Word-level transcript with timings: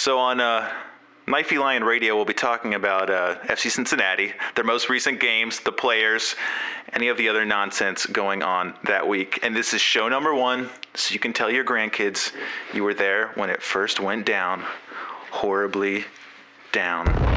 So 0.00 0.18
on 0.18 0.40
uh, 0.40 0.66
Knifey 1.26 1.58
Lion 1.58 1.84
Radio, 1.84 2.16
we'll 2.16 2.24
be 2.24 2.32
talking 2.32 2.72
about 2.72 3.10
uh, 3.10 3.34
FC 3.42 3.70
Cincinnati, 3.70 4.32
their 4.54 4.64
most 4.64 4.88
recent 4.88 5.20
games, 5.20 5.60
the 5.60 5.72
players, 5.72 6.36
any 6.94 7.08
of 7.08 7.18
the 7.18 7.28
other 7.28 7.44
nonsense 7.44 8.06
going 8.06 8.42
on 8.42 8.72
that 8.84 9.06
week. 9.06 9.40
And 9.42 9.54
this 9.54 9.74
is 9.74 9.82
show 9.82 10.08
number 10.08 10.34
one, 10.34 10.70
so 10.94 11.12
you 11.12 11.20
can 11.20 11.34
tell 11.34 11.50
your 11.50 11.66
grandkids 11.66 12.32
you 12.72 12.82
were 12.82 12.94
there 12.94 13.32
when 13.34 13.50
it 13.50 13.62
first 13.62 14.00
went 14.00 14.24
down, 14.24 14.64
horribly 15.32 16.06
down. 16.72 17.29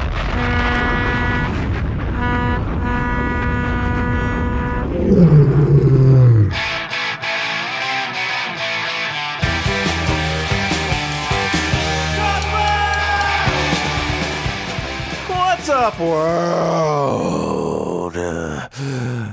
Up, 15.84 16.00
world? 16.00 17.74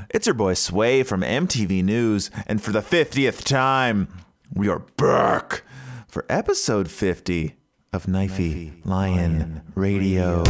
It's 0.10 0.28
your 0.28 0.34
boy 0.34 0.54
Sway 0.54 1.02
from 1.04 1.22
MTV 1.22 1.82
News, 1.82 2.30
and 2.46 2.62
for 2.62 2.74
the 2.74 2.82
50th 2.82 3.46
time, 3.46 4.10
we 4.54 4.68
are 4.68 4.80
back 4.98 5.64
for 6.10 6.26
episode 6.28 6.92
50 6.92 7.56
of 7.94 8.06
Knifey 8.06 8.86
Lion, 8.86 9.62
Radio. 9.76 10.44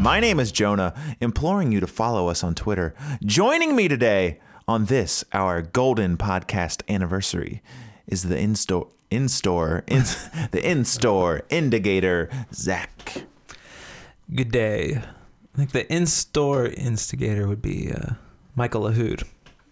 My 0.00 0.18
name 0.18 0.40
is 0.40 0.50
Jonah, 0.50 0.94
imploring 1.20 1.72
you 1.72 1.80
to 1.80 1.86
follow 1.86 2.28
us 2.28 2.42
on 2.42 2.54
Twitter. 2.54 2.94
Joining 3.22 3.76
me 3.76 3.86
today 3.86 4.40
on 4.66 4.86
this, 4.86 5.24
our 5.34 5.60
golden 5.60 6.16
podcast 6.16 6.80
anniversary, 6.88 7.60
is 8.06 8.22
the 8.22 8.38
in-store, 8.38 8.88
in-store, 9.10 9.84
in, 9.86 10.04
the 10.52 10.60
in-store 10.64 11.42
indicator, 11.50 12.30
Zach. 12.50 13.24
Good 14.34 14.50
day. 14.50 15.02
I 15.54 15.56
think 15.58 15.72
the 15.72 15.92
in-store 15.92 16.68
instigator 16.68 17.46
would 17.46 17.60
be 17.60 17.92
uh, 17.92 18.14
Michael 18.56 18.84
Lahoud. 18.84 19.24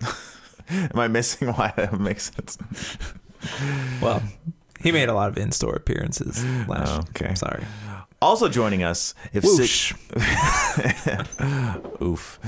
Am 0.69 0.99
I 0.99 1.09
missing 1.09 1.49
why 1.49 1.73
that 1.75 1.99
makes 1.99 2.31
sense? 2.35 2.59
Well, 4.03 4.23
he 4.81 4.93
made 4.93 5.09
a 5.09 5.15
lot 5.15 5.31
of 5.31 5.39
in-store 5.39 5.75
appearances 5.75 6.45
last. 6.67 6.91
Oh, 6.91 7.05
okay. 7.11 7.35
Sorry. 7.35 7.65
Also 8.21 8.49
joining 8.49 8.83
us, 8.83 9.15
if 9.33 9.45
Whoosh. 9.45 9.93
Oof. 12.03 12.41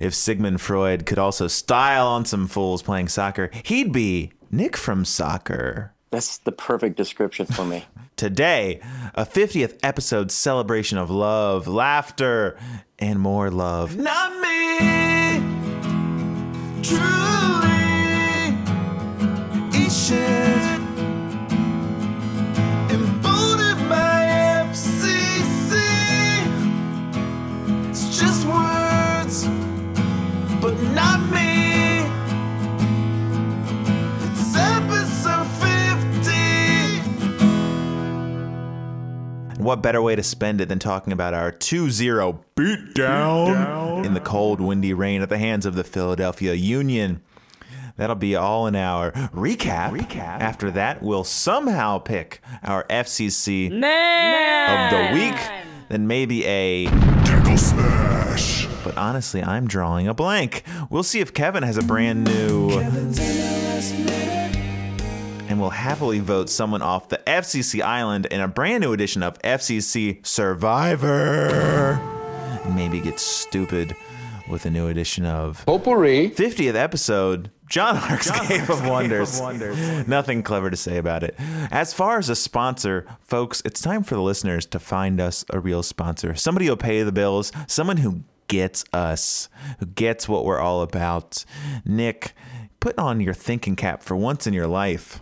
If 0.00 0.12
Sigmund 0.12 0.60
Freud 0.60 1.06
could 1.06 1.18
also 1.18 1.46
style 1.46 2.08
on 2.08 2.24
some 2.24 2.48
fools 2.48 2.82
playing 2.82 3.08
soccer, 3.08 3.50
he'd 3.64 3.92
be 3.92 4.32
Nick 4.50 4.76
from 4.76 5.04
Soccer. 5.04 5.92
That's 6.10 6.38
the 6.38 6.52
perfect 6.52 6.96
description 6.96 7.46
for 7.46 7.64
me. 7.64 7.84
Today, 8.16 8.80
a 9.14 9.24
50th 9.24 9.78
episode 9.84 10.32
celebration 10.32 10.98
of 10.98 11.10
love, 11.10 11.68
laughter, 11.68 12.58
and 12.98 13.20
more 13.20 13.50
love. 13.50 13.96
Not 13.96 14.32
me, 14.40 15.13
What 39.74 39.82
better 39.82 40.00
way 40.00 40.14
to 40.14 40.22
spend 40.22 40.60
it 40.60 40.68
than 40.68 40.78
talking 40.78 41.12
about 41.12 41.34
our 41.34 41.50
2 41.50 41.90
0 41.90 42.44
beatdown 42.54 44.06
in 44.06 44.14
the 44.14 44.20
cold, 44.20 44.60
windy 44.60 44.94
rain 44.94 45.20
at 45.20 45.28
the 45.28 45.36
hands 45.36 45.66
of 45.66 45.74
the 45.74 45.82
Philadelphia 45.82 46.54
Union? 46.54 47.22
That'll 47.96 48.14
be 48.14 48.36
all 48.36 48.68
in 48.68 48.76
our 48.76 49.10
recap. 49.10 49.90
Recap. 49.90 50.38
After 50.38 50.70
that, 50.70 51.02
we'll 51.02 51.24
somehow 51.24 51.98
pick 51.98 52.40
our 52.62 52.84
FCC 52.84 53.68
Man. 53.72 54.92
of 54.92 54.92
the 54.92 55.20
week. 55.20 55.40
Then 55.88 56.06
maybe 56.06 56.44
a 56.46 56.84
tickle 57.24 57.58
smash. 57.58 58.68
But 58.84 58.96
honestly, 58.96 59.42
I'm 59.42 59.66
drawing 59.66 60.06
a 60.06 60.14
blank. 60.14 60.62
We'll 60.88 61.02
see 61.02 61.18
if 61.18 61.34
Kevin 61.34 61.64
has 61.64 61.76
a 61.76 61.82
brand 61.82 62.22
new. 62.22 62.70
And 65.48 65.60
we'll 65.60 65.70
happily 65.70 66.20
vote 66.20 66.48
someone 66.48 66.82
off 66.82 67.08
the 67.08 67.20
FCC 67.26 67.82
island 67.82 68.26
in 68.26 68.40
a 68.40 68.48
brand 68.48 68.82
new 68.82 68.92
edition 68.92 69.22
of 69.22 69.40
FCC 69.42 70.24
Survivor. 70.26 72.00
Maybe 72.74 73.00
get 73.00 73.20
stupid 73.20 73.94
with 74.48 74.64
a 74.66 74.70
new 74.70 74.88
edition 74.88 75.26
of 75.26 75.64
Potpourri. 75.66 76.30
50th 76.30 76.74
episode, 76.74 77.50
John 77.68 77.96
Ark's 77.96 78.30
Cave 78.30 78.68
of 78.70 78.86
Wonders. 78.88 79.40
Nothing 80.08 80.42
clever 80.42 80.70
to 80.70 80.76
say 80.76 80.96
about 80.96 81.22
it. 81.22 81.34
As 81.70 81.92
far 81.92 82.18
as 82.18 82.28
a 82.28 82.36
sponsor, 82.36 83.06
folks, 83.20 83.62
it's 83.64 83.80
time 83.80 84.02
for 84.02 84.14
the 84.14 84.22
listeners 84.22 84.64
to 84.66 84.78
find 84.78 85.20
us 85.20 85.44
a 85.50 85.60
real 85.60 85.82
sponsor. 85.82 86.34
Somebody 86.34 86.66
who'll 86.66 86.76
pay 86.76 87.02
the 87.02 87.12
bills, 87.12 87.52
someone 87.66 87.98
who 87.98 88.22
gets 88.48 88.84
us, 88.92 89.48
who 89.78 89.86
gets 89.86 90.28
what 90.28 90.44
we're 90.44 90.60
all 90.60 90.82
about. 90.82 91.44
Nick, 91.84 92.32
put 92.80 92.98
on 92.98 93.20
your 93.20 93.34
thinking 93.34 93.76
cap 93.76 94.02
for 94.02 94.16
once 94.16 94.46
in 94.46 94.52
your 94.52 94.66
life. 94.66 95.20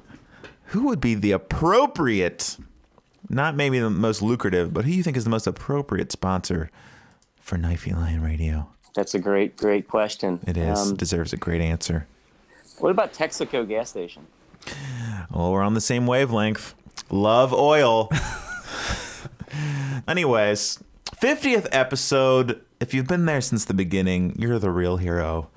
Who 0.72 0.84
would 0.84 1.00
be 1.03 1.15
the 1.15 1.33
appropriate, 1.33 2.56
not 3.28 3.55
maybe 3.55 3.78
the 3.78 3.91
most 3.91 4.22
lucrative, 4.22 4.72
but 4.72 4.87
who 4.87 4.91
you 4.91 5.03
think 5.03 5.19
is 5.19 5.25
the 5.25 5.31
most 5.31 5.47
appropriate 5.47 6.10
sponsor 6.10 6.71
for 7.43 7.59
Knifey 7.59 7.94
Lion 7.94 8.22
Radio? 8.22 8.71
That's 8.94 9.15
a 9.15 9.19
great, 9.19 9.59
great 9.59 9.87
question. 9.87 10.41
It 10.47 10.56
is. 10.56 10.78
Um, 10.78 10.97
Deserves 10.97 11.34
a 11.34 11.37
great 11.37 11.61
answer. 11.61 12.06
what 12.78 12.88
about 12.88 13.12
Texaco 13.12 13.69
gas 13.69 13.91
station? 13.91 14.27
Well, 15.31 15.53
we're 15.53 15.62
on 15.62 15.75
the 15.75 15.81
same 15.82 16.06
wavelength. 16.06 16.75
Love 17.11 17.53
oil. 17.53 18.11
Anyways, 20.09 20.82
50th 21.21 21.69
episode. 21.71 22.62
If 22.81 22.94
you've 22.94 23.06
been 23.06 23.27
there 23.27 23.43
since 23.43 23.66
the 23.66 23.75
beginning, 23.75 24.34
you're 24.38 24.59
the 24.59 24.71
real 24.71 24.97
hero. 24.97 25.50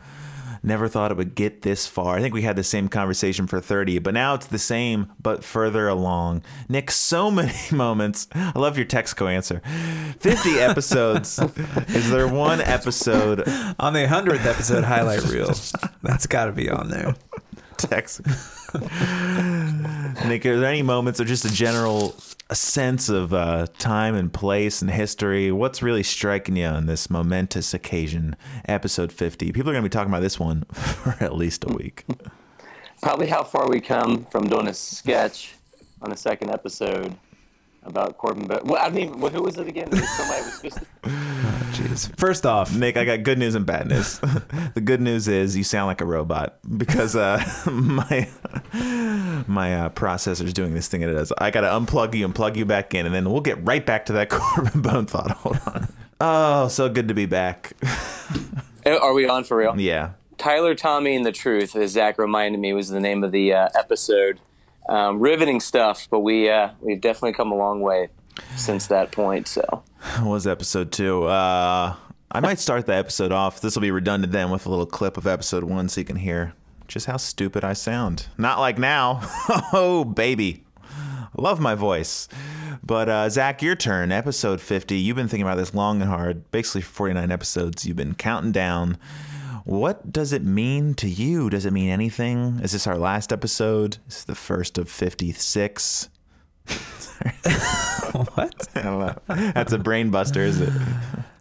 Never 0.66 0.88
thought 0.88 1.12
it 1.12 1.18
would 1.18 1.36
get 1.36 1.62
this 1.62 1.86
far. 1.86 2.18
I 2.18 2.22
think 2.22 2.34
we 2.34 2.42
had 2.42 2.56
the 2.56 2.64
same 2.64 2.88
conversation 2.88 3.46
for 3.46 3.62
30, 3.62 4.00
but 4.00 4.16
now 4.16 4.34
it's 4.34 4.48
the 4.48 4.58
same, 4.58 5.12
but 5.22 5.44
further 5.44 5.88
along. 5.88 6.42
Nick, 6.68 6.90
so 6.90 7.30
many 7.40 7.54
moments. 7.72 8.28
I 8.34 8.58
love 8.58 8.76
your 8.76 8.88
Texco 8.88 9.32
answer. 9.32 9.62
50 10.20 10.50
episodes. 10.60 11.38
Is 11.90 12.10
there 12.10 12.28
one 12.28 12.62
episode 12.62 13.48
On 13.80 13.94
the 13.94 14.08
100th 14.08 14.44
episode 14.46 14.84
highlight 14.84 15.24
reel. 15.26 15.52
That's 16.02 16.26
got 16.26 16.46
to 16.46 16.52
be 16.52 16.68
on 16.70 16.90
there. 16.90 17.16
text. 17.78 18.22
Nick, 20.26 20.46
are 20.46 20.60
there 20.60 20.66
any 20.66 20.82
moments 20.82 21.20
or 21.20 21.26
just 21.26 21.46
a 21.46 21.54
general 21.54 22.16
a 22.50 22.56
sense 22.56 23.10
of 23.10 23.34
uh, 23.34 23.68
time 23.80 24.16
and 24.16 24.32
place 24.32 24.82
and 24.82 24.92
history? 24.92 25.52
What's 25.52 25.82
really 25.82 26.04
striking 26.04 26.56
you 26.56 26.68
on 26.68 26.86
this 26.86 27.10
momentous 27.10 27.74
occasion, 27.74 28.36
episode 28.66 29.12
50? 29.12 29.52
People 29.52 29.70
are 29.70 29.74
going 29.74 29.84
to 29.84 29.90
be 29.90 29.94
talking 29.94 30.12
about 30.12 30.22
this 30.22 30.40
one 30.40 30.64
for 30.74 31.16
at 31.20 31.36
least 31.36 31.64
a 31.64 31.74
week. 31.74 32.06
Probably 33.02 33.28
how 33.28 33.44
far 33.44 33.68
we 33.68 33.82
come 33.82 34.26
from 34.26 34.48
doing 34.48 34.68
a 34.68 34.74
sketch 34.74 35.56
on 36.02 36.10
the 36.10 36.18
second 36.18 36.52
episode 36.52 37.16
about 37.86 38.18
Corben. 38.18 38.48
But 38.48 38.66
well, 38.66 38.84
I 38.84 38.90
mean, 38.90 39.20
who 39.20 39.42
was 39.44 39.58
it 39.58 39.68
again? 39.68 39.92
Somebody 39.92 40.42
was 40.44 40.54
supposed 40.56 40.78
to. 40.78 40.86
Jeez. 41.76 42.18
First 42.18 42.46
off, 42.46 42.76
Nick, 42.76 42.98
I 42.98 43.06
got 43.06 43.24
good 43.24 43.38
news 43.38 43.56
and 43.56 43.66
bad 43.66 43.88
news. 43.88 44.20
the 44.74 44.82
good 44.82 45.02
news 45.02 45.28
is 45.28 45.56
you 45.58 45.64
sound 45.64 45.88
like 45.88 46.02
a 46.02 46.06
robot 46.06 46.58
because 46.78 47.16
uh, 47.16 47.44
my 47.72 48.30
my 49.48 49.76
uh, 49.76 49.90
processor's 49.90 50.54
doing 50.54 50.74
this 50.74 50.88
thing 50.88 51.02
it 51.02 51.08
does. 51.08 51.32
I 51.38 51.52
got 51.52 51.62
to 51.62 51.68
unplug 51.68 52.16
you 52.16 52.26
and 52.26 52.34
plug 52.34 52.58
you 52.58 52.66
back 52.66 52.94
in, 52.94 53.06
and 53.06 53.14
then 53.14 53.30
we'll 53.30 53.42
get 53.42 53.64
right 53.66 53.86
back 53.86 54.06
to 54.08 54.14
that 54.14 54.30
Corben 54.32 54.82
Bone 54.82 55.06
thought. 55.06 55.32
Hold 55.32 55.60
on. 55.68 55.88
Oh, 56.22 56.68
so 56.70 56.88
good 56.90 57.08
to 57.10 57.14
be 57.14 57.26
back. 57.26 57.74
Oh, 58.86 58.98
Are 59.00 59.14
we 59.14 59.28
on 59.28 59.44
for 59.44 59.58
real? 59.58 59.80
yeah. 59.80 60.12
Tyler, 60.38 60.76
Tommy, 60.76 61.16
and 61.16 61.26
the 61.26 61.32
Truth, 61.32 61.76
as 61.76 61.92
Zach 61.92 62.18
reminded 62.18 62.60
me, 62.60 62.74
was 62.74 62.90
the 62.90 63.00
name 63.00 63.24
of 63.24 63.32
the 63.32 63.54
uh, 63.54 63.70
episode. 63.74 64.40
Um, 64.88 65.20
riveting 65.20 65.60
stuff, 65.60 66.08
but 66.12 66.20
we 66.20 66.50
uh, 66.50 66.70
we've 66.80 67.02
definitely 67.02 67.34
come 67.34 67.52
a 67.52 67.56
long 67.56 67.82
way 67.82 68.10
since 68.56 68.88
that 68.88 69.12
point. 69.12 69.48
So 69.48 69.84
was 70.22 70.46
episode 70.46 70.92
two? 70.92 71.24
Uh, 71.24 71.96
I 72.32 72.40
might 72.40 72.60
start 72.60 72.86
the 72.86 72.96
episode 72.96 73.32
off. 73.32 73.62
This 73.62 73.76
will 73.76 73.82
be 73.82 73.92
redundant 73.92 74.34
then 74.34 74.52
with 74.52 74.66
a 74.66 74.70
little 74.70 74.86
clip 74.86 75.18
of 75.18 75.26
episode 75.26 75.64
one 75.64 75.90
so 75.90 76.02
you 76.02 76.06
can 76.06 76.18
hear 76.18 76.54
just 76.88 77.06
how 77.06 77.18
stupid 77.18 77.64
I 77.64 77.74
sound. 77.74 78.28
Not 78.38 78.60
like 78.60 78.78
now. 78.78 79.22
oh, 79.74 80.04
baby. 80.04 80.64
Love 81.38 81.60
my 81.60 81.76
voice. 81.76 82.28
But 82.84 83.10
uh, 83.10 83.30
Zach, 83.30 83.62
your 83.62 83.76
turn. 83.76 84.12
Episode 84.12 84.62
50. 84.62 84.98
You've 84.98 85.16
been 85.16 85.28
thinking 85.28 85.46
about 85.46 85.58
this 85.58 85.74
long 85.74 86.02
and 86.02 86.10
hard. 86.10 86.50
Basically, 86.52 86.82
for 86.82 86.94
49 86.94 87.32
episodes, 87.32 87.86
you've 87.86 87.98
been 87.98 88.16
counting 88.16 88.52
down. 88.52 88.98
What 89.66 90.14
does 90.14 90.32
it 90.32 90.44
mean 90.44 90.94
to 90.96 91.10
you? 91.10 91.50
Does 91.50 91.66
it 91.66 91.74
mean 91.74 91.90
anything? 91.90 92.60
Is 92.62 92.74
this 92.74 92.86
our 92.86 92.98
last 92.98 93.34
episode? 93.34 93.98
Is 94.08 94.24
the 94.24 94.36
first 94.36 94.78
of 94.78 94.90
56? 94.90 96.10
what? 96.66 98.68
I 98.76 98.82
don't 98.82 99.00
know. 99.00 99.16
That's 99.28 99.74
a 99.74 99.80
brain 99.80 100.12
buster, 100.12 100.42
is 100.42 100.62
it? 100.62 100.72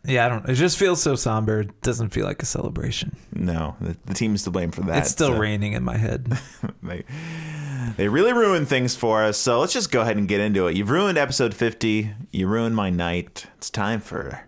Yeah, 0.07 0.25
I 0.25 0.29
don't. 0.31 0.49
It 0.49 0.55
just 0.55 0.79
feels 0.79 1.03
so 1.03 1.17
somber. 1.17 1.61
It 1.61 1.83
doesn't 1.83 2.11
feel 2.11 2.25
like 2.25 2.43
a 2.43 2.47
celebration. 2.47 3.15
No, 3.35 3.77
the, 3.81 3.97
the 4.07 4.15
team's 4.15 4.43
to 4.45 4.51
blame 4.51 4.71
for 4.71 4.81
that. 4.83 4.99
it's 4.99 5.11
still 5.11 5.33
so 5.33 5.39
raining 5.39 5.75
in 5.75 5.85
my 5.85 5.97
head. 5.97 6.39
They, 6.83 7.05
they 7.97 8.09
really 8.09 8.35
ruined 8.35 8.69
things 8.69 8.95
for 8.95 9.23
us. 9.23 9.39
So 9.39 9.61
let's 9.61 9.73
just 9.73 9.91
go 9.91 10.03
ahead 10.03 10.19
and 10.19 10.29
get 10.29 10.41
into 10.41 10.67
it. 10.67 10.77
You've 10.77 10.91
ruined 10.91 11.17
episode 11.17 11.55
50. 11.55 12.11
You 12.31 12.47
ruined 12.47 12.77
my 12.77 12.91
night. 12.91 13.47
It's 13.57 13.71
time 13.71 14.01
for 14.01 14.47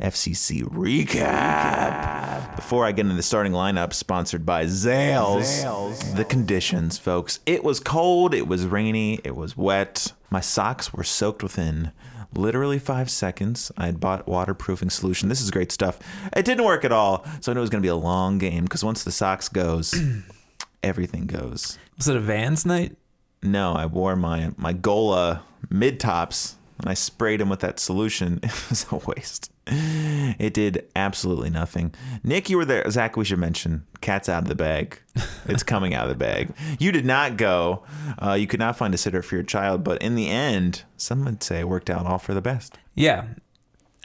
FCC 0.00 0.62
recap. 0.62 2.54
Before 2.56 2.84
I 2.84 2.92
get 2.92 3.02
into 3.02 3.14
the 3.14 3.22
starting 3.22 3.52
lineup, 3.52 3.92
sponsored 3.92 4.44
by 4.46 4.64
Zales. 4.64 6.16
The 6.16 6.24
conditions, 6.24 6.98
folks. 6.98 7.40
It 7.46 7.64
was 7.64 7.80
cold. 7.80 8.34
It 8.34 8.46
was 8.46 8.66
rainy. 8.66 9.20
It 9.24 9.36
was 9.36 9.56
wet. 9.56 10.12
My 10.30 10.40
socks 10.40 10.92
were 10.92 11.04
soaked 11.04 11.42
within 11.42 11.92
literally 12.34 12.78
five 12.78 13.10
seconds. 13.10 13.72
I 13.76 13.86
had 13.86 14.00
bought 14.00 14.28
waterproofing 14.28 14.90
solution. 14.90 15.28
This 15.28 15.40
is 15.40 15.50
great 15.50 15.72
stuff. 15.72 15.98
It 16.36 16.44
didn't 16.44 16.64
work 16.64 16.84
at 16.84 16.92
all, 16.92 17.24
so 17.40 17.50
I 17.50 17.54
knew 17.54 17.60
it 17.60 17.62
was 17.62 17.70
going 17.70 17.82
to 17.82 17.86
be 17.86 17.90
a 17.90 17.96
long 17.96 18.38
game 18.38 18.64
because 18.64 18.84
once 18.84 19.02
the 19.02 19.12
socks 19.12 19.48
goes, 19.48 19.94
everything 20.82 21.26
goes. 21.26 21.78
Was 21.96 22.08
it 22.08 22.16
a 22.16 22.20
Vans 22.20 22.64
night? 22.66 22.96
No, 23.42 23.72
I 23.72 23.86
wore 23.86 24.16
my 24.16 24.50
my 24.56 24.72
Gola 24.72 25.42
mid 25.70 26.00
tops 26.00 26.56
and 26.78 26.88
I 26.88 26.94
sprayed 26.94 27.40
them 27.40 27.48
with 27.48 27.60
that 27.60 27.80
solution. 27.80 28.40
It 28.42 28.68
was 28.68 28.86
a 28.90 28.96
waste. 28.96 29.50
It 30.38 30.54
did 30.54 30.86
absolutely 30.94 31.50
nothing. 31.50 31.94
Nick, 32.22 32.48
you 32.48 32.58
were 32.58 32.64
there. 32.64 32.88
Zach, 32.90 33.16
we 33.16 33.24
should 33.24 33.38
mention 33.38 33.86
cat's 34.00 34.28
out 34.28 34.42
of 34.42 34.48
the 34.48 34.54
bag. 34.54 35.00
It's 35.46 35.62
coming 35.62 35.94
out 35.94 36.04
of 36.04 36.10
the 36.10 36.14
bag. 36.14 36.54
You 36.78 36.92
did 36.92 37.06
not 37.06 37.36
go. 37.36 37.82
Uh, 38.22 38.34
you 38.34 38.46
could 38.46 38.60
not 38.60 38.76
find 38.76 38.94
a 38.94 38.98
sitter 38.98 39.22
for 39.22 39.34
your 39.34 39.42
child, 39.42 39.82
but 39.82 40.00
in 40.02 40.14
the 40.14 40.28
end, 40.28 40.84
some 40.96 41.24
would 41.24 41.42
say 41.42 41.60
it 41.60 41.68
worked 41.68 41.90
out 41.90 42.06
all 42.06 42.18
for 42.18 42.34
the 42.34 42.42
best. 42.42 42.78
Yeah. 42.94 43.24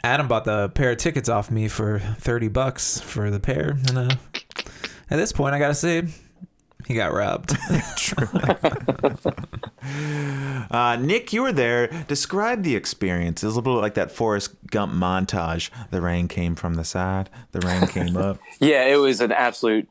Adam 0.02 0.26
bought 0.26 0.44
the 0.44 0.70
pair 0.70 0.90
of 0.92 0.98
tickets 0.98 1.28
off 1.28 1.50
me 1.50 1.68
for 1.68 1.98
30 1.98 2.48
bucks 2.48 3.00
for 3.00 3.30
the 3.30 3.38
pair. 3.40 3.76
And 3.88 3.98
uh, 3.98 4.16
at 5.10 5.16
this 5.16 5.32
point, 5.32 5.54
I 5.54 5.58
got 5.58 5.68
to 5.68 5.74
say, 5.74 6.04
he 6.86 6.94
got 6.94 7.12
robbed. 7.12 7.56
Uh, 10.70 10.96
Nick, 10.96 11.32
you 11.32 11.42
were 11.42 11.52
there. 11.52 11.88
Describe 12.08 12.62
the 12.62 12.74
experience. 12.74 13.42
It 13.42 13.46
was 13.46 13.54
a 13.54 13.58
little 13.60 13.76
bit 13.76 13.82
like 13.82 13.94
that 13.94 14.10
Forrest 14.10 14.54
Gump 14.70 14.92
montage. 14.92 15.70
The 15.90 16.00
rain 16.00 16.26
came 16.26 16.54
from 16.54 16.74
the 16.74 16.84
side. 16.84 17.30
The 17.52 17.60
rain 17.60 17.86
came 17.86 18.16
up. 18.16 18.38
Yeah, 18.60 18.84
it 18.86 18.96
was 18.96 19.20
an 19.20 19.30
absolute 19.30 19.88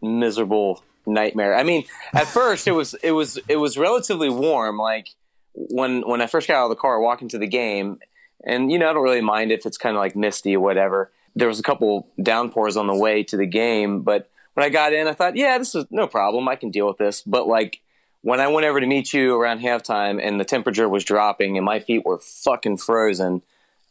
miserable 0.00 0.82
nightmare. 1.06 1.54
I 1.54 1.62
mean, 1.62 1.84
at 2.14 2.26
first 2.26 2.66
it 2.66 2.72
was 2.72 2.94
it 2.94 3.10
was 3.10 3.38
it 3.48 3.56
was 3.56 3.76
relatively 3.76 4.30
warm. 4.30 4.78
Like 4.78 5.08
when 5.52 6.02
when 6.08 6.20
I 6.20 6.26
first 6.26 6.48
got 6.48 6.56
out 6.56 6.64
of 6.64 6.70
the 6.70 6.76
car, 6.76 7.00
walking 7.00 7.28
to 7.28 7.38
the 7.38 7.46
game, 7.46 7.98
and 8.44 8.72
you 8.72 8.78
know 8.78 8.88
I 8.88 8.92
don't 8.92 9.02
really 9.02 9.20
mind 9.20 9.52
if 9.52 9.66
it's 9.66 9.78
kind 9.78 9.94
of 9.96 10.00
like 10.00 10.16
misty 10.16 10.56
or 10.56 10.60
whatever. 10.60 11.10
There 11.36 11.48
was 11.48 11.58
a 11.58 11.64
couple 11.64 12.08
downpours 12.22 12.76
on 12.76 12.86
the 12.86 12.96
way 12.96 13.24
to 13.24 13.36
the 13.36 13.46
game, 13.46 14.02
but 14.02 14.30
when 14.54 14.64
I 14.64 14.70
got 14.70 14.92
in, 14.92 15.06
I 15.06 15.12
thought, 15.12 15.36
yeah, 15.36 15.58
this 15.58 15.74
is 15.74 15.84
no 15.90 16.06
problem. 16.06 16.48
I 16.48 16.56
can 16.56 16.70
deal 16.70 16.86
with 16.86 16.98
this. 16.98 17.22
But 17.22 17.46
like 17.46 17.80
when 18.22 18.40
I 18.40 18.48
went 18.48 18.66
over 18.66 18.80
to 18.80 18.86
meet 18.86 19.12
you 19.12 19.34
around 19.38 19.60
halftime, 19.60 20.18
and 20.26 20.40
the 20.40 20.44
temperature 20.44 20.88
was 20.88 21.04
dropping, 21.04 21.56
and 21.58 21.64
my 21.64 21.78
feet 21.80 22.04
were 22.04 22.18
fucking 22.18 22.78
frozen. 22.78 23.42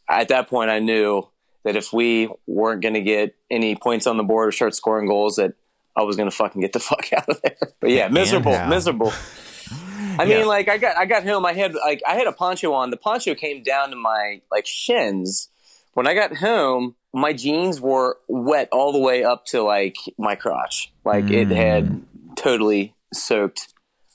At 0.08 0.28
that 0.28 0.48
point, 0.48 0.70
I 0.70 0.80
knew 0.80 1.28
that 1.64 1.76
if 1.76 1.92
we 1.92 2.28
weren't 2.46 2.82
going 2.82 2.94
to 2.94 3.00
get 3.00 3.34
any 3.50 3.74
points 3.76 4.06
on 4.06 4.16
the 4.18 4.22
board 4.22 4.48
or 4.48 4.52
start 4.52 4.74
scoring 4.74 5.06
goals, 5.06 5.36
that 5.36 5.54
I 5.96 6.02
was 6.02 6.16
going 6.16 6.28
to 6.28 6.34
fucking 6.36 6.60
get 6.60 6.72
the 6.72 6.80
fuck 6.90 7.12
out 7.12 7.28
of 7.28 7.40
there. 7.42 7.56
But 7.80 7.90
yeah, 7.90 8.08
miserable, 8.08 8.58
miserable. 8.66 9.12
I 10.18 10.24
Yeah. 10.24 10.38
mean, 10.38 10.46
like 10.46 10.68
I 10.68 10.78
got 10.78 10.96
I 10.96 11.06
got 11.06 11.24
home. 11.24 11.44
I 11.46 11.52
had 11.54 11.74
like 11.74 12.02
I 12.06 12.14
had 12.16 12.26
a 12.26 12.32
poncho 12.32 12.72
on. 12.72 12.90
The 12.90 12.96
poncho 12.96 13.34
came 13.34 13.62
down 13.62 13.90
to 13.90 13.96
my 13.96 14.40
like 14.50 14.66
shins. 14.66 15.48
When 15.94 16.06
I 16.06 16.14
got 16.14 16.36
home, 16.36 16.96
my 17.14 17.32
jeans 17.32 17.80
were 17.80 18.18
wet 18.26 18.68
all 18.72 18.92
the 18.92 18.98
way 18.98 19.24
up 19.24 19.46
to 19.46 19.62
like 19.62 19.96
my 20.18 20.34
crotch. 20.34 20.92
Like 21.04 21.30
it 21.30 21.48
had 21.48 22.02
totally 22.36 22.94
soaked 23.12 23.72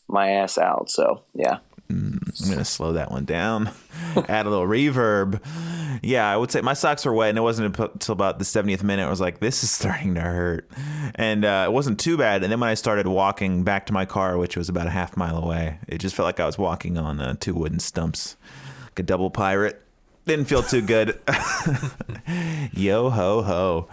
my 0.07 0.31
ass 0.31 0.57
out. 0.57 0.89
So 0.89 1.23
yeah. 1.33 1.59
I'm 1.89 2.19
gonna 2.47 2.65
slow 2.65 2.93
that 2.93 3.09
one 3.09 3.25
down, 3.25 3.71
add 4.27 4.45
a 4.45 4.49
little 4.49 4.67
reverb. 4.67 5.41
Yeah, 6.03 6.31
I 6.31 6.37
would 6.37 6.51
say 6.51 6.61
my 6.61 6.75
socks 6.75 7.03
were 7.03 7.13
wet, 7.13 7.29
and 7.29 7.37
it 7.39 7.41
wasn't 7.41 7.77
until 7.79 8.13
about 8.13 8.37
the 8.37 8.45
70th 8.45 8.83
minute. 8.83 9.07
I 9.07 9.09
was 9.09 9.19
like, 9.19 9.39
"This 9.39 9.63
is 9.63 9.71
starting 9.79 10.13
to 10.13 10.21
hurt," 10.21 10.69
and 11.15 11.43
uh, 11.43 11.65
it 11.67 11.71
wasn't 11.71 11.99
too 11.99 12.15
bad. 12.15 12.43
And 12.43 12.51
then 12.51 12.59
when 12.59 12.69
I 12.69 12.75
started 12.75 13.07
walking 13.07 13.63
back 13.63 13.87
to 13.87 13.93
my 13.93 14.05
car, 14.05 14.37
which 14.37 14.55
was 14.55 14.69
about 14.69 14.85
a 14.85 14.91
half 14.91 15.17
mile 15.17 15.37
away, 15.37 15.79
it 15.87 15.97
just 15.97 16.15
felt 16.15 16.27
like 16.27 16.39
I 16.39 16.45
was 16.45 16.59
walking 16.59 16.99
on 16.99 17.19
uh, 17.19 17.35
two 17.39 17.55
wooden 17.55 17.79
stumps, 17.79 18.37
like 18.83 18.99
a 18.99 19.03
double 19.03 19.31
pirate. 19.31 19.81
Didn't 20.25 20.45
feel 20.45 20.61
too 20.61 20.81
good. 20.81 21.19
Yo 22.73 23.09
ho 23.09 23.41
ho. 23.41 23.87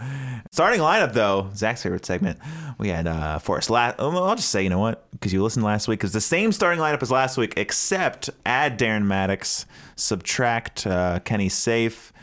Starting 0.51 0.79
lineup 0.79 1.13
though, 1.13 1.49
Zach's 1.55 1.81
favorite 1.83 2.05
segment. 2.05 2.37
We 2.77 2.89
had 2.89 3.07
uh 3.07 3.39
Forrest. 3.39 3.69
last. 3.69 3.95
oh, 3.99 4.15
I'll 4.23 4.35
just 4.35 4.49
say, 4.49 4.61
you 4.61 4.69
know 4.69 4.79
what? 4.79 5.09
Because 5.11 5.33
you 5.33 5.41
listened 5.41 5.65
last 5.65 5.87
week, 5.87 5.99
because 5.99 6.13
the 6.13 6.21
same 6.21 6.51
starting 6.51 6.79
lineup 6.79 7.01
as 7.01 7.09
last 7.09 7.37
week, 7.37 7.53
except 7.57 8.29
add 8.45 8.77
Darren 8.77 9.05
Mattocks, 9.05 9.65
subtract 9.95 10.85
uh, 10.85 11.19
Kenny 11.21 11.49
Saief, 11.49 12.13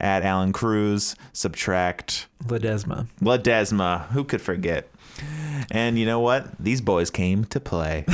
add 0.00 0.24
Alan 0.24 0.52
Cruz, 0.52 1.14
subtract 1.32 2.26
Ledesma. 2.44 3.06
Ledesma. 3.20 4.08
Who 4.08 4.24
could 4.24 4.40
forget? 4.42 4.88
And 5.70 5.98
you 5.98 6.06
know 6.06 6.18
what? 6.20 6.58
These 6.58 6.80
boys 6.80 7.10
came 7.10 7.44
to 7.46 7.60
play 7.60 8.04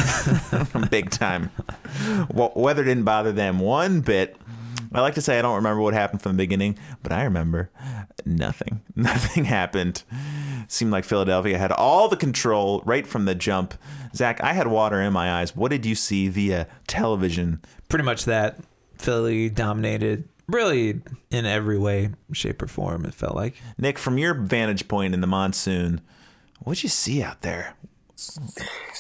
big 0.90 1.10
time. 1.10 1.50
Weather 2.28 2.84
didn't 2.84 3.04
bother 3.04 3.32
them 3.32 3.58
one 3.60 4.00
bit. 4.00 4.36
I 4.96 5.00
like 5.02 5.14
to 5.16 5.20
say 5.20 5.38
I 5.38 5.42
don't 5.42 5.56
remember 5.56 5.82
what 5.82 5.92
happened 5.92 6.22
from 6.22 6.32
the 6.32 6.42
beginning, 6.42 6.78
but 7.02 7.12
I 7.12 7.24
remember 7.24 7.70
nothing. 8.24 8.80
Nothing 8.96 9.44
happened. 9.44 10.02
Seemed 10.68 10.90
like 10.90 11.04
Philadelphia 11.04 11.58
had 11.58 11.70
all 11.70 12.08
the 12.08 12.16
control 12.16 12.82
right 12.86 13.06
from 13.06 13.26
the 13.26 13.34
jump. 13.34 13.74
Zach, 14.14 14.42
I 14.42 14.54
had 14.54 14.68
water 14.68 15.02
in 15.02 15.12
my 15.12 15.30
eyes. 15.30 15.54
What 15.54 15.70
did 15.70 15.84
you 15.84 15.94
see 15.94 16.28
via 16.28 16.66
television? 16.86 17.60
Pretty 17.90 18.06
much 18.06 18.24
that. 18.24 18.58
Philly 18.96 19.50
dominated 19.50 20.30
really 20.48 21.02
in 21.30 21.44
every 21.44 21.76
way, 21.76 22.10
shape, 22.32 22.62
or 22.62 22.66
form, 22.66 23.04
it 23.04 23.12
felt 23.12 23.36
like. 23.36 23.54
Nick, 23.76 23.98
from 23.98 24.16
your 24.16 24.32
vantage 24.32 24.88
point 24.88 25.12
in 25.12 25.20
the 25.20 25.26
monsoon, 25.26 26.00
what'd 26.60 26.82
you 26.82 26.88
see 26.88 27.22
out 27.22 27.42
there? 27.42 27.74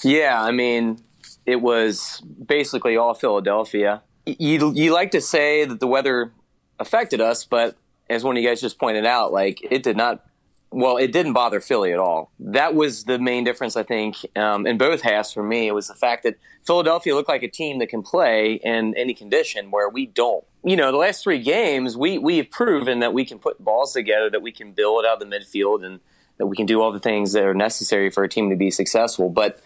Yeah, 0.04 0.42
I 0.42 0.50
mean, 0.50 0.98
it 1.46 1.62
was 1.62 2.20
basically 2.20 2.98
all 2.98 3.14
Philadelphia. 3.14 4.02
You 4.26 4.72
you 4.74 4.92
like 4.92 5.12
to 5.12 5.20
say 5.20 5.64
that 5.64 5.78
the 5.78 5.86
weather 5.86 6.32
affected 6.80 7.20
us, 7.20 7.44
but 7.44 7.76
as 8.10 8.24
one 8.24 8.36
of 8.36 8.42
you 8.42 8.48
guys 8.48 8.60
just 8.60 8.78
pointed 8.78 9.06
out, 9.06 9.32
like 9.32 9.60
it 9.62 9.82
did 9.82 9.96
not. 9.96 10.24
Well, 10.72 10.96
it 10.96 11.12
didn't 11.12 11.32
bother 11.32 11.60
Philly 11.60 11.92
at 11.92 11.98
all. 11.98 12.32
That 12.40 12.74
was 12.74 13.04
the 13.04 13.20
main 13.20 13.44
difference, 13.44 13.76
I 13.76 13.84
think, 13.84 14.16
um, 14.34 14.66
in 14.66 14.76
both 14.76 15.00
halves 15.00 15.32
for 15.32 15.42
me. 15.42 15.68
It 15.68 15.72
was 15.72 15.86
the 15.86 15.94
fact 15.94 16.24
that 16.24 16.38
Philadelphia 16.66 17.14
looked 17.14 17.28
like 17.28 17.44
a 17.44 17.48
team 17.48 17.78
that 17.78 17.88
can 17.88 18.02
play 18.02 18.54
in 18.54 18.92
any 18.96 19.14
condition, 19.14 19.70
where 19.70 19.88
we 19.88 20.06
don't. 20.06 20.44
You 20.64 20.76
know, 20.76 20.90
the 20.90 20.98
last 20.98 21.22
three 21.22 21.38
games, 21.38 21.96
we 21.96 22.18
we've 22.18 22.50
proven 22.50 22.98
that 22.98 23.14
we 23.14 23.24
can 23.24 23.38
put 23.38 23.62
balls 23.62 23.92
together, 23.92 24.28
that 24.28 24.42
we 24.42 24.50
can 24.50 24.72
build 24.72 25.04
out 25.06 25.20
the 25.20 25.24
midfield, 25.24 25.86
and 25.86 26.00
that 26.38 26.46
we 26.46 26.56
can 26.56 26.66
do 26.66 26.82
all 26.82 26.90
the 26.90 26.98
things 27.00 27.32
that 27.32 27.44
are 27.44 27.54
necessary 27.54 28.10
for 28.10 28.24
a 28.24 28.28
team 28.28 28.50
to 28.50 28.56
be 28.56 28.70
successful. 28.70 29.30
But 29.30 29.60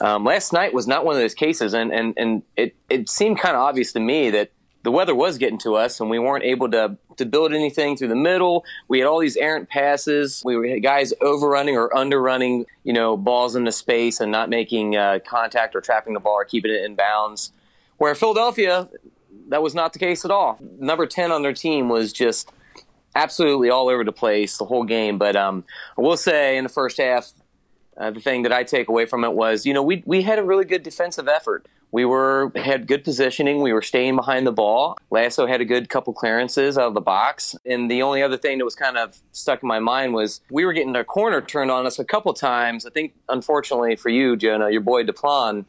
um, 0.00 0.24
last 0.24 0.52
night 0.52 0.72
was 0.72 0.86
not 0.86 1.04
one 1.04 1.14
of 1.14 1.20
those 1.20 1.34
cases, 1.34 1.74
and 1.74 1.92
and 1.92 2.14
and 2.16 2.42
it 2.56 2.74
it 2.88 3.08
seemed 3.08 3.38
kind 3.38 3.54
of 3.54 3.62
obvious 3.62 3.92
to 3.92 4.00
me 4.00 4.30
that 4.30 4.50
the 4.82 4.90
weather 4.90 5.14
was 5.14 5.38
getting 5.38 5.58
to 5.58 5.76
us, 5.76 6.00
and 6.00 6.10
we 6.10 6.18
weren't 6.18 6.44
able 6.44 6.70
to 6.70 6.96
to 7.16 7.26
build 7.26 7.52
anything 7.52 7.96
through 7.96 8.08
the 8.08 8.16
middle. 8.16 8.64
We 8.88 8.98
had 8.98 9.06
all 9.06 9.20
these 9.20 9.36
errant 9.36 9.68
passes. 9.68 10.42
We 10.44 10.70
had 10.70 10.82
guys 10.82 11.12
overrunning 11.20 11.76
or 11.76 11.90
underrunning, 11.94 12.64
you 12.84 12.92
know, 12.92 13.16
balls 13.16 13.54
into 13.54 13.70
space 13.70 14.18
and 14.18 14.32
not 14.32 14.48
making 14.48 14.96
uh, 14.96 15.20
contact 15.26 15.76
or 15.76 15.80
trapping 15.80 16.14
the 16.14 16.20
ball 16.20 16.34
or 16.34 16.44
keeping 16.44 16.72
it 16.72 16.84
in 16.84 16.94
bounds. 16.94 17.52
Where 17.98 18.14
Philadelphia, 18.14 18.88
that 19.48 19.62
was 19.62 19.74
not 19.74 19.92
the 19.92 19.98
case 19.98 20.24
at 20.24 20.30
all. 20.30 20.58
Number 20.78 21.06
ten 21.06 21.30
on 21.30 21.42
their 21.42 21.52
team 21.52 21.88
was 21.88 22.12
just 22.12 22.50
absolutely 23.14 23.68
all 23.68 23.88
over 23.88 24.02
the 24.04 24.12
place 24.12 24.56
the 24.56 24.64
whole 24.64 24.84
game. 24.84 25.18
But 25.18 25.36
um, 25.36 25.64
I 25.96 26.00
will 26.00 26.16
say 26.16 26.56
in 26.56 26.64
the 26.64 26.70
first 26.70 26.96
half, 26.96 27.32
uh, 27.96 28.10
the 28.10 28.20
thing 28.20 28.42
that 28.42 28.52
I 28.52 28.64
take 28.64 28.88
away 28.88 29.06
from 29.06 29.24
it 29.24 29.32
was, 29.32 29.66
you 29.66 29.74
know, 29.74 29.82
we 29.82 30.02
we 30.06 30.22
had 30.22 30.38
a 30.38 30.42
really 30.42 30.64
good 30.64 30.82
defensive 30.82 31.28
effort. 31.28 31.66
We 31.90 32.06
were 32.06 32.50
had 32.56 32.86
good 32.86 33.04
positioning. 33.04 33.60
We 33.60 33.72
were 33.74 33.82
staying 33.82 34.16
behind 34.16 34.46
the 34.46 34.52
ball. 34.52 34.96
Lasso 35.10 35.46
had 35.46 35.60
a 35.60 35.64
good 35.66 35.90
couple 35.90 36.14
clearances 36.14 36.78
out 36.78 36.88
of 36.88 36.94
the 36.94 37.02
box. 37.02 37.54
And 37.66 37.90
the 37.90 38.00
only 38.00 38.22
other 38.22 38.38
thing 38.38 38.58
that 38.58 38.64
was 38.64 38.74
kind 38.74 38.96
of 38.96 39.20
stuck 39.32 39.62
in 39.62 39.68
my 39.68 39.78
mind 39.78 40.14
was 40.14 40.40
we 40.50 40.64
were 40.64 40.72
getting 40.72 40.96
a 40.96 41.04
corner 41.04 41.42
turned 41.42 41.70
on 41.70 41.84
us 41.84 41.98
a 41.98 42.04
couple 42.04 42.32
times. 42.32 42.86
I 42.86 42.90
think, 42.90 43.12
unfortunately 43.28 43.96
for 43.96 44.08
you, 44.08 44.36
Jonah, 44.36 44.70
your 44.70 44.80
boy 44.80 45.04
Deplagne 45.04 45.66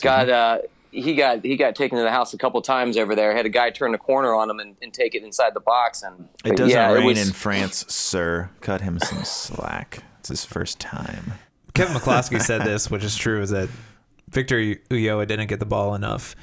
got 0.00 0.28
uh, 0.28 0.58
he 0.90 1.14
got 1.14 1.44
he 1.44 1.56
got 1.56 1.76
taken 1.76 1.96
to 1.96 2.04
the 2.04 2.10
house 2.10 2.34
a 2.34 2.38
couple 2.38 2.60
times 2.60 2.96
over 2.96 3.14
there. 3.14 3.34
Had 3.34 3.46
a 3.46 3.50
guy 3.50 3.70
turn 3.70 3.92
the 3.92 3.98
corner 3.98 4.34
on 4.34 4.50
him 4.50 4.58
and, 4.58 4.76
and 4.82 4.92
take 4.92 5.14
it 5.14 5.22
inside 5.22 5.54
the 5.54 5.60
box. 5.60 6.02
And 6.02 6.28
It 6.44 6.56
doesn't 6.56 6.70
yeah, 6.70 6.92
rain 6.92 7.04
it 7.04 7.06
was, 7.06 7.28
in 7.28 7.32
France, 7.32 7.84
sir. 7.88 8.50
Cut 8.60 8.80
him 8.80 8.98
some 8.98 9.22
slack. 9.24 10.02
It's 10.18 10.28
his 10.28 10.44
first 10.44 10.80
time. 10.80 11.34
Kevin 11.74 11.94
McCloskey 11.96 12.40
said 12.40 12.62
this, 12.64 12.90
which 12.90 13.04
is 13.04 13.16
true, 13.16 13.40
is 13.42 13.50
that 13.50 13.68
Victor 14.28 14.56
Ulloa 14.90 15.26
didn't 15.26 15.48
get 15.48 15.60
the 15.60 15.66
ball 15.66 15.94
enough 15.94 16.34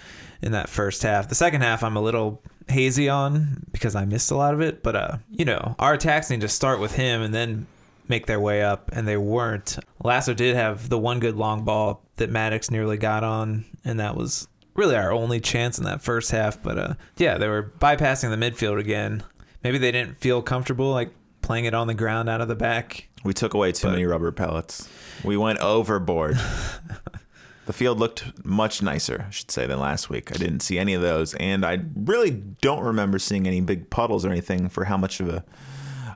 in 0.41 0.51
that 0.53 0.69
first 0.69 1.03
half. 1.03 1.27
The 1.27 1.35
second 1.35 1.61
half, 1.61 1.83
I'm 1.83 1.95
a 1.95 2.01
little 2.01 2.41
hazy 2.67 3.09
on 3.09 3.65
because 3.71 3.95
I 3.95 4.05
missed 4.05 4.31
a 4.31 4.35
lot 4.35 4.53
of 4.53 4.61
it. 4.61 4.83
But 4.83 4.95
uh, 4.95 5.17
you 5.29 5.45
know, 5.45 5.75
our 5.79 5.93
attacks 5.93 6.29
need 6.29 6.41
to 6.41 6.47
start 6.47 6.79
with 6.79 6.93
him 6.93 7.21
and 7.21 7.33
then 7.33 7.67
make 8.07 8.25
their 8.25 8.39
way 8.39 8.63
up, 8.63 8.89
and 8.93 9.07
they 9.07 9.17
weren't. 9.17 9.77
Lasso 10.03 10.33
did 10.33 10.55
have 10.55 10.89
the 10.89 10.97
one 10.97 11.19
good 11.19 11.35
long 11.35 11.63
ball 11.63 12.03
that 12.15 12.29
Mattocks 12.29 12.71
nearly 12.71 12.97
got 12.97 13.23
on, 13.23 13.65
and 13.85 13.99
that 13.99 14.15
was 14.15 14.47
really 14.75 14.95
our 14.95 15.11
only 15.11 15.39
chance 15.39 15.77
in 15.77 15.83
that 15.85 16.01
first 16.01 16.31
half. 16.31 16.61
But 16.61 16.77
uh, 16.77 16.93
yeah, 17.17 17.37
they 17.37 17.47
were 17.47 17.71
bypassing 17.79 18.29
the 18.29 18.37
midfield 18.51 18.79
again. 18.79 19.23
Maybe 19.63 19.77
they 19.77 19.91
didn't 19.91 20.17
feel 20.17 20.41
comfortable 20.41 20.91
like 20.91 21.13
playing 21.41 21.65
it 21.65 21.73
on 21.73 21.87
the 21.87 21.93
ground 21.93 22.29
out 22.29 22.41
of 22.41 22.47
the 22.47 22.55
back. 22.55 23.09
We 23.23 23.33
took 23.33 23.53
away 23.53 23.73
too 23.73 23.89
many 23.89 24.05
rubber 24.05 24.31
pellets. 24.31 24.87
We 25.23 25.37
went 25.37 25.59
overboard. 25.59 26.37
the 27.65 27.73
field 27.73 27.99
looked 27.99 28.45
much 28.45 28.81
nicer, 28.81 29.25
I 29.27 29.31
should 29.31 29.51
say, 29.51 29.65
than 29.65 29.79
last 29.79 30.09
week. 30.09 30.31
I 30.31 30.37
didn't 30.37 30.61
see 30.61 30.79
any 30.79 30.93
of 30.93 31.01
those, 31.01 31.33
and 31.35 31.65
I 31.65 31.79
really 31.95 32.31
don't 32.31 32.83
remember 32.83 33.19
seeing 33.19 33.47
any 33.47 33.61
big 33.61 33.89
puddles 33.89 34.25
or 34.25 34.31
anything 34.31 34.69
for 34.69 34.85
how 34.85 34.97
much 34.97 35.19
of 35.19 35.29
a 35.29 35.43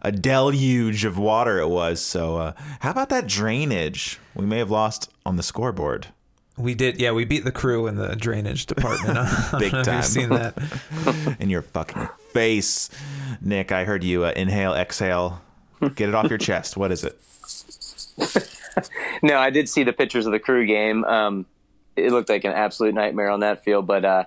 a 0.04 0.12
deluge 0.12 1.06
of 1.06 1.18
water 1.18 1.60
it 1.60 1.70
was. 1.70 2.02
So, 2.02 2.38
uh, 2.38 2.54
how 2.82 2.92
about 2.92 3.10
that 3.10 3.26
drainage? 3.28 4.20
We 4.36 4.46
may 4.46 4.58
have 4.58 4.70
lost 4.70 5.10
on 5.26 5.38
the 5.38 5.44
scoreboard. 5.44 6.08
We 6.58 6.76
did, 6.76 7.02
yeah. 7.02 7.12
We 7.12 7.26
beat 7.26 7.46
the 7.46 7.52
crew 7.52 7.88
in 7.88 7.96
the 7.96 8.16
drainage 8.16 8.68
department. 8.68 9.18
Big 9.60 9.72
time. 9.72 9.96
You've 9.96 10.06
seen 10.06 10.30
that? 10.30 10.58
in 11.40 11.50
your 11.50 11.64
fucking 11.64 12.10
face. 12.32 12.90
Nick, 13.42 13.72
I 13.72 13.86
heard 13.86 14.04
you 14.04 14.26
uh, 14.26 14.34
inhale, 14.36 14.74
exhale. 14.74 15.42
Get 15.96 16.10
it 16.10 16.16
off 16.16 16.30
your 16.30 16.38
chest. 16.38 16.78
What 16.78 16.92
is 16.92 17.04
it? 17.04 17.20
No, 19.24 19.38
I 19.40 19.50
did 19.50 19.70
see 19.70 19.84
the 19.84 19.94
pictures 19.94 20.26
of 20.26 20.34
the 20.34 20.40
crew 20.40 20.68
game. 20.68 21.04
Um, 21.06 21.46
it 21.96 22.12
looked 22.12 22.30
like 22.30 22.44
an 22.44 22.52
absolute 22.52 22.94
nightmare 22.94 23.30
on 23.30 23.40
that 23.40 23.64
field. 23.64 23.88
But 23.88 24.06
uh, 24.06 24.24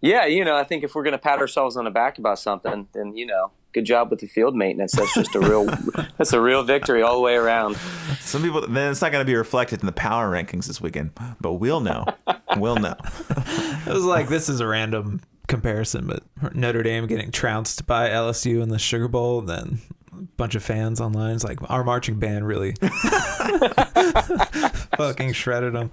yeah, 0.00 0.26
you 0.26 0.44
know, 0.44 0.56
I 0.56 0.64
think 0.64 0.82
if 0.82 0.94
we're 0.94 1.02
going 1.02 1.12
to 1.12 1.18
pat 1.18 1.38
ourselves 1.38 1.76
on 1.76 1.84
the 1.84 1.90
back 1.90 2.18
about 2.18 2.38
something, 2.38 2.88
then 2.94 3.14
you 3.14 3.26
know, 3.26 3.52
good 3.72 3.84
job 3.84 4.10
with 4.10 4.20
the 4.20 4.26
field 4.26 4.56
maintenance. 4.56 4.92
That's 4.92 5.14
just 5.14 5.34
a 5.34 5.40
real, 5.40 5.66
that's 6.18 6.32
a 6.32 6.40
real 6.40 6.62
victory 6.62 7.02
all 7.02 7.14
the 7.14 7.20
way 7.20 7.34
around. 7.34 7.76
Some 8.20 8.42
people, 8.42 8.66
then 8.66 8.90
it's 8.90 9.02
not 9.02 9.12
going 9.12 9.24
to 9.24 9.30
be 9.30 9.36
reflected 9.36 9.80
in 9.80 9.86
the 9.86 9.92
power 9.92 10.30
rankings 10.30 10.66
this 10.66 10.80
weekend, 10.80 11.12
but 11.40 11.54
we'll 11.54 11.80
know. 11.80 12.06
We'll 12.56 12.76
know. 12.76 12.96
It 13.86 13.94
was 13.94 14.04
like 14.04 14.28
this 14.28 14.50
is 14.50 14.60
a 14.60 14.66
random 14.66 15.22
comparison, 15.46 16.06
but 16.06 16.54
Notre 16.54 16.82
Dame 16.82 17.06
getting 17.06 17.30
trounced 17.30 17.86
by 17.86 18.10
LSU 18.10 18.62
in 18.62 18.68
the 18.68 18.78
Sugar 18.78 19.08
Bowl, 19.08 19.40
then 19.40 19.80
a 19.90 19.97
bunch 20.36 20.54
of 20.54 20.62
fans 20.62 21.00
online. 21.00 21.34
It's 21.34 21.44
like 21.44 21.58
our 21.70 21.84
marching 21.84 22.18
band 22.18 22.46
really 22.46 22.72
fucking 24.96 25.32
shredded 25.32 25.72
them. 25.74 25.90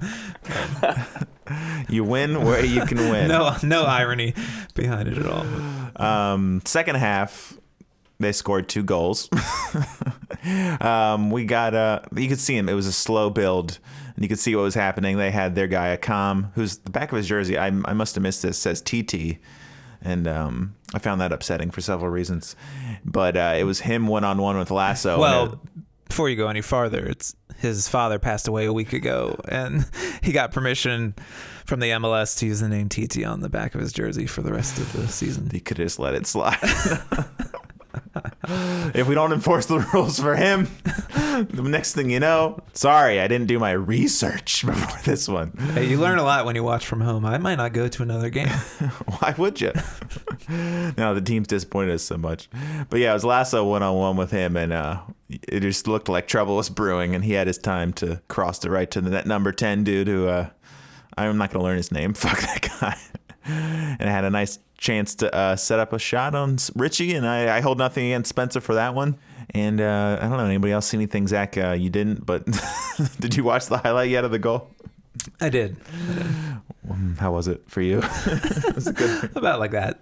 You 1.89 2.03
win 2.03 2.43
where 2.43 2.65
you 2.65 2.85
can 2.85 2.97
win. 2.97 3.27
No, 3.27 3.55
no 3.63 3.83
irony 3.83 4.33
behind 4.73 5.07
it 5.07 5.17
at 5.17 5.25
all. 5.25 5.45
Um, 5.95 6.61
second 6.65 6.95
half, 6.95 7.57
they 8.19 8.31
scored 8.31 8.67
two 8.69 8.83
goals. 8.83 9.29
um, 10.81 11.31
we 11.31 11.45
got 11.45 11.73
uh, 11.73 12.01
you 12.15 12.27
could 12.27 12.39
see 12.39 12.55
him. 12.55 12.69
It 12.69 12.73
was 12.73 12.87
a 12.87 12.93
slow 12.93 13.29
build, 13.29 13.79
and 14.15 14.23
you 14.23 14.29
could 14.29 14.39
see 14.39 14.55
what 14.55 14.63
was 14.63 14.75
happening. 14.75 15.17
They 15.17 15.31
had 15.31 15.55
their 15.55 15.67
guy 15.67 15.95
Accam, 15.95 16.51
who's 16.55 16.77
the 16.77 16.91
back 16.91 17.11
of 17.11 17.17
his 17.17 17.27
jersey. 17.27 17.57
I, 17.57 17.67
I 17.67 17.93
must 17.93 18.15
have 18.15 18.21
missed 18.21 18.41
this. 18.41 18.57
Says 18.57 18.81
TT, 18.81 19.37
and 20.05 20.27
um, 20.27 20.75
I 20.93 20.99
found 20.99 21.19
that 21.19 21.33
upsetting 21.33 21.71
for 21.71 21.81
several 21.81 22.09
reasons. 22.09 22.55
But 23.03 23.35
uh, 23.35 23.55
it 23.57 23.63
was 23.65 23.81
him 23.81 24.07
one 24.07 24.23
on 24.23 24.37
one 24.41 24.57
with 24.57 24.71
Lasso. 24.71 25.19
Well, 25.19 25.53
it- 25.53 25.59
before 26.07 26.29
you 26.29 26.35
go 26.37 26.47
any 26.47 26.61
farther, 26.61 27.03
it's 27.05 27.35
his 27.57 27.87
father 27.89 28.19
passed 28.19 28.47
away 28.47 28.65
a 28.65 28.71
week 28.71 28.93
ago, 28.93 29.37
and 29.49 29.85
he 30.21 30.31
got 30.31 30.51
permission 30.51 31.15
from 31.65 31.79
the 31.79 31.89
MLS 31.89 32.37
to 32.39 32.45
use 32.45 32.59
the 32.59 32.69
name 32.69 32.87
TT 32.89 33.25
on 33.25 33.39
the 33.41 33.49
back 33.49 33.73
of 33.75 33.81
his 33.81 33.91
jersey 33.91 34.27
for 34.27 34.41
the 34.43 34.53
rest 34.53 34.77
of 34.77 34.93
the 34.93 35.07
season. 35.07 35.49
he 35.49 35.59
could 35.59 35.77
have 35.79 35.87
just 35.87 35.97
let 35.99 36.13
it 36.13 36.27
slide. 36.27 36.57
if 38.93 39.07
we 39.07 39.15
don't 39.15 39.33
enforce 39.33 39.65
the 39.65 39.79
rules 39.93 40.19
for 40.19 40.35
him, 40.35 40.67
the 40.85 41.61
next 41.63 41.93
thing 41.93 42.09
you 42.09 42.19
know, 42.19 42.59
sorry, 42.73 43.19
I 43.19 43.27
didn't 43.27 43.47
do 43.47 43.59
my 43.59 43.71
research 43.71 44.63
before 44.65 44.99
this 45.03 45.27
one. 45.27 45.51
Hey, 45.73 45.87
you 45.87 45.99
learn 45.99 46.17
a 46.17 46.23
lot 46.23 46.45
when 46.45 46.55
you 46.55 46.63
watch 46.63 46.85
from 46.85 47.01
home. 47.01 47.25
I 47.25 47.37
might 47.37 47.55
not 47.55 47.73
go 47.73 47.87
to 47.87 48.03
another 48.03 48.29
game. 48.29 48.47
Why 49.19 49.35
would 49.37 49.61
you? 49.61 49.71
no, 50.49 51.13
the 51.13 51.21
team's 51.23 51.47
disappointed 51.47 51.93
us 51.93 52.03
so 52.03 52.17
much. 52.17 52.49
But 52.89 52.99
yeah, 52.99 53.11
it 53.11 53.13
was 53.13 53.25
Lasso 53.25 53.63
one 53.65 53.83
on 53.83 53.95
one 53.95 54.17
with 54.17 54.31
him, 54.31 54.55
and 54.55 54.73
uh, 54.73 55.01
it 55.29 55.61
just 55.61 55.87
looked 55.87 56.09
like 56.09 56.27
trouble 56.27 56.55
was 56.55 56.69
brewing, 56.69 57.15
and 57.15 57.23
he 57.23 57.33
had 57.33 57.47
his 57.47 57.57
time 57.57 57.93
to 57.93 58.21
cross 58.27 58.59
the 58.59 58.69
right 58.69 58.89
to 58.91 59.01
the 59.01 59.09
net 59.09 59.25
number 59.25 59.51
10 59.51 59.83
dude 59.83 60.07
who 60.07 60.27
uh, 60.27 60.49
I'm 61.17 61.37
not 61.37 61.51
going 61.51 61.61
to 61.61 61.65
learn 61.65 61.77
his 61.77 61.91
name. 61.91 62.13
Fuck 62.13 62.39
that 62.41 62.69
guy. 62.79 62.97
and 63.99 64.09
I 64.09 64.11
had 64.11 64.23
a 64.25 64.29
nice 64.29 64.59
chance 64.77 65.15
to 65.15 65.33
uh, 65.33 65.55
set 65.55 65.79
up 65.79 65.93
a 65.93 65.99
shot 65.99 66.35
on 66.35 66.57
Richey, 66.75 67.13
and 67.13 67.27
I, 67.27 67.57
I 67.57 67.61
hold 67.61 67.77
nothing 67.77 68.05
against 68.05 68.29
Spencer 68.29 68.61
for 68.61 68.75
that 68.75 68.93
one. 68.95 69.17
And 69.51 69.79
uh, 69.79 70.17
I 70.19 70.27
don't 70.27 70.37
know, 70.37 70.45
anybody 70.45 70.73
else 70.73 70.87
see 70.87 70.97
anything, 70.97 71.27
Zach? 71.27 71.57
Uh, 71.57 71.71
you 71.71 71.89
didn't, 71.89 72.25
but 72.25 72.45
did 73.19 73.35
you 73.35 73.43
watch 73.43 73.67
the 73.67 73.77
highlight 73.77 74.09
yet 74.09 74.25
of 74.25 74.31
the 74.31 74.39
goal? 74.39 74.69
I 75.39 75.49
did 75.49 75.77
How 77.19 77.31
was 77.31 77.47
it 77.47 77.63
for 77.67 77.81
you? 77.81 77.97
was 78.75 78.87
it 78.87 78.95
good? 78.95 79.35
about 79.35 79.59
like 79.59 79.71
that. 79.71 79.99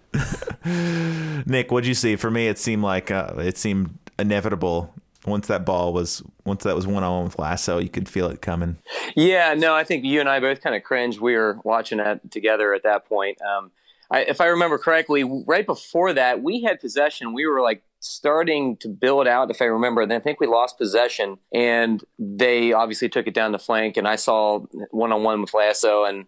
Nick, 1.46 1.72
what'd 1.72 1.88
you 1.88 1.94
see? 1.94 2.16
For 2.16 2.30
me, 2.30 2.48
it 2.48 2.58
seemed 2.58 2.84
like 2.84 3.10
uh, 3.12 3.34
it 3.38 3.58
seemed 3.58 3.98
inevitable. 4.20 4.94
Once 5.26 5.48
that 5.48 5.66
ball 5.66 5.94
was, 5.94 6.22
once 6.46 6.64
that 6.64 6.76
was 6.76 6.86
one 6.86 7.04
on 7.04 7.14
one 7.14 7.24
with 7.26 7.40
Lasso, 7.40 7.80
you 7.80 7.90
could 7.90 8.10
feel 8.10 8.28
it 8.28 8.42
coming. 8.42 8.78
Yeah, 9.16 9.54
no, 9.54 9.74
I 9.74 9.84
think 9.84 10.04
you 10.04 10.20
and 10.20 10.28
I 10.28 10.40
both 10.40 10.62
kind 10.62 10.76
of 10.76 10.84
cringed. 10.84 11.20
We 11.20 11.36
were 11.36 11.60
watching 11.64 12.00
that 12.00 12.30
together 12.32 12.74
at 12.74 12.84
that 12.84 13.06
point. 13.06 13.38
Um, 13.42 13.72
I, 14.12 14.22
if 14.22 14.42
I 14.42 14.48
remember 14.48 14.78
correctly, 14.78 15.24
right 15.24 15.66
before 15.66 16.14
that, 16.14 16.44
we 16.44 16.62
had 16.62 16.80
possession. 16.80 17.34
We 17.34 17.48
were 17.48 17.62
like 17.62 17.84
starting 18.00 18.78
to 18.78 18.90
build 18.90 19.28
out, 19.28 19.50
if 19.50 19.62
I 19.62 19.66
remember. 19.66 20.02
And 20.02 20.12
I 20.12 20.20
think 20.20 20.40
we 20.40 20.48
lost 20.48 20.78
possession, 20.78 21.38
and 21.54 22.04
they 22.20 22.74
obviously 22.74 23.10
took 23.10 23.26
it 23.26 23.34
down 23.34 23.54
the 23.54 23.60
flank. 23.60 23.98
And 23.98 24.08
I 24.08 24.18
saw 24.18 24.60
one 24.92 25.12
on 25.12 25.24
one 25.24 25.42
with 25.42 25.54
Lasso, 25.54 26.04
and 26.04 26.26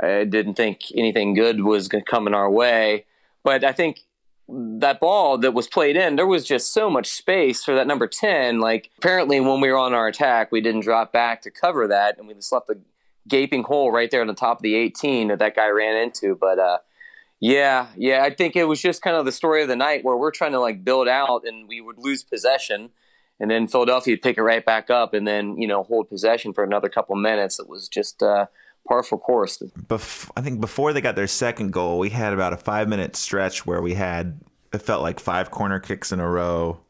I 0.00 0.24
didn't 0.24 0.54
think 0.54 0.82
anything 0.94 1.34
good 1.34 1.62
was 1.62 1.88
in 1.88 2.34
our 2.34 2.50
way. 2.50 3.06
But 3.42 3.64
I 3.64 3.72
think 3.72 4.00
that 4.48 5.00
ball 5.00 5.38
that 5.38 5.54
was 5.54 5.68
played 5.68 5.96
in, 5.96 6.16
there 6.16 6.26
was 6.26 6.44
just 6.44 6.72
so 6.72 6.90
much 6.90 7.06
space 7.06 7.64
for 7.64 7.74
that 7.74 7.86
number 7.86 8.06
10. 8.06 8.60
Like, 8.60 8.90
apparently, 8.98 9.40
when 9.40 9.60
we 9.60 9.70
were 9.70 9.78
on 9.78 9.94
our 9.94 10.08
attack, 10.08 10.52
we 10.52 10.60
didn't 10.60 10.82
drop 10.82 11.12
back 11.12 11.42
to 11.42 11.50
cover 11.50 11.86
that, 11.88 12.18
and 12.18 12.28
we 12.28 12.34
just 12.34 12.52
left 12.52 12.68
a 12.68 12.76
gaping 13.26 13.62
hole 13.62 13.90
right 13.90 14.10
there 14.10 14.20
on 14.20 14.26
the 14.26 14.34
top 14.34 14.58
of 14.58 14.62
the 14.62 14.74
18 14.74 15.28
that 15.28 15.38
that 15.38 15.56
guy 15.56 15.68
ran 15.68 15.96
into. 15.96 16.36
But, 16.36 16.58
uh, 16.58 16.78
yeah, 17.40 17.88
yeah, 17.96 18.22
I 18.22 18.30
think 18.30 18.56
it 18.56 18.64
was 18.64 18.80
just 18.80 19.02
kind 19.02 19.16
of 19.16 19.24
the 19.24 19.32
story 19.32 19.62
of 19.62 19.68
the 19.68 19.76
night 19.76 20.04
where 20.04 20.16
we're 20.16 20.30
trying 20.30 20.52
to 20.52 20.60
like 20.60 20.84
build 20.84 21.08
out 21.08 21.42
and 21.46 21.68
we 21.68 21.80
would 21.80 21.98
lose 21.98 22.22
possession. 22.22 22.90
And 23.40 23.50
then 23.50 23.66
Philadelphia 23.66 24.12
would 24.12 24.22
pick 24.22 24.38
it 24.38 24.42
right 24.42 24.64
back 24.64 24.90
up 24.90 25.12
and 25.12 25.26
then, 25.26 25.58
you 25.60 25.66
know, 25.66 25.82
hold 25.82 26.08
possession 26.08 26.52
for 26.52 26.64
another 26.64 26.88
couple 26.88 27.16
minutes. 27.16 27.58
It 27.58 27.68
was 27.68 27.88
just 27.88 28.22
uh, 28.22 28.46
par 28.86 29.02
for 29.02 29.18
course. 29.18 29.62
Bef- 29.86 30.30
I 30.36 30.40
think 30.40 30.60
before 30.60 30.92
they 30.92 31.00
got 31.00 31.16
their 31.16 31.26
second 31.26 31.72
goal, 31.72 31.98
we 31.98 32.10
had 32.10 32.32
about 32.32 32.52
a 32.52 32.56
five 32.56 32.88
minute 32.88 33.16
stretch 33.16 33.66
where 33.66 33.82
we 33.82 33.94
had 33.94 34.40
it 34.72 34.82
felt 34.82 35.02
like 35.02 35.20
five 35.20 35.50
corner 35.50 35.78
kicks 35.78 36.12
in 36.12 36.20
a 36.20 36.28
row 36.28 36.80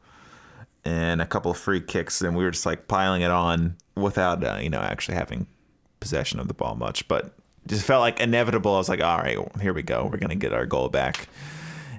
and 0.85 1.21
a 1.21 1.27
couple 1.27 1.51
of 1.51 1.59
free 1.59 1.81
kicks, 1.81 2.21
and 2.23 2.37
we 2.37 2.45
were 2.45 2.51
just 2.51 2.67
like 2.67 2.89
piling 2.89 3.23
it 3.23 3.31
on 3.31 3.77
without 3.97 4.45
uh, 4.45 4.59
you 4.61 4.71
know 4.71 4.81
actually 4.81 5.17
having 5.17 5.47
possession 6.01 6.41
of 6.41 6.49
the 6.49 6.55
ball 6.55 6.75
much, 6.75 7.07
but 7.09 7.35
just 7.67 7.85
felt 7.85 8.01
like 8.01 8.21
inevitable. 8.21 8.75
I 8.75 8.79
was 8.79 8.89
like, 8.89 9.03
all 9.03 9.19
right, 9.19 9.39
here 9.61 9.73
we 9.73 9.83
go, 9.83 10.09
we're 10.11 10.19
gonna 10.19 10.35
get 10.35 10.53
our 10.53 10.67
goal 10.67 10.89
back, 10.89 11.29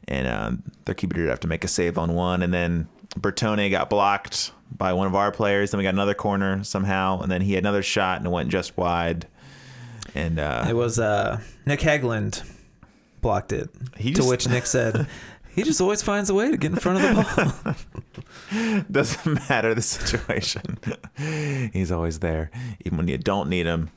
and 0.07 0.27
uh, 0.27 0.51
their 0.85 0.95
keeper 0.95 1.15
did 1.15 1.29
have 1.29 1.39
to 1.41 1.47
make 1.47 1.63
a 1.63 1.67
save 1.67 1.97
on 1.97 2.13
one, 2.13 2.41
and 2.41 2.53
then 2.53 2.87
Bertone 3.19 3.71
got 3.71 3.89
blocked 3.89 4.51
by 4.71 4.93
one 4.93 5.07
of 5.07 5.15
our 5.15 5.31
players. 5.31 5.71
Then 5.71 5.77
we 5.77 5.83
got 5.83 5.93
another 5.93 6.13
corner 6.13 6.63
somehow, 6.63 7.21
and 7.21 7.31
then 7.31 7.41
he 7.41 7.53
had 7.53 7.63
another 7.63 7.83
shot 7.83 8.17
and 8.17 8.27
it 8.27 8.29
went 8.29 8.49
just 8.49 8.77
wide. 8.77 9.27
And 10.15 10.39
uh, 10.39 10.65
It 10.67 10.73
was 10.73 10.97
uh, 10.97 11.39
Nick 11.65 11.81
Hagglund 11.81 12.41
blocked 13.21 13.51
it. 13.51 13.69
He 13.97 14.09
to 14.11 14.15
just- 14.17 14.29
which 14.29 14.47
Nick 14.47 14.65
said, 14.65 15.07
"He 15.55 15.61
just 15.63 15.81
always 15.81 16.01
finds 16.01 16.29
a 16.29 16.33
way 16.33 16.49
to 16.51 16.57
get 16.57 16.71
in 16.71 16.77
front 16.77 17.03
of 17.03 17.15
the 17.15 17.75
ball." 18.51 18.83
doesn't 18.91 19.49
matter 19.49 19.73
the 19.73 19.81
situation. 19.81 20.77
He's 21.73 21.91
always 21.91 22.19
there, 22.19 22.49
even 22.85 22.97
when 22.97 23.07
you 23.07 23.17
don't 23.17 23.49
need 23.49 23.65
him. 23.65 23.89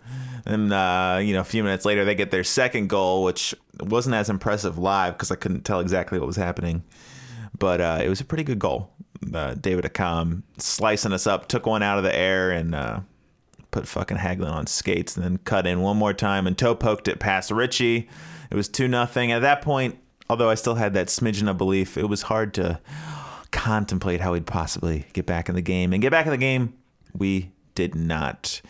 And 0.45 0.73
uh, 0.73 1.19
you 1.23 1.35
know, 1.35 1.41
a 1.41 1.45
few 1.45 1.63
minutes 1.63 1.85
later, 1.85 2.05
they 2.05 2.15
get 2.15 2.31
their 2.31 2.45
second 2.45 2.89
goal, 2.89 3.23
which 3.23 3.55
wasn't 3.81 4.15
as 4.15 4.29
impressive 4.31 4.77
live 4.79 5.15
because 5.15 5.31
I 5.31 5.37
couldn't 5.37 5.65
tell 5.65 5.81
exactly 5.81 6.19
what 6.19 6.27
was 6.27 6.37
happening. 6.37 6.83
But 7.59 7.81
uh, 7.81 8.01
it 8.03 8.09
was 8.09 8.21
a 8.21 8.25
pretty 8.25 8.45
good 8.45 8.59
goal. 8.59 8.91
Uh, 9.35 9.55
David 9.55 9.85
Accam 9.85 10.43
slicing 10.59 11.13
us 11.13 11.27
up, 11.27 11.49
took 11.49 11.67
one 11.67 11.83
out 11.83 11.99
of 11.99 12.05
the 12.05 12.15
air, 12.17 12.51
and 12.51 12.75
uh, 12.75 13.01
put 13.71 13.87
fucking 13.87 14.17
Hagglund 14.19 14.51
on 14.53 14.67
skates 14.67 15.17
and 15.17 15.25
then 15.25 15.39
cut 15.39 15.67
in 15.67 15.81
one 15.81 15.97
more 15.97 16.13
time 16.15 16.47
and 16.47 16.57
toe 16.57 16.75
poked 16.75 17.09
it 17.09 17.19
past 17.21 17.51
Richey. 17.51 18.09
It 18.51 18.55
was 18.55 18.69
2 18.69 18.89
nothing. 18.89 19.31
At 19.33 19.43
that 19.43 19.61
point, 19.63 19.99
although 20.31 20.49
I 20.49 20.55
still 20.55 20.77
had 20.77 20.95
that 20.95 21.09
smidgen 21.09 21.49
of 21.51 21.59
belief, 21.59 21.97
it 21.99 22.09
was 22.09 22.23
hard 22.23 22.55
to 22.55 22.81
contemplate 23.51 24.21
how 24.21 24.33
we'd 24.33 24.47
possibly 24.47 25.07
get 25.13 25.27
back 25.27 25.49
in 25.49 25.55
the 25.55 25.63
game. 25.63 25.93
And 25.93 26.03
get 26.03 26.11
back 26.11 26.27
in 26.27 26.31
the 26.33 26.37
game, 26.39 26.75
we 27.15 27.53
did 27.75 27.95
not. 27.95 28.61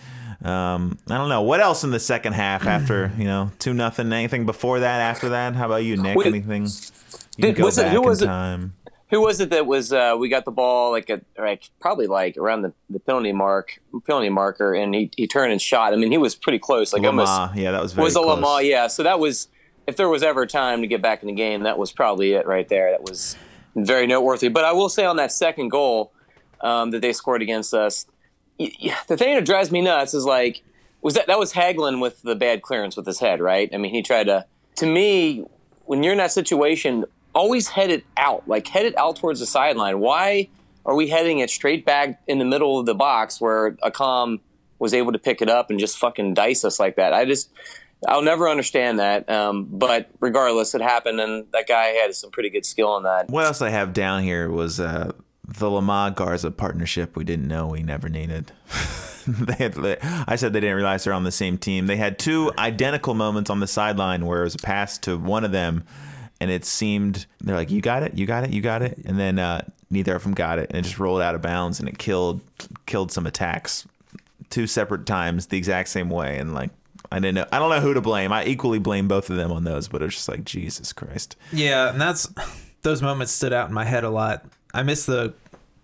Um, 0.42 0.98
I 1.08 1.16
don't 1.18 1.28
know 1.28 1.42
what 1.42 1.60
else 1.60 1.82
in 1.82 1.90
the 1.90 1.98
second 1.98 2.34
half 2.34 2.64
after 2.66 3.10
you 3.18 3.24
know 3.24 3.50
two 3.58 3.74
nothing. 3.74 4.12
Anything 4.12 4.46
before 4.46 4.80
that? 4.80 5.00
After 5.00 5.30
that? 5.30 5.56
How 5.56 5.66
about 5.66 5.82
you, 5.84 5.96
Nick? 5.96 6.16
Wait, 6.16 6.26
Anything? 6.28 6.68
You 7.36 7.42
did- 7.42 7.56
go 7.56 7.64
was 7.64 7.78
it- 7.78 7.82
back 7.86 8.00
was 8.02 8.22
in 8.22 8.28
it- 8.28 8.32
time. 8.32 8.74
Who 9.10 9.22
was 9.22 9.40
it 9.40 9.48
that 9.50 9.66
was? 9.66 9.92
Uh, 9.92 10.16
we 10.18 10.28
got 10.28 10.44
the 10.44 10.50
ball 10.50 10.90
like 10.90 11.08
a 11.08 11.20
like 11.38 11.70
probably 11.80 12.06
like 12.06 12.36
around 12.36 12.62
the, 12.62 12.72
the 12.90 12.98
penalty 13.00 13.32
mark, 13.32 13.80
penalty 14.06 14.28
marker, 14.28 14.74
and 14.74 14.94
he, 14.94 15.10
he 15.16 15.26
turned 15.26 15.50
and 15.50 15.62
shot. 15.62 15.92
I 15.94 15.96
mean, 15.96 16.12
he 16.12 16.18
was 16.18 16.34
pretty 16.34 16.58
close. 16.58 16.92
Like 16.92 17.02
almost 17.04 17.30
Lamah. 17.30 17.56
Yeah, 17.56 17.70
that 17.72 17.80
was 17.82 17.94
very 17.94 18.04
was 18.04 18.16
a 18.16 18.20
close. 18.20 18.38
Lamah, 18.44 18.68
yeah. 18.68 18.86
So 18.86 19.02
that 19.04 19.18
was 19.18 19.48
if 19.86 19.96
there 19.96 20.08
was 20.10 20.22
ever 20.22 20.42
a 20.42 20.46
time 20.46 20.82
to 20.82 20.86
get 20.86 21.00
back 21.00 21.22
in 21.22 21.26
the 21.28 21.32
game, 21.34 21.62
that 21.62 21.78
was 21.78 21.90
probably 21.90 22.32
it 22.32 22.46
right 22.46 22.68
there. 22.68 22.90
That 22.90 23.02
was 23.02 23.36
very 23.74 24.06
noteworthy. 24.06 24.48
But 24.48 24.64
I 24.66 24.72
will 24.72 24.90
say 24.90 25.06
on 25.06 25.16
that 25.16 25.32
second 25.32 25.70
goal 25.70 26.12
um, 26.60 26.90
that 26.90 27.00
they 27.00 27.14
scored 27.14 27.40
against 27.40 27.72
us, 27.72 28.04
y- 28.58 28.72
y- 28.82 28.94
the 29.06 29.16
thing 29.16 29.34
that 29.36 29.46
drives 29.46 29.70
me 29.70 29.80
nuts 29.80 30.12
is 30.12 30.26
like 30.26 30.62
was 31.00 31.14
that 31.14 31.28
that 31.28 31.38
was 31.38 31.54
Hagglund 31.54 32.02
with 32.02 32.20
the 32.20 32.34
bad 32.34 32.60
clearance 32.60 32.94
with 32.94 33.06
his 33.06 33.20
head, 33.20 33.40
right? 33.40 33.70
I 33.72 33.78
mean, 33.78 33.94
he 33.94 34.02
tried 34.02 34.24
to. 34.24 34.44
To 34.76 34.86
me, 34.86 35.44
when 35.86 36.02
you're 36.02 36.12
in 36.12 36.18
that 36.18 36.30
situation, 36.30 37.06
always 37.38 37.68
head 37.68 37.90
it 37.90 38.04
out, 38.16 38.48
like 38.48 38.66
head 38.66 38.84
it 38.84 38.98
out 38.98 39.16
towards 39.16 39.38
the 39.38 39.46
sideline. 39.46 40.00
Why 40.00 40.48
are 40.84 40.96
we 40.96 41.08
heading 41.08 41.38
it 41.38 41.50
straight 41.50 41.86
back 41.86 42.20
in 42.26 42.38
the 42.38 42.44
middle 42.44 42.80
of 42.80 42.86
the 42.86 42.94
box 42.94 43.40
where 43.40 43.72
Accam 43.84 44.40
was 44.80 44.92
able 44.92 45.12
to 45.12 45.18
pick 45.18 45.40
it 45.40 45.48
up 45.48 45.70
and 45.70 45.78
just 45.78 45.98
fucking 45.98 46.34
dice 46.34 46.64
us 46.64 46.80
like 46.80 46.96
that? 46.96 47.14
I 47.14 47.24
just, 47.24 47.50
I'll 48.08 48.22
never 48.22 48.48
understand 48.48 48.98
that. 48.98 49.30
Um, 49.30 49.68
but 49.70 50.10
regardless, 50.18 50.74
it 50.74 50.82
happened, 50.82 51.20
and 51.20 51.46
that 51.52 51.68
guy 51.68 51.86
had 51.86 52.12
some 52.14 52.30
pretty 52.32 52.50
good 52.50 52.66
skill 52.66 52.88
on 52.88 53.04
that. 53.04 53.28
What 53.30 53.44
else 53.44 53.62
I 53.62 53.70
have 53.70 53.92
down 53.92 54.24
here 54.24 54.50
was 54.50 54.80
uh, 54.80 55.12
the 55.46 55.66
Lamah 55.66 56.16
Garza 56.16 56.50
partnership 56.50 57.16
we 57.16 57.22
didn't 57.22 57.46
know 57.46 57.68
we 57.68 57.84
never 57.84 58.08
needed. 58.08 58.50
they 59.28 59.54
had, 59.54 59.76
I 60.26 60.34
said 60.34 60.52
they 60.52 60.60
didn't 60.60 60.76
realize 60.76 61.04
they're 61.04 61.12
on 61.12 61.24
the 61.24 61.30
same 61.30 61.56
team. 61.56 61.86
They 61.86 61.96
had 61.96 62.18
two 62.18 62.50
identical 62.58 63.14
moments 63.14 63.48
on 63.48 63.60
the 63.60 63.68
sideline 63.68 64.26
where 64.26 64.40
it 64.40 64.44
was 64.44 64.56
a 64.56 64.58
pass 64.58 64.98
to 64.98 65.16
one 65.16 65.44
of 65.44 65.52
them, 65.52 65.84
and 66.40 66.50
it 66.50 66.64
seemed 66.64 67.26
they're 67.40 67.56
like, 67.56 67.70
"You 67.70 67.80
got 67.80 68.02
it, 68.02 68.14
you 68.14 68.26
got 68.26 68.44
it, 68.44 68.50
you 68.50 68.60
got 68.60 68.82
it," 68.82 68.98
and 69.04 69.18
then 69.18 69.38
uh, 69.38 69.62
neither 69.90 70.14
of 70.14 70.22
them 70.22 70.34
got 70.34 70.58
it, 70.58 70.70
and 70.70 70.78
it 70.78 70.82
just 70.82 70.98
rolled 70.98 71.20
out 71.20 71.34
of 71.34 71.42
bounds, 71.42 71.80
and 71.80 71.88
it 71.88 71.98
killed 71.98 72.40
killed 72.86 73.12
some 73.12 73.26
attacks 73.26 73.86
two 74.50 74.66
separate 74.66 75.06
times 75.06 75.46
the 75.46 75.58
exact 75.58 75.88
same 75.88 76.10
way, 76.10 76.38
and 76.38 76.54
like. 76.54 76.70
I 77.10 77.20
didn't 77.20 77.36
know. 77.36 77.46
I 77.50 77.58
don't 77.58 77.70
know 77.70 77.80
who 77.80 77.94
to 77.94 78.02
blame. 78.02 78.32
I 78.32 78.44
equally 78.44 78.78
blame 78.78 79.08
both 79.08 79.30
of 79.30 79.36
them 79.36 79.50
on 79.50 79.64
those, 79.64 79.88
but 79.88 80.02
it's 80.02 80.16
just 80.16 80.28
like 80.28 80.44
Jesus 80.44 80.92
Christ. 80.92 81.36
Yeah, 81.52 81.90
and 81.90 81.98
that's 81.98 82.28
those 82.82 83.00
moments 83.00 83.32
stood 83.32 83.52
out 83.52 83.68
in 83.68 83.74
my 83.74 83.84
head 83.84 84.04
a 84.04 84.10
lot. 84.10 84.44
I 84.74 84.82
missed 84.82 85.06
the 85.06 85.32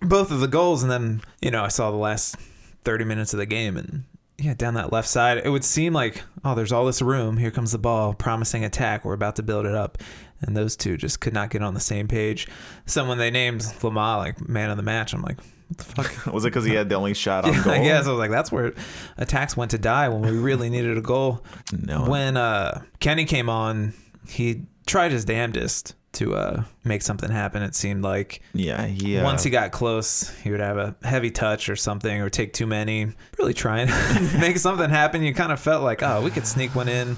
both 0.01 0.31
of 0.31 0.41
the 0.41 0.49
goals, 0.49 0.83
and 0.83 0.93
then 0.93 1.23
you 1.41 1.51
know 1.51 1.65
I 1.65 1.69
saw 1.69 1.91
the 1.91 1.97
last 1.97 2.37
thirty 2.85 3.05
minutes 3.05 3.33
of 3.33 3.39
the 3.39 3.47
game, 3.47 3.79
and 3.79 4.05
yeah, 4.39 4.55
down 4.55 4.75
that 4.75 4.93
left 4.93 5.09
side, 5.09 5.39
it 5.39 5.49
would 5.49 5.65
seem 5.65 5.93
like 5.93 6.23
oh, 6.45 6.55
there's 6.55 6.73
all 6.73 6.85
this 6.85 7.01
room. 7.01 7.39
Here 7.39 7.51
comes 7.51 7.73
the 7.73 7.79
ball, 7.79 8.13
promising 8.15 8.65
attack. 8.65 9.05
We're 9.05 9.15
about 9.15 9.37
to 9.37 9.43
build 9.43 9.67
it 9.67 9.75
up, 9.75 9.99
and 10.47 10.57
those 10.57 10.77
two 10.77 10.97
just 10.97 11.21
could 11.21 11.33
not 11.33 11.51
get 11.51 11.63
on 11.63 11.75
the 11.75 11.81
same 11.81 12.09
page. 12.09 12.47
Someone 12.87 13.19
they 13.19 13.31
named 13.31 13.63
Lamah 13.63 14.19
like 14.19 14.49
man 14.49 14.71
of 14.71 14.77
the 14.77 14.83
match. 14.83 15.13
I'm 15.15 15.23
like, 15.23 15.39
what 15.69 15.79
the 15.79 15.85
fuck? 15.85 16.27
Was 16.35 16.45
it 16.45 16.49
because 16.49 16.65
he 16.65 16.75
had 16.75 16.89
the 16.89 16.95
only 16.95 17.15
shot 17.15 17.45
on 17.45 17.53
goal? 17.63 17.73
I 17.73 17.83
guess 17.83 18.07
I 18.07 18.11
was 18.11 18.19
like, 18.19 18.31
that's 18.31 18.53
where 18.53 18.73
attacks 19.17 19.57
went 19.57 19.71
to 19.73 19.79
die 19.79 20.09
when 20.09 20.23
we 20.23 20.31
really 20.39 20.71
needed 20.71 20.97
a 20.99 21.01
goal. 21.03 21.45
No. 21.73 22.05
When 22.09 22.37
uh, 22.37 22.83
Kenny 23.01 23.25
came 23.25 23.49
on, 23.49 23.95
he 24.29 24.63
tried 24.87 25.13
his 25.13 25.25
damnedest 25.25 25.95
to 26.13 26.35
uh, 26.37 26.63
make 26.85 27.03
something 27.03 27.31
happen. 27.31 27.63
It 27.63 27.75
seemed 27.75 28.05
like 28.05 28.41
Yeah, 28.53 28.87
he. 28.87 29.19
Uh, 29.19 29.25
once 29.25 29.43
he 29.43 29.51
got 29.51 29.73
close, 29.73 30.31
he 30.43 30.51
would 30.51 30.61
have 30.61 30.77
a 30.77 30.95
heavy 31.03 31.31
touch 31.31 31.69
or 31.69 31.75
something, 31.77 32.21
or 32.21 32.31
take 32.31 32.53
too 32.53 32.67
many. 32.67 33.13
Really 33.39 33.55
trying 33.55 33.89
to 33.89 34.37
make 34.41 34.59
something 34.59 34.91
happen. 34.91 35.23
You 35.23 35.35
kind 35.35 35.51
of 35.51 35.59
felt 35.59 35.83
like, 35.83 36.03
oh, 36.03 36.23
we 36.23 36.31
could 36.31 36.47
sneak 36.47 36.75
one 36.75 36.89
in. 36.89 37.17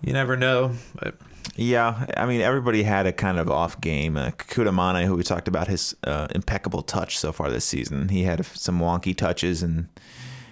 You 0.00 0.12
never 0.12 0.36
know, 0.36 0.72
but 0.94 1.16
Yeah, 1.56 2.06
I 2.16 2.26
mean, 2.26 2.40
everybody 2.40 2.82
had 2.82 3.06
a 3.06 3.12
kind 3.12 3.38
of 3.38 3.50
off 3.50 3.80
game. 3.80 4.16
Uh, 4.16 4.30
Kekuta 4.30 4.74
Manneh, 4.74 5.04
who 5.04 5.14
we 5.16 5.22
talked 5.22 5.48
about 5.48 5.68
his 5.68 5.94
uh, 6.04 6.26
impeccable 6.34 6.82
touch 6.82 7.18
so 7.18 7.32
far 7.32 7.50
this 7.50 7.64
season, 7.64 8.08
he 8.08 8.24
had 8.24 8.44
some 8.46 8.80
wonky 8.80 9.16
touches 9.16 9.62
and 9.62 9.88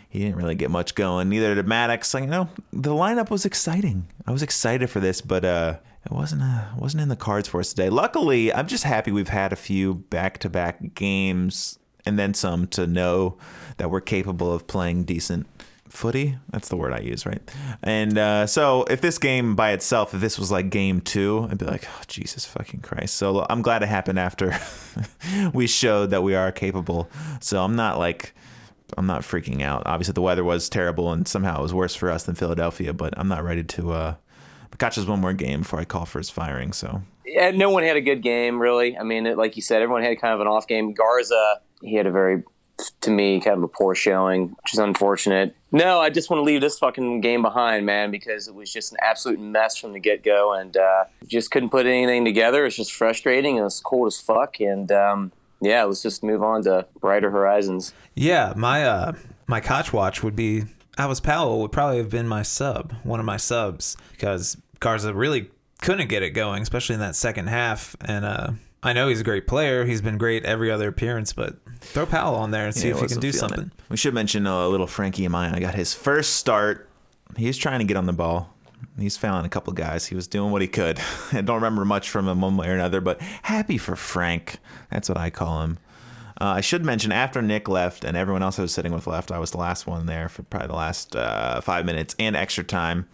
he 0.08 0.20
didn't 0.20 0.36
really 0.36 0.54
get 0.54 0.70
much 0.70 0.94
going. 0.94 1.28
Neither 1.28 1.54
did 1.54 1.66
Mattocks. 1.66 2.12
Like, 2.14 2.24
you 2.24 2.30
know, 2.30 2.48
the 2.72 2.90
lineup 2.90 3.30
was 3.30 3.44
exciting. 3.44 4.06
I 4.26 4.30
was 4.30 4.42
excited 4.42 4.90
for 4.90 5.00
this, 5.00 5.20
but 5.20 5.44
uh, 5.44 5.78
it 6.04 6.12
wasn't 6.12 6.42
uh, 6.42 6.66
wasn't 6.76 7.02
in 7.02 7.08
the 7.08 7.16
cards 7.16 7.48
for 7.48 7.60
us 7.60 7.70
today. 7.70 7.88
Luckily, 7.88 8.52
I'm 8.52 8.66
just 8.66 8.84
happy 8.84 9.10
we've 9.10 9.28
had 9.28 9.52
a 9.52 9.56
few 9.56 9.94
back 9.94 10.38
to 10.38 10.50
back 10.50 10.94
games 10.94 11.78
and 12.04 12.18
then 12.18 12.34
some 12.34 12.66
to 12.68 12.86
know 12.86 13.36
that 13.76 13.90
we're 13.90 14.00
capable 14.00 14.52
of 14.52 14.66
playing 14.66 15.04
decent 15.04 15.46
footy. 15.92 16.36
That's 16.50 16.68
the 16.68 16.76
word 16.76 16.92
I 16.92 17.00
use, 17.00 17.26
right? 17.26 17.42
And 17.82 18.16
uh, 18.16 18.46
so 18.46 18.84
if 18.84 19.00
this 19.00 19.18
game 19.18 19.54
by 19.54 19.72
itself, 19.72 20.14
if 20.14 20.20
this 20.20 20.38
was 20.38 20.50
like 20.50 20.70
game 20.70 21.00
two, 21.00 21.46
I'd 21.50 21.58
be 21.58 21.66
like, 21.66 21.86
oh, 21.88 22.02
Jesus 22.08 22.44
fucking 22.44 22.80
Christ. 22.80 23.16
So 23.16 23.46
I'm 23.48 23.62
glad 23.62 23.82
it 23.82 23.88
happened 23.88 24.18
after 24.18 24.56
we 25.54 25.66
showed 25.66 26.10
that 26.10 26.22
we 26.22 26.34
are 26.34 26.50
capable. 26.50 27.10
So 27.40 27.62
I'm 27.62 27.76
not 27.76 27.98
like, 27.98 28.34
I'm 28.96 29.06
not 29.06 29.22
freaking 29.22 29.62
out. 29.62 29.82
Obviously, 29.86 30.12
the 30.12 30.22
weather 30.22 30.44
was 30.44 30.68
terrible 30.68 31.12
and 31.12 31.28
somehow 31.28 31.60
it 31.60 31.62
was 31.62 31.74
worse 31.74 31.94
for 31.94 32.10
us 32.10 32.24
than 32.24 32.34
Philadelphia, 32.34 32.92
but 32.92 33.16
I'm 33.16 33.28
not 33.28 33.44
ready 33.44 33.64
to. 33.64 33.92
Uh, 33.92 34.14
Catch 34.78 34.98
us 34.98 35.06
one 35.06 35.20
more 35.20 35.32
game 35.32 35.60
before 35.60 35.78
I 35.78 35.84
call 35.84 36.06
for 36.06 36.18
his 36.18 36.28
firing. 36.28 36.72
So 36.72 37.02
Yeah, 37.24 37.52
no 37.52 37.70
one 37.70 37.84
had 37.84 37.96
a 37.96 38.00
good 38.00 38.20
game, 38.20 38.60
really. 38.60 38.98
I 38.98 39.04
mean, 39.04 39.36
like 39.36 39.54
you 39.54 39.62
said, 39.62 39.80
everyone 39.80 40.02
had 40.02 40.20
kind 40.20 40.34
of 40.34 40.40
an 40.40 40.48
off 40.48 40.66
game. 40.66 40.92
Garza, 40.92 41.60
he 41.82 41.94
had 41.94 42.06
a 42.06 42.10
very, 42.10 42.42
to 43.02 43.10
me, 43.10 43.40
kind 43.40 43.56
of 43.58 43.62
a 43.62 43.68
poor 43.68 43.94
showing, 43.94 44.48
which 44.62 44.74
is 44.74 44.78
unfortunate. 44.78 45.54
No, 45.70 46.00
I 46.00 46.10
just 46.10 46.28
want 46.28 46.40
to 46.40 46.44
leave 46.44 46.60
this 46.60 46.78
fucking 46.78 47.20
game 47.20 47.42
behind, 47.42 47.86
man, 47.86 48.10
because 48.10 48.48
it 48.48 48.54
was 48.54 48.72
just 48.72 48.92
an 48.92 48.98
absolute 49.00 49.40
mess 49.40 49.76
from 49.76 49.92
the 49.92 50.00
get 50.00 50.22
go, 50.22 50.52
and 50.52 50.76
uh, 50.76 51.04
just 51.26 51.50
couldn't 51.50 51.70
put 51.70 51.86
anything 51.86 52.24
together. 52.24 52.66
It's 52.66 52.76
just 52.76 52.92
frustrating. 52.92 53.56
It 53.56 53.62
was 53.62 53.80
cold 53.80 54.08
as 54.08 54.20
fuck, 54.20 54.60
and 54.60 54.90
um, 54.92 55.32
yeah, 55.62 55.84
let's 55.84 56.02
just 56.02 56.22
move 56.22 56.42
on 56.42 56.64
to 56.64 56.86
brighter 57.00 57.30
horizons. 57.30 57.94
Yeah, 58.14 58.52
my 58.56 58.84
uh 58.84 59.12
my 59.46 59.60
Koch 59.60 59.92
watch 59.92 60.22
would 60.22 60.36
be 60.36 60.64
Alvas 60.98 61.22
Powell 61.22 61.60
would 61.60 61.72
probably 61.72 61.98
have 61.98 62.10
been 62.10 62.28
my 62.28 62.42
sub, 62.42 62.92
one 63.04 63.20
of 63.20 63.26
my 63.26 63.36
subs, 63.36 63.96
because 64.10 64.56
Garza 64.80 65.14
really 65.14 65.50
couldn't 65.80 66.08
get 66.08 66.22
it 66.22 66.30
going, 66.30 66.62
especially 66.62 66.94
in 66.94 67.00
that 67.00 67.16
second 67.16 67.48
half. 67.48 67.96
And 68.00 68.24
uh 68.24 68.50
I 68.82 68.92
know 68.92 69.08
he's 69.08 69.20
a 69.20 69.24
great 69.24 69.46
player. 69.46 69.84
He's 69.84 70.00
been 70.00 70.18
great 70.18 70.44
every 70.44 70.70
other 70.70 70.88
appearance, 70.88 71.32
but 71.32 71.56
throw 71.80 72.04
Powell 72.04 72.34
on 72.34 72.50
there 72.50 72.66
and 72.66 72.74
see 72.74 72.88
Yeah, 72.88 72.94
if 72.96 73.00
he 73.00 73.06
can 73.06 73.20
do 73.20 73.30
something. 73.32 73.60
it. 73.66 73.70
We 73.88 73.96
should 73.96 74.12
mention 74.14 74.46
uh, 74.46 74.66
a 74.66 74.68
little 74.68 74.86
Frankie 74.88 75.22
Amaya. 75.26 75.54
I 75.54 75.60
got 75.60 75.74
his 75.74 75.94
first 75.94 76.34
start. 76.34 76.88
He 77.36 77.46
was 77.46 77.56
trying 77.56 77.78
to 77.78 77.84
get 77.84 77.96
on 77.96 78.06
the 78.06 78.12
ball. 78.12 78.52
He's 78.98 79.16
fouling 79.16 79.46
a 79.46 79.48
couple 79.48 79.72
guys. 79.72 80.06
He 80.06 80.16
was 80.16 80.26
doing 80.26 80.50
what 80.50 80.60
he 80.62 80.68
could. 80.68 80.98
I 81.32 81.40
don't 81.42 81.56
remember 81.56 81.84
much 81.84 82.10
from 82.10 82.26
him 82.28 82.40
one 82.40 82.56
way 82.56 82.68
or 82.68 82.74
another, 82.74 83.00
but 83.00 83.20
happy 83.42 83.78
for 83.78 83.94
Frank. 83.94 84.58
That's 84.90 85.08
what 85.08 85.16
I 85.16 85.30
call 85.30 85.62
him. 85.62 85.78
Uh, 86.40 86.54
I 86.56 86.60
should 86.60 86.84
mention 86.84 87.12
after 87.12 87.40
Nick 87.40 87.68
left 87.68 88.04
and 88.04 88.16
everyone 88.16 88.42
else 88.42 88.58
I 88.58 88.62
was 88.62 88.74
sitting 88.74 88.92
with 88.92 89.06
left, 89.06 89.30
I 89.30 89.38
was 89.38 89.52
the 89.52 89.58
last 89.58 89.86
one 89.86 90.06
there 90.06 90.28
for 90.28 90.42
probably 90.42 90.68
the 90.68 90.74
last 90.74 91.14
uh, 91.14 91.60
five 91.60 91.86
minutes 91.86 92.16
and 92.18 92.34
extra 92.34 92.64
time. 92.64 93.08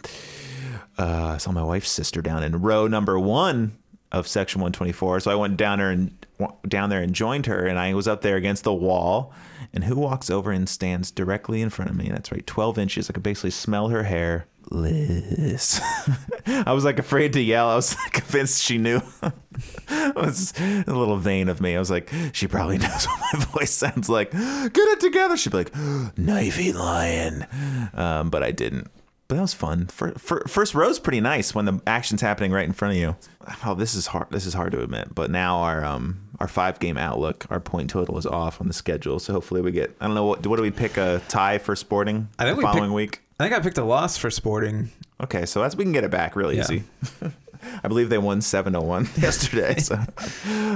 Uh, 0.98 1.32
I 1.34 1.36
saw 1.36 1.52
my 1.52 1.62
wife's 1.62 1.90
sister 1.90 2.22
down 2.22 2.42
in 2.42 2.62
row 2.62 2.86
number 2.86 3.18
one 3.18 3.76
of 4.12 4.26
section 4.26 4.60
124. 4.60 5.20
So 5.20 5.30
I 5.30 5.34
went 5.34 5.56
down 5.56 5.78
there 5.78 5.90
and 5.90 6.26
down 6.66 6.90
there 6.90 7.02
and 7.02 7.14
joined 7.14 7.46
her, 7.46 7.66
and 7.66 7.78
I 7.78 7.94
was 7.94 8.08
up 8.08 8.22
there 8.22 8.36
against 8.36 8.64
the 8.64 8.74
wall. 8.74 9.32
And 9.72 9.84
who 9.84 9.96
walks 9.96 10.30
over 10.30 10.50
and 10.50 10.68
stands 10.68 11.10
directly 11.10 11.60
in 11.60 11.68
front 11.70 11.90
of 11.90 11.96
me? 11.96 12.08
That's 12.08 12.32
right, 12.32 12.46
12 12.46 12.78
inches. 12.78 13.10
I 13.10 13.12
could 13.12 13.22
basically 13.22 13.50
smell 13.50 13.88
her 13.88 14.04
hair. 14.04 14.46
Liz. 14.70 15.80
I 16.46 16.72
was 16.72 16.84
like 16.84 16.98
afraid 16.98 17.32
to 17.34 17.40
yell. 17.40 17.68
I 17.68 17.76
was 17.76 17.94
convinced 18.12 18.62
she 18.62 18.78
knew. 18.78 19.00
it 19.88 20.14
was 20.14 20.52
a 20.58 20.84
little 20.86 21.16
vain 21.16 21.48
of 21.48 21.60
me. 21.60 21.74
I 21.74 21.78
was 21.78 21.90
like, 21.90 22.10
she 22.32 22.46
probably 22.46 22.78
knows 22.78 23.06
what 23.06 23.20
my 23.32 23.44
voice 23.46 23.72
sounds 23.72 24.08
like. 24.08 24.30
Get 24.32 24.76
it 24.76 25.00
together. 25.00 25.36
She'd 25.36 25.50
be 25.50 25.58
like, 25.58 25.72
knifey 25.72 26.74
lion. 26.74 27.46
Um, 27.94 28.30
but 28.30 28.42
I 28.42 28.52
didn't. 28.52 28.90
But 29.28 29.34
that 29.36 29.42
was 29.42 29.52
fun. 29.54 29.86
Fir- 29.88 30.14
fir- 30.14 30.44
First 30.46 30.74
row's 30.74 30.98
pretty 30.98 31.20
nice 31.20 31.54
when 31.54 31.66
the 31.66 31.80
action's 31.86 32.22
happening 32.22 32.50
right 32.50 32.64
in 32.64 32.72
front 32.72 32.92
of 32.94 32.98
you. 32.98 33.16
Oh, 33.64 33.74
this 33.74 33.94
is 33.94 34.06
hard. 34.08 34.28
This 34.30 34.46
is 34.46 34.54
hard 34.54 34.72
to 34.72 34.82
admit. 34.82 35.14
But 35.14 35.30
now 35.30 35.58
our 35.58 35.84
um 35.84 36.20
our 36.40 36.48
five 36.48 36.78
game 36.80 36.96
outlook, 36.96 37.44
our 37.50 37.60
point 37.60 37.90
total 37.90 38.16
is 38.16 38.24
off 38.24 38.58
on 38.60 38.68
the 38.68 38.72
schedule. 38.72 39.18
So 39.18 39.34
hopefully 39.34 39.60
we 39.60 39.70
get. 39.70 39.94
I 40.00 40.06
don't 40.06 40.14
know 40.14 40.24
what. 40.24 40.46
What 40.46 40.56
do 40.56 40.62
we 40.62 40.70
pick 40.70 40.96
a 40.96 41.20
tie 41.28 41.58
for 41.58 41.76
Sporting? 41.76 42.28
I 42.38 42.44
think 42.44 42.54
the 42.56 42.58
we 42.60 42.62
following 42.64 42.88
pick- 42.90 42.94
week. 42.96 43.20
I 43.38 43.44
think 43.44 43.54
I 43.54 43.60
picked 43.60 43.76
a 43.78 43.84
loss 43.84 44.16
for 44.16 44.30
Sporting. 44.30 44.90
Okay, 45.22 45.44
so 45.46 45.60
that's 45.60 45.76
we 45.76 45.84
can 45.84 45.92
get 45.92 46.04
it 46.04 46.10
back 46.10 46.34
real 46.34 46.50
Yeah. 46.52 46.62
easy. 46.62 46.84
I 47.84 47.88
believe 47.88 48.08
they 48.08 48.18
won 48.18 48.40
seven 48.40 48.72
to 48.72 48.80
one 48.80 49.08
yesterday. 49.18 49.76
So, 49.78 49.98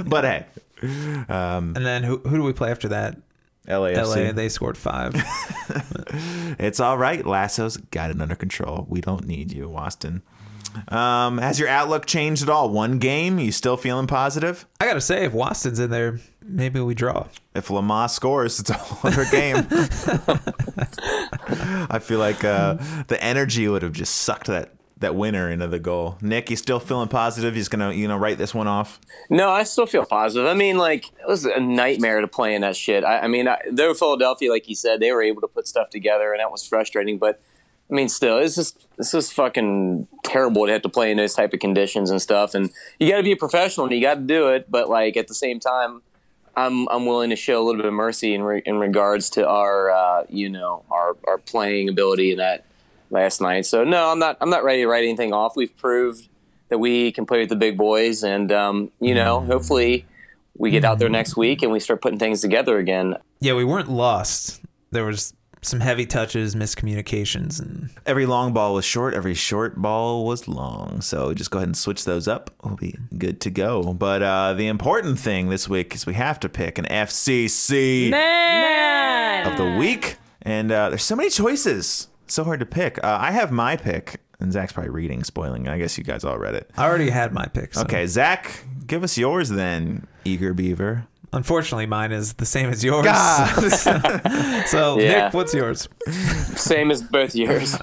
but 0.05 0.25
hey, 0.25 0.45
And 0.81 1.75
then 1.85 2.03
who 2.03 2.17
who 2.19 2.37
do 2.37 2.43
we 2.43 2.53
play 2.53 2.69
after 2.69 2.89
that? 2.89 3.17
LAFC. 3.67 4.27
LA, 4.27 4.31
they 4.31 4.49
scored 4.49 4.77
five. 4.77 5.15
It's 6.59 6.79
all 6.79 6.97
right. 6.97 7.25
Lasso's 7.25 7.77
got 7.77 8.11
it 8.11 8.21
under 8.21 8.35
control. 8.35 8.85
We 8.87 9.01
don't 9.01 9.25
need 9.25 9.51
you, 9.51 9.69
Waston. 9.69 10.21
Um, 10.87 11.37
has 11.37 11.59
your 11.59 11.69
outlook 11.69 12.05
changed 12.05 12.41
at 12.43 12.49
all? 12.49 12.69
One 12.69 12.97
game, 12.97 13.37
you 13.37 13.51
still 13.51 13.77
feeling 13.77 14.07
positive? 14.07 14.65
I 14.79 14.85
gotta 14.85 15.01
say, 15.01 15.25
if 15.25 15.33
Waston's 15.33 15.79
in 15.79 15.91
there, 15.91 16.19
maybe 16.43 16.79
we 16.79 16.95
draw. 16.95 17.27
If 17.53 17.67
Lamah 17.67 18.09
scores, 18.09 18.59
it's 18.59 18.71
a 18.71 18.73
whole 18.73 19.11
other 19.11 19.25
game. 19.25 19.57
I 21.89 21.99
feel 21.99 22.19
like 22.19 22.43
uh, 22.43 22.75
the 23.07 23.23
energy 23.23 23.67
would 23.67 23.83
have 23.83 23.93
just 23.93 24.15
sucked 24.15 24.47
that 24.47 24.71
that 24.97 25.15
winner 25.15 25.49
into 25.49 25.67
the 25.67 25.79
goal. 25.79 26.17
Nick, 26.21 26.49
you 26.49 26.55
still 26.55 26.79
feeling 26.79 27.07
positive? 27.07 27.55
He's 27.55 27.67
gonna 27.67 27.91
you 27.91 28.07
know 28.07 28.17
write 28.17 28.37
this 28.37 28.53
one 28.53 28.67
off. 28.67 28.99
No, 29.29 29.49
I 29.49 29.63
still 29.63 29.85
feel 29.85 30.05
positive. 30.05 30.47
I 30.47 30.53
mean, 30.53 30.77
like 30.77 31.07
it 31.07 31.27
was 31.27 31.45
a 31.45 31.59
nightmare 31.59 32.21
to 32.21 32.27
play 32.27 32.55
in 32.55 32.61
that 32.61 32.75
shit. 32.75 33.03
I, 33.03 33.19
I 33.19 33.27
mean, 33.27 33.47
I, 33.47 33.59
they 33.69 33.87
were 33.87 33.95
Philadelphia, 33.95 34.51
like 34.51 34.69
you 34.69 34.75
said, 34.75 34.99
they 34.99 35.11
were 35.11 35.23
able 35.23 35.41
to 35.41 35.47
put 35.47 35.67
stuff 35.67 35.89
together, 35.89 36.31
and 36.31 36.39
that 36.39 36.51
was 36.51 36.65
frustrating. 36.65 37.17
But 37.17 37.41
I 37.89 37.95
mean, 37.95 38.09
still, 38.09 38.37
it's 38.37 38.55
just 38.55 38.87
this 38.97 39.13
is 39.13 39.31
fucking 39.31 40.07
terrible 40.23 40.65
to 40.65 40.71
have 40.71 40.81
to 40.83 40.89
play 40.89 41.11
in 41.11 41.17
those 41.17 41.33
type 41.33 41.53
of 41.53 41.59
conditions 41.59 42.09
and 42.09 42.21
stuff. 42.21 42.55
And 42.55 42.71
you 42.99 43.09
got 43.09 43.17
to 43.17 43.23
be 43.23 43.33
a 43.33 43.37
professional, 43.37 43.87
and 43.87 43.95
you 43.95 44.01
got 44.01 44.15
to 44.15 44.21
do 44.21 44.49
it. 44.49 44.69
But 44.69 44.89
like 44.89 45.17
at 45.17 45.27
the 45.27 45.35
same 45.35 45.59
time, 45.59 46.01
I'm 46.55 46.87
I'm 46.89 47.05
willing 47.05 47.29
to 47.31 47.35
show 47.35 47.61
a 47.61 47.63
little 47.63 47.81
bit 47.81 47.85
of 47.85 47.93
mercy 47.93 48.33
in 48.33 48.43
re, 48.43 48.61
in 48.65 48.79
regards 48.79 49.29
to 49.31 49.47
our 49.47 49.91
uh, 49.91 50.23
you 50.29 50.49
know 50.49 50.83
our 50.89 51.17
our 51.27 51.37
playing 51.37 51.89
ability 51.89 52.31
in 52.31 52.37
that 52.37 52.65
last 53.13 53.39
night. 53.39 53.65
So 53.65 53.83
no, 53.83 54.09
I'm 54.09 54.19
not 54.19 54.37
I'm 54.41 54.49
not 54.49 54.63
ready 54.63 54.81
to 54.81 54.87
write 54.87 55.03
anything 55.03 55.31
off. 55.31 55.55
We've 55.55 55.75
proved 55.77 56.27
that 56.69 56.79
we 56.79 57.11
can 57.11 57.25
play 57.25 57.39
with 57.39 57.49
the 57.49 57.55
big 57.55 57.77
boys, 57.77 58.23
and 58.23 58.51
um, 58.51 58.91
you 58.99 59.15
know, 59.15 59.39
hopefully 59.41 60.05
we 60.57 60.71
get 60.71 60.83
out 60.83 60.99
there 60.99 61.09
next 61.09 61.37
week 61.37 61.61
and 61.61 61.71
we 61.71 61.79
start 61.79 62.01
putting 62.01 62.19
things 62.19 62.41
together 62.41 62.77
again. 62.77 63.15
Yeah, 63.39 63.53
we 63.53 63.63
weren't 63.63 63.89
lost. 63.89 64.61
There 64.91 65.05
was 65.05 65.33
some 65.61 65.79
heavy 65.79 66.05
touches, 66.05 66.55
miscommunications, 66.55 67.59
and 67.59 67.89
Every 68.05 68.25
long 68.25 68.53
ball 68.53 68.73
was 68.73 68.85
short. 68.85 69.13
Every 69.13 69.33
short 69.33 69.81
ball 69.81 70.25
was 70.25 70.47
long. 70.47 71.01
So 71.01 71.33
just 71.33 71.51
go 71.51 71.59
ahead 71.59 71.69
and 71.69 71.77
switch 71.77 72.05
those 72.05 72.27
up. 72.27 72.51
We'll 72.63 72.75
be 72.75 72.95
good 73.17 73.39
to 73.41 73.49
go. 73.49 73.93
But 73.93 74.21
uh, 74.21 74.53
the 74.53 74.67
important 74.67 75.19
thing 75.19 75.49
this 75.49 75.69
week 75.69 75.95
is 75.95 76.05
we 76.05 76.13
have 76.15 76.39
to 76.41 76.49
pick 76.49 76.77
an 76.77 76.85
FCC 76.85 78.11
man 78.11 79.47
of 79.47 79.57
the 79.57 79.77
week. 79.77 80.17
And 80.41 80.71
uh, 80.71 80.89
there's 80.89 81.03
so 81.03 81.15
many 81.15 81.29
choices. 81.29 82.09
So 82.33 82.43
hard 82.43 82.61
to 82.61 82.65
pick. 82.65 82.97
Uh, 83.03 83.15
I 83.21 83.29
have 83.29 83.51
my 83.51 83.75
pick. 83.77 84.19
And 84.39 84.51
Zach's 84.51 84.73
probably 84.73 84.89
reading, 84.89 85.23
spoiling. 85.23 85.67
I 85.67 85.77
guess 85.77 85.99
you 85.99 86.03
guys 86.03 86.23
all 86.23 86.39
read 86.39 86.55
it. 86.55 86.67
I 86.75 86.85
already 86.87 87.11
had 87.11 87.31
my 87.31 87.45
pick. 87.45 87.75
So. 87.75 87.81
Okay, 87.81 88.07
Zach, 88.07 88.63
give 88.87 89.03
us 89.03 89.19
yours 89.19 89.49
then, 89.49 90.07
Eager 90.25 90.55
Beaver. 90.55 91.05
Unfortunately, 91.31 91.85
mine 91.85 92.11
is 92.11 92.33
the 92.33 92.45
same 92.47 92.71
as 92.71 92.83
yours. 92.83 93.05
God. 93.05 93.71
So, 94.67 94.99
Yeah. 94.99 95.25
Nick, 95.25 95.35
what's 95.35 95.53
yours? 95.53 95.87
Same 96.55 96.89
as 96.89 97.03
both 97.03 97.35
yours. 97.35 97.77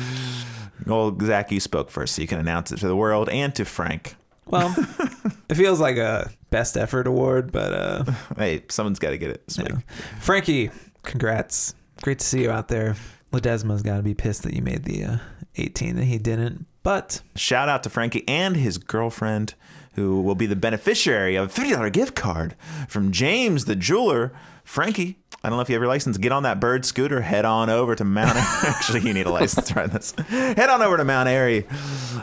well, 0.86 1.14
Zach, 1.20 1.52
you 1.52 1.60
spoke 1.60 1.90
first, 1.90 2.14
so 2.14 2.22
you 2.22 2.28
can 2.28 2.38
announce 2.38 2.72
it 2.72 2.78
to 2.78 2.88
the 2.88 2.96
world 2.96 3.28
and 3.28 3.54
to 3.56 3.66
Frank. 3.66 4.16
Well, 4.46 4.74
it 5.50 5.54
feels 5.54 5.80
like 5.80 5.98
a 5.98 6.30
best 6.48 6.78
effort 6.78 7.06
award, 7.06 7.52
but 7.52 7.72
uh, 7.74 8.04
Hey, 8.38 8.62
someone's 8.70 8.98
got 8.98 9.10
to 9.10 9.18
get 9.18 9.30
it 9.32 9.46
this 9.46 9.58
week. 9.58 9.68
yeah. 9.68 9.78
Frankie, 10.20 10.70
congrats. 11.02 11.74
Great 12.00 12.20
to 12.20 12.26
see 12.26 12.40
you 12.42 12.50
out 12.50 12.68
there. 12.68 12.96
Ledesma's 13.36 13.82
got 13.82 13.98
to 13.98 14.02
be 14.02 14.14
pissed 14.14 14.42
that 14.44 14.54
you 14.54 14.62
made 14.62 14.84
the 14.84 15.04
uh, 15.04 15.16
18 15.56 15.96
that 15.96 16.04
he 16.04 16.18
didn't. 16.18 16.66
But 16.82 17.20
Shout 17.34 17.68
out 17.68 17.82
to 17.82 17.90
Frankie 17.90 18.24
and 18.28 18.56
his 18.56 18.78
girlfriend, 18.78 19.54
who 19.94 20.20
will 20.22 20.34
be 20.34 20.46
the 20.46 20.56
beneficiary 20.56 21.36
of 21.36 21.56
a 21.56 21.60
$50 21.60 21.92
gift 21.92 22.14
card 22.14 22.54
from 22.88 23.10
James 23.12 23.64
the 23.64 23.76
jeweler. 23.76 24.32
Frankie, 24.62 25.18
I 25.44 25.48
don't 25.48 25.58
know 25.58 25.62
if 25.62 25.68
you 25.68 25.74
have 25.74 25.82
your 25.82 25.88
license. 25.88 26.18
Get 26.18 26.32
on 26.32 26.42
that 26.42 26.58
bird 26.58 26.84
scooter, 26.84 27.20
head 27.20 27.44
on 27.44 27.70
over 27.70 27.94
to 27.94 28.04
Mount 28.04 28.36
Actually, 28.36 29.00
you 29.02 29.14
need 29.14 29.26
a 29.26 29.30
license 29.30 29.68
to 29.68 29.74
ride 29.74 29.92
this. 29.92 30.12
Head 30.28 30.68
on 30.70 30.82
over 30.82 30.96
to 30.96 31.04
Mount 31.04 31.28
Airy 31.28 31.66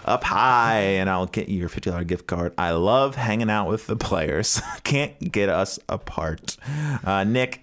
up 0.05 0.23
high, 0.25 0.79
and 0.79 1.09
I'll 1.09 1.27
get 1.27 1.47
you 1.47 1.59
your 1.59 1.69
$50 1.69 2.05
gift 2.05 2.27
card. 2.27 2.53
I 2.57 2.71
love 2.71 3.15
hanging 3.15 3.49
out 3.49 3.69
with 3.69 3.87
the 3.87 3.95
players. 3.95 4.61
Can't 4.83 5.31
get 5.31 5.47
us 5.49 5.79
apart. 5.87 6.57
Uh, 7.03 7.23
Nick, 7.23 7.62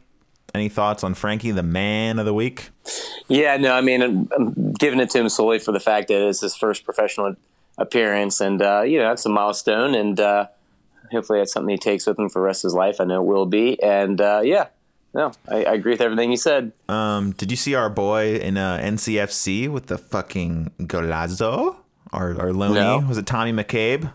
any 0.55 0.69
thoughts 0.69 1.05
on 1.05 1.15
Frankie, 1.15 1.51
the 1.51 1.63
man 1.63 2.19
of 2.19 2.27
the 2.27 2.35
week? 2.35 2.71
Yeah, 3.29 3.57
no, 3.57 3.73
I 3.73 3.81
mean, 3.81 4.03
I'm, 4.03 4.29
I'm 4.37 4.73
giving 4.73 5.01
it 5.01 5.11
to 5.11 5.19
him 5.21 5.29
solely 5.29 5.59
for 5.59 5.73
the 5.73 5.81
fact 5.81 6.09
that 6.09 6.27
it's 6.27 6.41
his 6.41 6.57
first 6.57 6.85
professional 6.85 7.35
appearance, 7.79 8.41
and 8.41 8.61
uh, 8.61 8.83
you 8.83 8.99
know, 8.99 9.09
that's 9.09 9.25
a 9.27 9.29
milestone, 9.29 9.95
and 9.95 10.19
uh, 10.19 10.47
hopefully 11.11 11.39
that's 11.39 11.53
something 11.53 11.71
he 11.71 11.79
takes 11.79 12.07
with 12.07 12.19
him 12.19 12.29
for 12.29 12.41
the 12.41 12.45
rest 12.47 12.65
of 12.65 12.69
his 12.69 12.75
life. 12.75 13.01
I 13.01 13.05
know 13.05 13.23
it 13.23 13.27
will 13.27 13.47
be, 13.47 13.81
and 13.83 14.21
uh, 14.21 14.41
yeah, 14.45 14.69
no, 15.15 15.33
I, 15.49 15.65
I 15.65 15.75
agree 15.75 15.93
with 15.93 16.01
everything 16.01 16.31
you 16.31 16.37
said. 16.37 16.73
Um, 16.89 17.33
did 17.33 17.51
you 17.51 17.57
see 17.57 17.75
our 17.75 17.91
boy 17.91 18.37
in 18.37 18.57
uh, 18.57 18.79
NCFC 18.83 19.69
with 19.69 19.87
the 19.87 19.99
fucking 19.99 20.73
golazo? 20.81 21.77
Our 22.13 22.41
our 22.41 22.53
No. 22.53 22.99
was 23.09 23.19
it 23.19 23.27
Tommy 23.27 23.53
McCabe? 23.53 24.13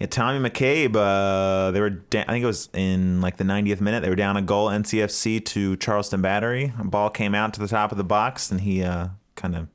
Yeah, 0.00 0.06
Tommy 0.06 0.48
McCabe. 0.48 0.96
Uh, 0.96 1.70
they 1.70 1.80
were. 1.80 1.90
Da- 1.90 2.22
I 2.22 2.32
think 2.32 2.42
it 2.42 2.46
was 2.46 2.68
in 2.72 3.20
like 3.20 3.36
the 3.36 3.44
90th 3.44 3.80
minute. 3.80 4.02
They 4.02 4.08
were 4.08 4.16
down 4.16 4.36
a 4.36 4.42
goal 4.42 4.68
NCFC 4.68 5.44
to 5.46 5.76
Charleston 5.76 6.20
Battery. 6.22 6.72
A 6.78 6.84
ball 6.84 7.10
came 7.10 7.34
out 7.34 7.54
to 7.54 7.60
the 7.60 7.68
top 7.68 7.92
of 7.92 7.98
the 7.98 8.04
box, 8.04 8.50
and 8.50 8.60
he 8.62 8.82
uh, 8.82 9.08
kind 9.36 9.54
of 9.56 9.68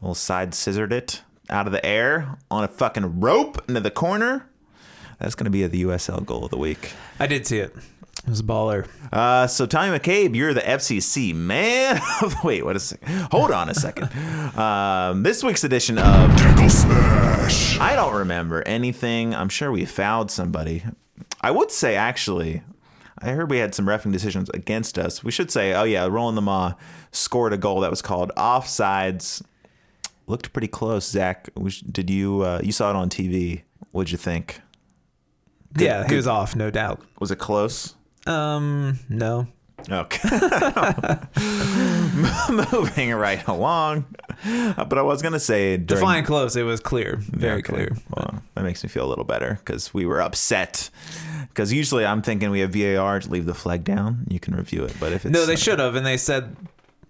little 0.00 0.14
side 0.14 0.54
scissored 0.54 0.92
it 0.92 1.22
out 1.50 1.66
of 1.66 1.72
the 1.72 1.84
air 1.84 2.38
on 2.50 2.64
a 2.64 2.68
fucking 2.68 3.20
rope 3.20 3.62
into 3.68 3.80
the 3.80 3.90
corner. 3.90 4.48
That's 5.18 5.34
gonna 5.34 5.50
be 5.50 5.66
the 5.66 5.82
USL 5.84 6.24
goal 6.24 6.44
of 6.44 6.50
the 6.50 6.58
week. 6.58 6.90
I 7.20 7.26
did 7.26 7.46
see 7.46 7.58
it. 7.58 7.74
It 8.24 8.30
was 8.30 8.40
a 8.40 8.44
baller. 8.44 8.86
Uh, 9.12 9.48
so 9.48 9.66
Tommy 9.66 9.98
McCabe, 9.98 10.36
you're 10.36 10.54
the 10.54 10.60
FCC 10.60 11.34
man. 11.34 12.00
Wait, 12.44 12.64
what 12.64 12.76
a 12.76 12.80
second. 12.80 13.08
Hold 13.32 13.50
on 13.50 13.68
a 13.68 13.74
second. 13.74 14.04
Um, 14.56 15.24
this 15.24 15.42
week's 15.42 15.64
edition 15.64 15.98
of 15.98 16.30
I 17.80 17.94
don't 17.96 18.14
remember 18.14 18.62
anything. 18.64 19.34
I'm 19.34 19.48
sure 19.48 19.72
we 19.72 19.84
fouled 19.84 20.30
somebody. 20.30 20.84
I 21.40 21.50
would 21.50 21.72
say 21.72 21.96
actually, 21.96 22.62
I 23.18 23.30
heard 23.30 23.50
we 23.50 23.58
had 23.58 23.74
some 23.74 23.86
refing 23.86 24.12
decisions 24.12 24.48
against 24.50 24.98
us. 24.98 25.24
We 25.24 25.32
should 25.32 25.50
say, 25.50 25.74
oh 25.74 25.82
yeah, 25.82 26.06
Roland 26.06 26.38
Lamah 26.38 26.76
scored 27.10 27.52
a 27.52 27.58
goal 27.58 27.80
that 27.80 27.90
was 27.90 28.02
called 28.02 28.30
offsides. 28.36 29.42
Looked 30.28 30.52
pretty 30.52 30.68
close. 30.68 31.08
Zach, 31.10 31.48
did 31.90 32.08
you 32.08 32.42
uh, 32.42 32.60
you 32.62 32.70
saw 32.70 32.90
it 32.90 32.96
on 32.96 33.10
TV? 33.10 33.62
What'd 33.90 34.12
you 34.12 34.18
think? 34.18 34.60
yeah, 35.76 36.04
he 36.04 36.10
good. 36.10 36.16
was 36.16 36.28
off, 36.28 36.54
no 36.54 36.70
doubt. 36.70 37.02
Was 37.18 37.32
it 37.32 37.40
close? 37.40 37.96
Um, 38.26 38.98
no. 39.08 39.46
Okay. 39.90 40.28
Moving 42.72 43.12
right 43.14 43.46
along. 43.48 44.04
Uh, 44.44 44.84
But 44.84 44.98
I 44.98 45.02
was 45.02 45.22
going 45.22 45.32
to 45.32 45.40
say 45.40 45.76
during, 45.76 45.86
Define 46.00 46.24
close. 46.24 46.54
It 46.56 46.62
was 46.62 46.80
clear, 46.80 47.16
very 47.20 47.54
Okay. 47.60 47.72
clear. 47.72 47.96
Well, 48.14 48.42
that 48.54 48.62
makes 48.64 48.82
me 48.82 48.88
feel 48.88 49.04
a 49.06 49.10
little 49.10 49.24
better 49.24 49.58
because 49.64 49.92
we 49.92 50.06
were 50.06 50.20
upset. 50.20 50.88
Because 51.48 51.72
usually 51.72 52.04
I'm 52.06 52.22
thinking 52.22 52.50
we 52.50 52.60
have 52.60 52.72
VAR 52.72 53.20
to 53.20 53.28
leave 53.30 53.46
the 53.46 53.54
flag 53.54 53.84
down. 53.84 54.24
You 54.28 54.38
can 54.40 54.54
review 54.54 54.84
it, 54.84 54.94
but 55.00 55.12
if 55.12 55.24
it's 55.24 55.32
No, 55.32 55.46
they 55.46 55.56
should 55.56 55.78
have, 55.78 55.94
and 55.96 56.06
they 56.06 56.16
said, 56.16 56.56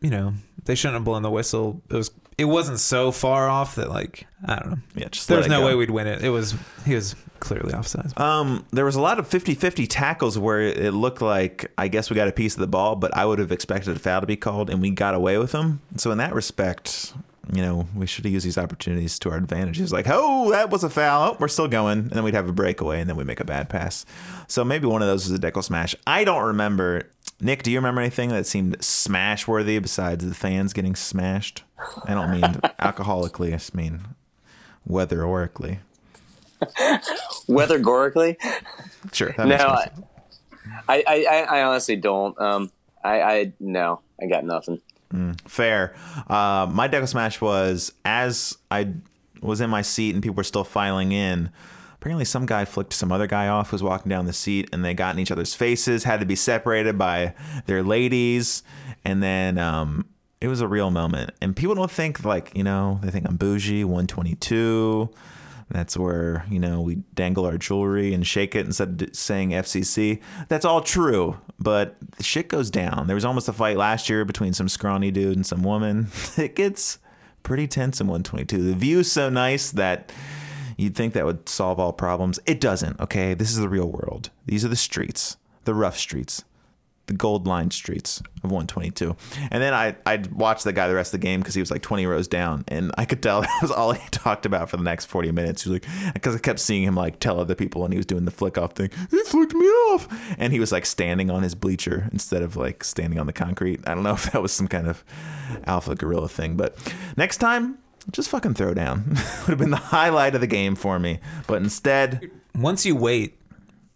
you 0.01 0.11
know, 0.11 0.35
they 0.65 0.75
shouldn't 0.75 0.95
have 0.95 1.05
blown 1.05 1.23
the 1.23 1.31
whistle. 1.31 1.83
It 1.91 1.95
was, 1.97 2.11
it 2.39 2.47
wasn't 2.47 2.79
so 2.81 3.13
far 3.13 3.49
off 3.49 3.75
that 3.77 3.89
like 3.91 4.27
I 4.47 4.57
don't 4.59 4.71
know. 4.71 4.79
yeah, 4.97 5.09
just 5.11 5.29
There's 5.29 5.49
no 5.49 5.61
go. 5.61 5.67
way 5.67 5.75
we'd 5.75 5.91
win 5.91 6.07
it. 6.07 6.23
It 6.23 6.31
was 6.31 6.55
he 6.85 6.95
was 6.95 7.15
clearly 7.41 7.75
offside. 7.75 8.19
Um, 8.21 8.65
there 8.71 8.85
was 8.85 8.95
a 8.95 9.01
lot 9.01 9.19
of 9.19 9.29
50-50 9.29 9.87
tackles 9.89 10.39
where 10.39 10.61
it 10.61 10.95
looked 10.95 11.21
like 11.23 11.71
I 11.77 11.89
guess 11.89 12.09
we 12.11 12.17
got 12.17 12.29
a 12.29 12.33
piece 12.33 12.55
of 12.55 12.61
the 12.61 12.67
ball, 12.69 12.97
but 12.97 13.17
I 13.17 13.25
would 13.25 13.39
have 13.39 13.51
expected 13.53 13.97
a 13.97 13.99
foul 13.99 14.21
to 14.21 14.27
be 14.27 14.37
called, 14.37 14.71
and 14.71 14.81
we 14.81 14.91
got 14.91 15.15
away 15.15 15.39
with 15.39 15.53
them. 15.53 15.81
So 15.97 16.11
in 16.13 16.19
that 16.19 16.35
respect, 16.35 17.15
you 17.51 17.63
know, 17.63 17.89
we 17.95 18.07
should 18.07 18.25
used 18.25 18.47
these 18.47 18.59
opportunities 18.59 19.19
to 19.21 19.31
our 19.31 19.37
advantage. 19.37 19.81
It's 19.81 19.93
like, 19.93 20.07
oh, 20.09 20.51
that 20.51 20.71
was 20.71 20.85
a 20.85 20.91
foul. 20.91 21.33
Oh, 21.33 21.37
we're 21.41 21.49
still 21.49 21.69
going, 21.69 21.99
and 21.99 22.11
then 22.11 22.23
we'd 22.23 22.35
have 22.35 22.49
a 22.49 22.53
breakaway, 22.53 23.01
and 23.01 23.09
then 23.09 23.17
we'd 23.17 23.27
make 23.27 23.41
a 23.41 23.45
bad 23.45 23.69
pass. 23.69 24.07
So 24.47 24.65
maybe 24.65 24.87
one 24.87 25.03
of 25.03 25.09
those 25.09 25.29
was 25.29 25.37
a 25.37 25.41
deckle 25.41 25.63
smash. 25.63 25.95
I 26.07 26.25
don't 26.25 26.45
remember. 26.45 27.11
Nick, 27.41 27.65
do 27.65 27.73
you 27.73 27.79
remember 27.79 28.01
anything 28.01 28.29
that 28.29 28.47
seemed 28.47 28.83
smash 28.83 29.49
worthy 29.49 29.79
besides 29.81 30.27
the 30.27 30.35
fans 30.35 30.73
getting 30.73 30.95
smashed? 30.95 31.65
I 32.05 32.15
don't 32.15 32.31
mean 32.31 32.43
alcoholically. 32.81 33.49
I 33.49 33.53
just 33.53 33.75
mean 33.75 34.03
weatherorically. 34.89 35.79
Weathergorically, 37.49 38.37
Sure. 39.13 39.35
That 39.37 39.49
no, 39.49 39.57
makes 39.57 39.63
I. 39.67 39.91
I, 40.89 41.05
I, 41.09 41.59
I 41.59 41.63
honestly 41.65 41.97
don't. 41.97 42.41
Um, 42.41 42.71
I, 43.03 43.21
I 43.21 43.53
no, 43.59 44.01
I 44.21 44.27
got 44.27 44.45
nothing. 44.45 44.81
Fair. 45.47 45.95
Uh, 46.29 46.69
my 46.71 46.87
of 46.87 47.09
smash 47.09 47.41
was 47.41 47.93
as 48.05 48.57
I 48.71 48.95
was 49.41 49.61
in 49.61 49.71
my 49.71 49.83
seat 49.83 50.15
and 50.15 50.23
people 50.23 50.37
were 50.37 50.45
still 50.45 50.65
filing 50.65 51.13
in. 51.13 51.51
Apparently, 51.95 52.25
some 52.25 52.47
guy 52.47 52.65
flicked 52.65 52.93
some 52.93 53.13
other 53.13 53.29
guy 53.29 53.47
off 53.47 53.71
who 53.71 53.75
was 53.75 53.83
walking 53.83 54.11
down 54.11 54.27
the 54.27 54.33
seat, 54.33 54.69
and 54.73 54.85
they 54.85 54.93
got 54.93 55.15
in 55.15 55.21
each 55.21 55.31
other's 55.31 55.55
faces. 55.55 56.03
Had 56.03 56.19
to 56.19 56.27
be 56.27 56.35
separated 56.35 56.99
by 56.99 57.33
their 57.67 57.85
ladies, 57.85 58.65
and 59.05 59.23
then 59.23 59.57
um, 59.57 60.07
it 60.41 60.49
was 60.49 60.61
a 60.61 60.67
real 60.67 60.91
moment. 60.91 61.31
And 61.41 61.55
people 61.55 61.77
don't 61.77 61.91
think 61.91 62.25
like 62.25 62.51
you 62.57 62.65
know 62.65 62.99
they 63.05 63.11
think 63.13 63.29
I'm 63.29 63.37
bougie, 63.37 63.85
122. 63.85 65.11
That's 65.73 65.97
where, 65.97 66.45
you 66.51 66.59
know, 66.59 66.83
we 66.83 66.97
dangle 67.15 67.47
our 67.47 67.57
jewelry 67.57 68.13
and 68.13 68.27
shake 68.27 68.55
it 68.55 68.67
instead 68.67 69.01
of 69.01 69.17
saying 69.17 69.51
FCC. 69.51 70.21
That's 70.49 70.67
all 70.67 70.83
true, 70.83 71.39
but 71.59 71.97
shit 72.21 72.49
goes 72.49 72.71
down. 72.71 73.07
There 73.07 73.15
was 73.15 73.25
almost 73.25 73.49
a 73.49 73.53
fight 73.53 73.79
last 73.79 74.11
year 74.11 74.25
between 74.25 74.53
some 74.53 74.69
scrawny 74.69 75.11
dude 75.11 75.37
and 75.37 75.47
some 75.47 75.63
woman. 75.63 76.09
It 76.37 76.57
gets 76.57 76.99
pretty 77.43 77.67
tense 77.69 78.01
in 78.01 78.07
122. 78.07 78.63
The 78.63 78.75
view's 78.75 79.11
so 79.11 79.29
nice 79.31 79.71
that 79.71 80.13
you'd 80.77 80.95
think 80.95 81.15
that 81.15 81.25
would 81.25 81.49
solve 81.49 81.79
all 81.79 81.93
problems. 81.93 82.39
It 82.47 82.61
doesn't, 82.61 83.01
okay? 83.01 83.35
This 83.35 83.51
is 83.51 83.59
the 83.59 83.69
real 83.69 83.91
world. 83.91 84.31
These 84.47 84.65
are 84.65 84.69
the 84.69 84.77
streets, 84.77 85.37
the 85.65 85.75
rough 85.75 85.97
streets 85.97 86.45
the 87.07 87.15
gold 87.15 87.47
line 87.47 87.71
streets 87.71 88.21
of 88.45 88.51
122. 88.51 89.17
And 89.51 89.63
then 89.63 89.75
I 89.75 89.97
I 90.07 90.23
watched 90.33 90.65
the 90.65 90.73
guy 90.73 90.89
the 90.89 90.95
rest 90.95 91.13
of 91.13 91.21
the 91.21 91.27
game 91.27 91.41
because 91.41 91.55
he 91.55 91.61
was 91.61 91.71
like 91.71 91.83
20 91.83 92.07
rows 92.07 92.29
down, 92.29 92.65
and 92.69 92.93
I 92.97 93.05
could 93.05 93.23
tell 93.23 93.41
that 93.43 93.59
was 93.61 93.71
all 93.71 93.93
he 93.93 94.09
talked 94.11 94.47
about 94.47 94.71
for 94.71 94.77
the 94.77 94.83
next 94.85 95.07
40 95.07 95.33
minutes. 95.33 95.65
He 95.65 95.71
was 95.71 95.81
like, 95.83 96.15
because 96.15 96.35
I 96.35 96.39
kept 96.39 96.61
seeing 96.61 96.83
him 96.85 96.95
like 96.95 97.19
tell 97.21 97.41
other 97.41 97.55
people, 97.55 97.85
and 97.85 97.93
he 97.93 97.97
was 97.99 98.07
doing 98.07 98.25
the 98.25 98.31
flick 98.31 98.57
off 98.59 98.73
thing. 98.73 98.91
He 99.11 99.23
flicked 99.25 99.55
me 99.55 99.67
off, 99.67 100.09
and 100.39 100.53
he 100.53 100.61
was 100.61 100.73
like 100.73 100.87
standing 100.87 101.31
on 101.31 101.43
his 101.43 101.55
bleacher 101.55 102.09
instead 102.13 102.43
of 102.43 102.57
like 102.57 102.85
standing 102.85 103.19
on 103.19 103.27
the 103.27 103.33
concrete. 103.33 103.81
I 103.87 103.95
don't 103.95 104.05
know 104.05 104.15
if 104.15 104.31
that 104.33 104.43
was 104.43 104.53
some 104.53 104.69
kind 104.69 104.89
of 104.89 105.05
alpha 105.65 105.95
gorilla 105.95 106.29
thing, 106.29 106.57
but 106.57 106.77
next 107.17 107.39
time. 107.39 107.79
Just 108.11 108.31
fucking 108.31 108.55
throw 108.55 108.75
down. 108.75 109.05
Would 109.11 109.51
have 109.51 109.59
been 109.59 109.71
the 109.71 109.77
highlight 109.77 110.35
of 110.35 110.41
the 110.41 110.49
game 110.49 110.75
for 110.75 110.99
me. 110.99 111.21
But 111.47 111.63
instead, 111.63 112.33
Once 112.53 112.85
you 112.85 112.97
wait, 112.97 113.39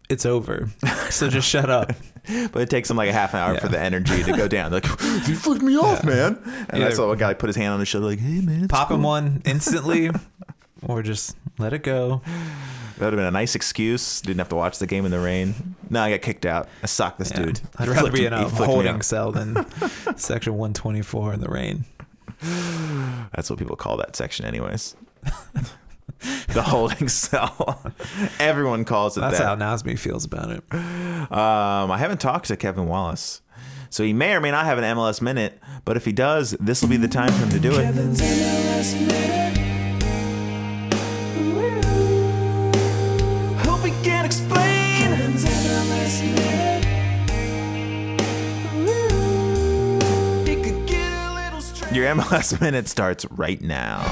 it's 0.09 0.25
over. 0.27 0.69
So 1.11 1.29
just 1.29 1.49
shut 1.49 1.71
up. 1.71 1.93
But 2.51 2.61
it 2.63 2.71
takes 2.71 2.91
him 2.91 2.97
like 2.97 3.09
a 3.09 3.13
half 3.13 3.35
an 3.35 3.39
hour 3.39 3.55
Yeah. 3.55 3.61
for 3.61 3.69
the 3.69 3.79
energy 3.79 4.25
to 4.25 4.33
go 4.33 4.49
down. 4.57 4.73
They're 4.73 4.81
Like, 4.81 5.01
you 5.29 5.37
flicked 5.37 5.63
me 5.63 5.77
off, 5.77 6.03
man. 6.03 6.37
And 6.71 6.83
I 6.83 6.91
saw 6.91 7.13
a 7.13 7.17
guy 7.17 7.35
put 7.35 7.47
his 7.47 7.55
hand 7.55 7.73
on 7.73 7.79
his 7.79 7.87
shoulder, 7.87 8.09
like, 8.09 8.19
hey, 8.19 8.41
man. 8.41 8.67
Pop 8.67 8.91
him 8.91 9.05
one 9.05 9.43
instantly, 9.45 10.11
or 10.83 11.05
just 11.05 11.37
let 11.59 11.73
it 11.73 11.85
go. 11.85 12.23
That 12.99 13.05
would 13.05 13.13
have 13.13 13.19
been 13.19 13.27
a 13.27 13.31
nice 13.31 13.55
excuse. 13.55 14.21
Didn't 14.23 14.39
have 14.41 14.49
to 14.49 14.57
watch 14.57 14.81
the 14.81 14.89
game 14.89 15.05
in 15.05 15.13
the 15.13 15.21
rain. 15.21 15.77
No, 15.89 16.03
I 16.03 16.11
got 16.11 16.23
kicked 16.23 16.45
out. 16.47 16.69
I 16.83 16.87
socked 16.87 17.21
this 17.21 17.31
Yeah. 17.31 17.43
dude. 17.45 17.61
I'd 17.79 17.87
rather 17.87 18.11
be 18.11 18.27
in 18.27 18.33
a 18.33 18.49
holding 18.49 19.03
cell 19.03 19.31
than 19.31 19.65
section 20.17 20.55
124 20.55 21.33
in 21.35 21.41
the 21.41 21.49
rain. 21.49 21.85
That's 23.37 23.49
what 23.51 23.59
people 23.61 23.77
call 23.77 23.99
that 23.99 24.17
section, 24.17 24.45
anyways. 24.47 24.97
the 26.49 26.63
holding 26.63 27.09
cell. 27.09 27.93
Everyone 28.41 28.85
calls 28.85 29.17
it 29.17 29.21
That's 29.21 29.39
that. 29.39 29.45
how 29.45 29.55
Nasby 29.57 29.99
feels 29.99 30.25
about 30.25 30.51
it. 30.51 30.63
Um, 30.73 31.91
I 31.91 31.99
haven't 31.99 32.21
talked 32.21 32.47
to 32.47 32.57
Kevin 32.57 32.87
Wallace. 32.87 33.43
So 33.91 34.03
he 34.03 34.13
may 34.13 34.35
or 34.35 34.41
may 34.41 34.51
not 34.51 34.65
have 34.65 34.79
an 34.79 34.85
MLS 34.97 35.21
minute, 35.23 35.61
but 35.85 35.97
if 35.97 36.05
he 36.05 36.13
does, 36.13 36.51
this 36.61 36.83
will 36.83 36.89
be 36.89 36.97
the 36.97 37.09
time 37.09 37.33
for 37.33 37.45
him 37.45 37.51
to 37.51 37.61
do 37.61 37.73
it. 37.79 37.85
Kevin's 37.85 38.21
MLS 38.21 38.95
minute. 39.07 39.57
Hope 43.65 43.81
he 43.85 43.91
can 44.03 44.25
explain. 44.25 44.99
Kevin's 44.99 45.45
MLS 45.45 46.23
minute. 46.23 46.85
He 50.49 50.57
could 50.57 50.87
get 50.87 51.13
a 51.31 51.35
little 51.35 51.61
strange. 51.61 51.97
Your 51.97 52.07
MLS 52.17 52.61
minute 52.61 52.89
starts 52.89 53.25
right 53.31 53.61
now. 53.61 54.03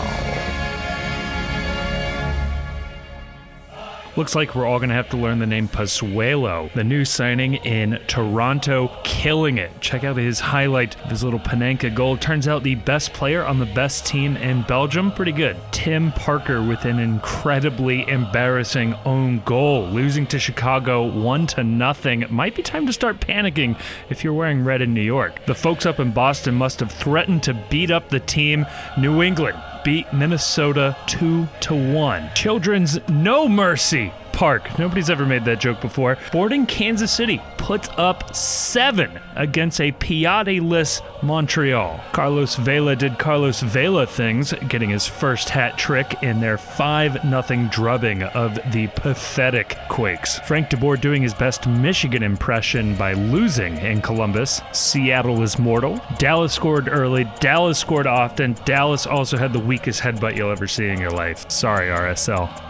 Looks 4.16 4.37
like 4.37 4.55
we're 4.55 4.64
all 4.64 4.79
going 4.79 4.90
to 4.90 4.94
have 4.94 5.09
to 5.09 5.16
learn 5.16 5.40
the 5.40 5.46
name 5.46 5.66
Pozuelo, 5.66 6.72
the 6.72 6.85
new 6.85 7.05
signing 7.05 7.55
in 7.55 8.00
Toronto, 8.07 8.96
killing 9.03 9.59
it. 9.59 9.72
Check 9.81 10.05
out 10.05 10.16
his 10.16 10.38
highlight 10.38 10.94
of 11.03 11.11
his 11.11 11.24
little 11.24 11.40
Panenka 11.40 11.92
goal. 11.92 12.16
Turns 12.16 12.46
out 12.46 12.62
the 12.62 12.77
best 12.77 13.12
player 13.12 13.44
on 13.44 13.59
the 13.59 13.66
best 13.66 14.07
team 14.07 14.37
in 14.37 14.62
Belgium. 14.62 15.11
Pretty 15.11 15.33
good. 15.33 15.57
Tim 15.72 16.12
Parker 16.12 16.62
with 16.62 16.85
an 16.85 17.00
incredibly 17.00 18.09
embarrassing 18.09 18.94
own 19.05 19.40
goal, 19.40 19.88
losing 19.88 20.29
to 20.29 20.38
Chicago 20.38 21.05
1 21.05 21.48
to 21.48 21.64
nothing. 21.64 22.24
Might 22.31 22.55
be 22.55 22.62
time 22.62 22.87
to 22.87 22.92
start 22.92 23.18
panicking 23.18 23.77
if 24.11 24.22
you're 24.22 24.33
wearing 24.33 24.62
red 24.62 24.81
in 24.81 24.94
New 24.94 25.03
York. 25.03 25.44
The 25.46 25.57
folks 25.57 25.87
up 25.87 25.98
in 25.98 26.12
Boston 26.12 26.55
must 26.55 26.79
have 26.79 26.92
threatened 26.92 27.42
to 27.42 27.55
beat 27.68 27.90
up 27.90 28.11
the 28.11 28.20
team. 28.20 28.64
New 28.96 29.22
England 29.22 29.59
beat 29.85 30.11
Minnesota 30.12 30.97
2 31.07 31.47
to 31.61 31.75
1. 31.75 32.31
Children's 32.35 32.99
No 33.09 33.49
Mercy 33.49 34.12
Park. 34.35 34.79
Nobody's 34.79 35.11
ever 35.11 35.25
made 35.25 35.44
that 35.44 35.61
joke 35.61 35.81
before. 35.81 36.18
Sporting 36.27 36.66
Kansas 36.66 37.12
City 37.12 37.40
puts 37.57 37.88
up 37.97 38.35
7 38.35 39.18
against 39.37 39.81
a 39.81 39.92
Piatti-less 39.92 41.01
Montreal. 41.23 42.01
Carlos 42.12 42.57
Vela 42.57 42.97
did 42.97 43.18
Carlos 43.18 43.61
Vela 43.61 44.07
things, 44.07 44.53
getting 44.68 44.90
his 44.90 45.07
first 45.07 45.49
hat 45.49 45.79
trick 45.79 46.23
in 46.23 46.40
their 46.40 46.59
5 46.59 47.23
0 47.23 47.68
drubbing 47.70 48.25
of 48.25 48.59
the 48.73 48.88
pathetic 48.88 49.79
Quakes. 49.88 50.40
Frank 50.40 50.68
DeBoer 50.68 51.01
doing 51.01 51.23
his 51.23 51.33
best 51.33 51.66
Michigan 51.66 52.23
impression 52.23 52.97
by 52.97 53.12
losing 53.12 53.77
in 53.79 54.03
Columbus. 54.03 54.61
Seattle 54.73 55.42
is 55.42 55.59
mortal. 55.59 56.01
Dallas 56.18 56.53
scored 56.53 56.88
early. 56.88 57.25
Dallas 57.40 57.79
scored 57.79 58.07
often. 58.07 58.57
Dallas 58.64 59.07
also 59.07 59.37
had 59.37 59.53
the 59.53 59.61
weakest 59.61 60.01
headbutt 60.01 60.37
you'll 60.37 60.51
ever 60.51 60.66
see 60.66 60.88
in 60.88 61.01
your 61.01 61.12
life. 61.12 61.49
Sorry, 61.51 61.87
RSL. 61.87 62.63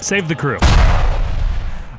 Save 0.00 0.28
the 0.28 0.34
crew. 0.34 0.58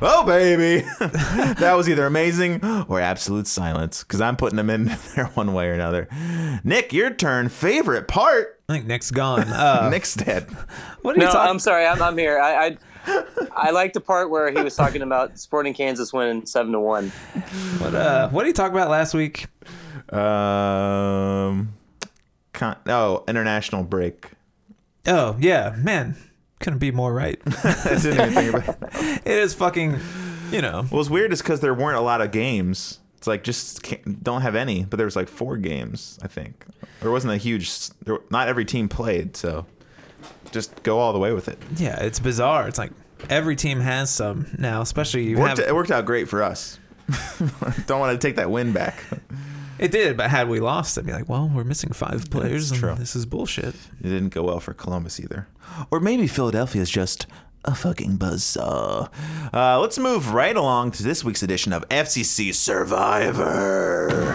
Oh, 0.00 0.24
baby. 0.24 0.86
that 1.00 1.74
was 1.76 1.88
either 1.88 2.06
amazing 2.06 2.64
or 2.88 3.00
absolute 3.00 3.46
silence 3.48 4.04
because 4.04 4.20
I'm 4.20 4.36
putting 4.36 4.56
them 4.56 4.70
in 4.70 4.84
there 5.16 5.26
one 5.34 5.52
way 5.52 5.68
or 5.68 5.72
another. 5.74 6.08
Nick, 6.62 6.92
your 6.92 7.10
turn. 7.10 7.48
Favorite 7.48 8.06
part? 8.06 8.60
I 8.68 8.74
think 8.74 8.86
Nick's 8.86 9.10
gone. 9.10 9.48
Uh, 9.48 9.88
Nick's 9.92 10.14
dead. 10.14 10.44
what 11.02 11.16
are 11.16 11.20
you 11.20 11.26
No, 11.26 11.32
talking? 11.32 11.50
I'm 11.50 11.58
sorry. 11.58 11.84
I'm, 11.86 12.00
I'm 12.00 12.16
here. 12.16 12.38
I, 12.38 12.66
I 12.66 12.76
I 13.56 13.70
like 13.70 13.94
the 13.94 14.00
part 14.00 14.28
where 14.30 14.50
he 14.50 14.60
was 14.60 14.76
talking 14.76 15.00
about 15.02 15.38
Sporting 15.38 15.72
Kansas 15.72 16.12
winning 16.12 16.44
seven 16.46 16.72
to 16.72 16.80
one. 16.80 17.08
What, 17.78 17.94
uh, 17.94 18.28
what 18.28 18.42
did 18.42 18.48
he 18.48 18.52
talk 18.52 18.70
about 18.70 18.90
last 18.90 19.14
week? 19.14 19.46
Um, 20.12 21.72
con- 22.52 22.76
oh, 22.86 23.24
international 23.26 23.82
break. 23.82 24.32
Oh 25.06 25.36
yeah, 25.40 25.74
man, 25.78 26.16
couldn't 26.60 26.78
be 26.78 26.90
more 26.90 27.12
right. 27.12 27.40
I 27.64 27.98
didn't 28.02 28.14
even 28.14 28.32
think 28.32 28.54
about 28.54 28.78
it 29.24 29.26
is 29.26 29.54
fucking, 29.54 29.98
you 30.50 30.60
know. 30.62 30.82
What 30.82 30.92
was 30.98 31.10
weird 31.10 31.32
is 31.32 31.40
because 31.42 31.60
there 31.60 31.74
weren't 31.74 31.96
a 31.98 32.02
lot 32.02 32.20
of 32.20 32.30
games. 32.32 33.00
It's 33.16 33.26
like 33.26 33.42
just 33.44 33.82
can't, 33.82 34.22
don't 34.22 34.42
have 34.42 34.54
any, 34.54 34.84
but 34.84 34.96
there 34.96 35.06
was 35.06 35.16
like 35.16 35.28
four 35.28 35.56
games, 35.56 36.18
I 36.22 36.28
think. 36.28 36.64
There 37.00 37.10
wasn't 37.10 37.32
a 37.32 37.36
huge. 37.36 37.70
There, 38.04 38.18
not 38.30 38.48
every 38.48 38.64
team 38.64 38.88
played, 38.88 39.36
so 39.36 39.66
just 40.52 40.82
go 40.82 40.98
all 40.98 41.12
the 41.12 41.18
way 41.18 41.32
with 41.32 41.48
it. 41.48 41.58
Yeah, 41.76 42.00
it's 42.00 42.18
bizarre. 42.20 42.68
It's 42.68 42.78
like 42.78 42.92
every 43.28 43.56
team 43.56 43.80
has 43.80 44.10
some 44.10 44.46
now, 44.58 44.80
especially 44.82 45.24
you 45.24 45.36
Worked, 45.38 45.58
have. 45.58 45.68
it 45.68 45.74
worked 45.74 45.90
out 45.90 46.04
great 46.06 46.28
for 46.28 46.42
us. 46.42 46.78
don't 47.86 48.00
want 48.00 48.20
to 48.20 48.26
take 48.26 48.36
that 48.36 48.50
win 48.50 48.72
back. 48.72 49.02
It 49.78 49.92
did, 49.92 50.16
but 50.16 50.30
had 50.30 50.48
we 50.48 50.58
lost, 50.60 50.98
I'd 50.98 51.06
be 51.06 51.12
like, 51.12 51.28
well, 51.28 51.50
we're 51.52 51.64
missing 51.64 51.92
five 51.92 52.30
players. 52.30 52.70
That's 52.70 52.82
and 52.82 52.90
true. 52.90 52.94
This 52.96 53.14
is 53.14 53.26
bullshit. 53.26 53.74
It 54.00 54.02
didn't 54.02 54.30
go 54.30 54.42
well 54.42 54.60
for 54.60 54.74
Columbus 54.74 55.20
either. 55.20 55.46
Or 55.90 56.00
maybe 56.00 56.26
Philadelphia 56.26 56.82
is 56.82 56.90
just 56.90 57.26
a 57.64 57.74
fucking 57.74 58.18
buzzsaw. 58.18 59.08
Uh, 59.52 59.80
let's 59.80 59.98
move 59.98 60.32
right 60.32 60.56
along 60.56 60.92
to 60.92 61.02
this 61.02 61.22
week's 61.22 61.42
edition 61.42 61.72
of 61.72 61.88
FCC 61.88 62.52
Survivor. 62.54 64.34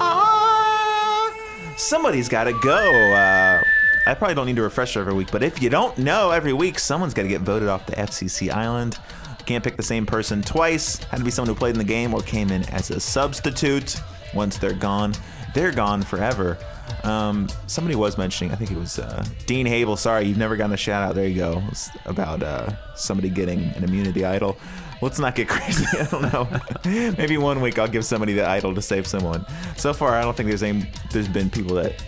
Ah, 0.00 1.34
somebody's 1.76 2.28
got 2.28 2.44
to 2.44 2.52
go. 2.62 2.76
Uh, 3.12 3.62
I 4.06 4.14
probably 4.14 4.34
don't 4.34 4.46
need 4.46 4.56
to 4.56 4.62
refresh 4.62 4.96
every 4.96 5.14
week, 5.14 5.30
but 5.32 5.42
if 5.42 5.62
you 5.62 5.70
don't 5.70 5.96
know, 5.98 6.30
every 6.30 6.52
week 6.52 6.78
someone's 6.78 7.14
got 7.14 7.22
to 7.22 7.28
get 7.28 7.40
voted 7.40 7.68
off 7.68 7.86
the 7.86 7.96
FCC 7.96 8.52
island. 8.52 8.98
Can't 9.46 9.62
pick 9.64 9.76
the 9.76 9.82
same 9.82 10.06
person 10.06 10.42
twice. 10.42 10.98
Had 11.04 11.18
to 11.18 11.24
be 11.24 11.30
someone 11.30 11.54
who 11.54 11.58
played 11.58 11.74
in 11.74 11.78
the 11.78 11.84
game 11.84 12.14
or 12.14 12.20
came 12.22 12.50
in 12.50 12.62
as 12.70 12.90
a 12.90 13.00
substitute. 13.00 14.00
Once 14.34 14.58
they're 14.58 14.72
gone, 14.74 15.14
they're 15.54 15.72
gone 15.72 16.02
forever. 16.02 16.58
Um, 17.02 17.48
somebody 17.66 17.94
was 17.94 18.18
mentioning, 18.18 18.52
I 18.52 18.56
think 18.56 18.70
it 18.70 18.76
was 18.78 18.98
uh, 18.98 19.24
Dean 19.46 19.66
Hable. 19.66 19.96
Sorry, 19.96 20.24
you've 20.24 20.38
never 20.38 20.56
gotten 20.56 20.72
a 20.72 20.76
shout 20.76 21.02
out. 21.02 21.14
There 21.14 21.26
you 21.26 21.36
go. 21.36 21.62
It's 21.68 21.90
about 22.06 22.42
uh, 22.42 22.72
somebody 22.94 23.28
getting 23.30 23.64
an 23.76 23.84
immunity 23.84 24.24
idol. 24.24 24.56
Let's 25.00 25.18
not 25.18 25.34
get 25.34 25.48
crazy. 25.50 25.84
I 25.98 26.04
don't 26.06 26.32
know. 26.32 26.48
Maybe 27.18 27.36
one 27.36 27.60
week 27.60 27.78
I'll 27.78 27.88
give 27.88 28.04
somebody 28.04 28.32
the 28.32 28.46
idol 28.48 28.74
to 28.74 28.82
save 28.82 29.06
someone. 29.06 29.44
So 29.76 29.92
far, 29.92 30.14
I 30.14 30.22
don't 30.22 30.36
think 30.36 30.48
there's 30.48 30.62
any. 30.62 30.90
There's 31.12 31.28
been 31.28 31.50
people 31.50 31.74
that 31.76 32.02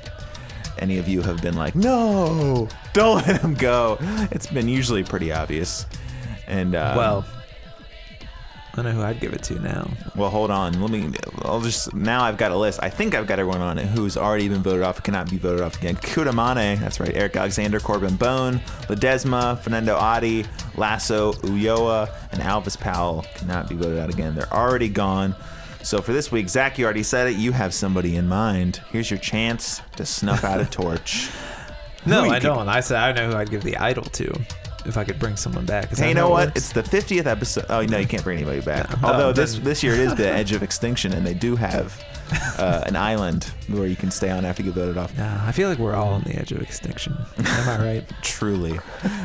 any 0.79 0.99
of 0.99 1.09
you 1.09 1.23
have 1.23 1.41
been 1.43 1.57
like, 1.57 1.75
no, 1.75 2.69
don't 2.93 3.27
let 3.27 3.41
him 3.41 3.55
go. 3.55 3.99
It's 4.31 4.47
been 4.47 4.69
usually 4.69 5.05
pretty 5.05 5.33
obvious. 5.33 5.87
And 6.47 6.75
uh, 6.75 6.95
well, 6.97 7.25
I 8.79 8.83
know 8.83 8.91
who 8.91 9.03
I'd 9.03 9.21
give 9.21 9.33
it 9.33 9.43
to 9.45 9.59
now. 9.61 9.89
well, 10.15 10.29
hold 10.29 10.51
on. 10.51 10.81
Let 10.81 10.91
me. 10.91 11.11
I'll 11.43 11.63
just 11.63 11.95
now. 11.95 12.23
I've 12.25 12.37
got 12.37 12.53
a 12.53 12.57
list. 12.57 12.79
I 12.83 12.91
think 12.91 13.15
I've 13.15 13.27
got 13.27 13.39
everyone 13.39 13.63
on 13.63 13.79
it 13.79 13.87
who's 13.87 14.17
already 14.19 14.49
been 14.49 14.63
voted 14.63 14.83
off. 14.83 15.03
Cannot 15.03 15.31
be 15.31 15.39
voted 15.39 15.63
off 15.63 15.77
again. 15.79 15.97
Kekuta 15.97 16.33
Manneh. 16.33 16.79
That's 16.79 17.01
right. 17.01 17.15
Eric 17.15 17.37
Alexander, 17.37 17.81
Corben 17.81 18.17
Bone, 18.17 18.59
Ledesma, 18.89 19.59
Fanendo 19.61 19.97
Adi, 19.99 20.45
Lasso, 20.77 21.33
Ulloa, 21.35 22.11
and 22.33 22.43
Alvas 22.43 22.79
Powell 22.79 23.25
cannot 23.35 23.69
be 23.69 23.75
voted 23.75 23.99
out 23.99 24.11
again. 24.13 24.35
They're 24.35 24.53
already 24.53 24.91
gone. 24.91 25.35
So 25.83 26.03
for 26.03 26.13
this 26.13 26.31
week, 26.31 26.49
Zach, 26.49 26.79
you 26.79 26.85
already 26.85 27.03
said 27.05 27.29
it. 27.29 27.37
You 27.37 27.53
have 27.53 27.73
somebody 27.73 28.17
in 28.17 28.29
mind. 28.29 28.81
Here's 28.91 29.11
your 29.11 29.21
chance 29.21 29.81
to 29.97 30.05
snuff 30.05 30.45
out 30.45 30.61
a 30.61 30.67
torch. 30.67 31.31
No, 32.09 32.23
I 32.31 32.39
don't. 32.39 32.69
I 32.69 32.79
said 32.83 32.99
I 32.99 33.11
know 33.11 33.33
who 33.33 33.37
I'd 33.37 33.51
give 33.51 33.65
the 33.65 33.77
idol 33.79 34.05
to. 34.05 34.33
If 34.87 34.97
I 34.97 35.05
could 35.05 35.19
bring 35.19 35.37
someone 35.37 35.65
back. 35.67 35.93
Is 35.93 35.99
Hey, 35.99 36.07
that 36.07 36.09
you 36.11 36.15
how 36.17 36.21
know 36.23 36.29
it 36.29 36.31
what? 36.31 36.47
works? 36.49 36.57
It's 36.57 36.73
the 36.73 36.83
50th 36.83 37.27
episode. 37.27 37.67
Oh 37.69 37.83
no, 37.83 37.99
you 37.99 38.07
can't 38.07 38.23
bring 38.25 38.39
anybody 38.39 38.61
back. 38.61 38.89
No. 39.03 39.09
Although 39.13 39.29
Oh, 39.29 39.33
this 39.33 39.55
then- 39.55 39.65
this 39.65 39.83
year 39.83 39.95
it 39.95 40.01
is 40.01 40.15
the 40.15 40.29
edge 40.41 40.53
of 40.53 40.63
extinction, 40.63 41.13
and 41.13 41.27
they 41.27 41.35
do 41.35 41.57
have 41.57 42.03
uh, 42.59 42.83
an 42.87 42.97
island 42.97 43.45
where 43.69 43.87
you 43.87 43.95
can 43.97 44.11
stay 44.11 44.31
on 44.31 44.45
after 44.45 44.63
you 44.63 44.73
get 44.73 44.79
voted 44.81 44.99
off. 44.99 45.17
Nah, 45.17 45.47
I 45.47 45.53
feel 45.53 45.69
like 45.69 45.79
we're 45.79 45.95
all 45.95 46.13
on 46.15 46.23
the 46.23 46.35
edge 46.37 46.51
of 46.53 46.61
extinction. 46.61 47.17
Am 47.39 47.69
I 47.69 47.85
right? 47.85 48.13
Truly, 48.23 48.79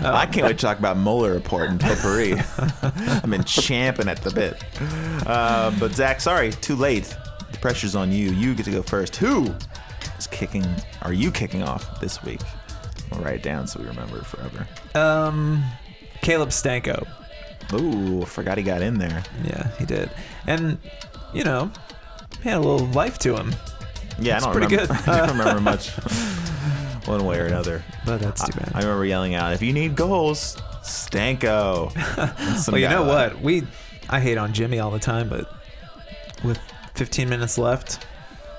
I 0.04 0.26
can't 0.28 0.46
wait 0.48 0.58
to 0.60 0.66
talk 0.66 0.78
about 0.80 0.98
Mueller 0.98 1.34
report 1.34 1.70
and 1.70 1.80
potpourri. 1.80 2.34
I've 2.84 3.30
been 3.30 3.44
champing 3.44 4.08
at 4.08 4.22
the 4.22 4.32
bit. 4.32 4.64
Uh, 5.26 5.72
but 5.80 5.94
Zach, 5.94 6.22
sorry, 6.22 6.52
too 6.52 6.76
late. 6.76 7.16
The 7.52 7.58
pressure's 7.58 7.96
on 7.96 8.12
you. 8.12 8.32
You 8.32 8.54
get 8.56 8.66
to 8.66 8.72
go 8.72 8.82
first. 8.84 9.16
Who 9.18 9.54
is 10.20 10.28
kicking? 10.28 10.66
Are 11.02 11.14
you 11.14 11.32
kicking 11.32 11.64
off 11.64 12.00
this 12.00 12.24
week? 12.24 12.40
We'll 13.12 13.22
write 13.22 13.36
it 13.36 13.44
down 13.44 13.68
so 13.68 13.80
we 13.80 13.88
remember 13.88 14.22
forever. 14.22 14.68
Um, 14.96 15.64
Caleb 16.22 16.50
Stanko. 16.50 17.08
Ooh, 17.74 18.26
forgot 18.26 18.58
he 18.58 18.64
got 18.64 18.82
in 18.82 18.98
there. 18.98 19.24
Yeah, 19.44 19.70
he 19.78 19.86
did. 19.86 20.10
And, 20.48 20.78
you 21.34 21.44
know, 21.44 21.72
he 22.42 22.50
had 22.50 22.58
a 22.58 22.62
little 22.62 22.88
life 22.88 23.18
to 23.20 23.36
him. 23.36 23.54
Yeah, 24.20 24.38
It's 24.38 24.46
I 24.46 24.52
don't 24.54 24.58
pretty 24.62 24.76
remember. 24.76 24.94
good. 25.04 25.10
I 25.14 25.18
don't 25.28 25.38
remember 25.38 25.62
much, 25.62 25.90
one 27.06 27.26
way 27.26 27.40
or 27.40 27.46
another. 27.46 27.84
But 28.06 28.20
that's 28.22 28.44
too 28.46 28.52
I, 28.60 28.64
bad. 28.64 28.72
I 28.76 28.80
remember 28.82 29.06
yelling 29.06 29.36
out, 29.36 29.54
"If 29.54 29.62
you 29.62 29.74
need 29.74 29.96
goals, 29.96 30.58
Stanko." 30.84 31.92
Well, 32.72 32.78
you 32.80 32.90
know 32.90 33.04
what? 33.04 33.42
We 33.42 33.64
I 34.10 34.20
hate 34.20 34.38
on 34.38 34.54
Jimmy 34.54 34.80
all 34.80 34.92
the 34.92 35.00
time, 35.00 35.30
but 35.30 35.52
with 36.44 36.60
15 36.96 37.30
minutes 37.30 37.58
left, 37.58 38.06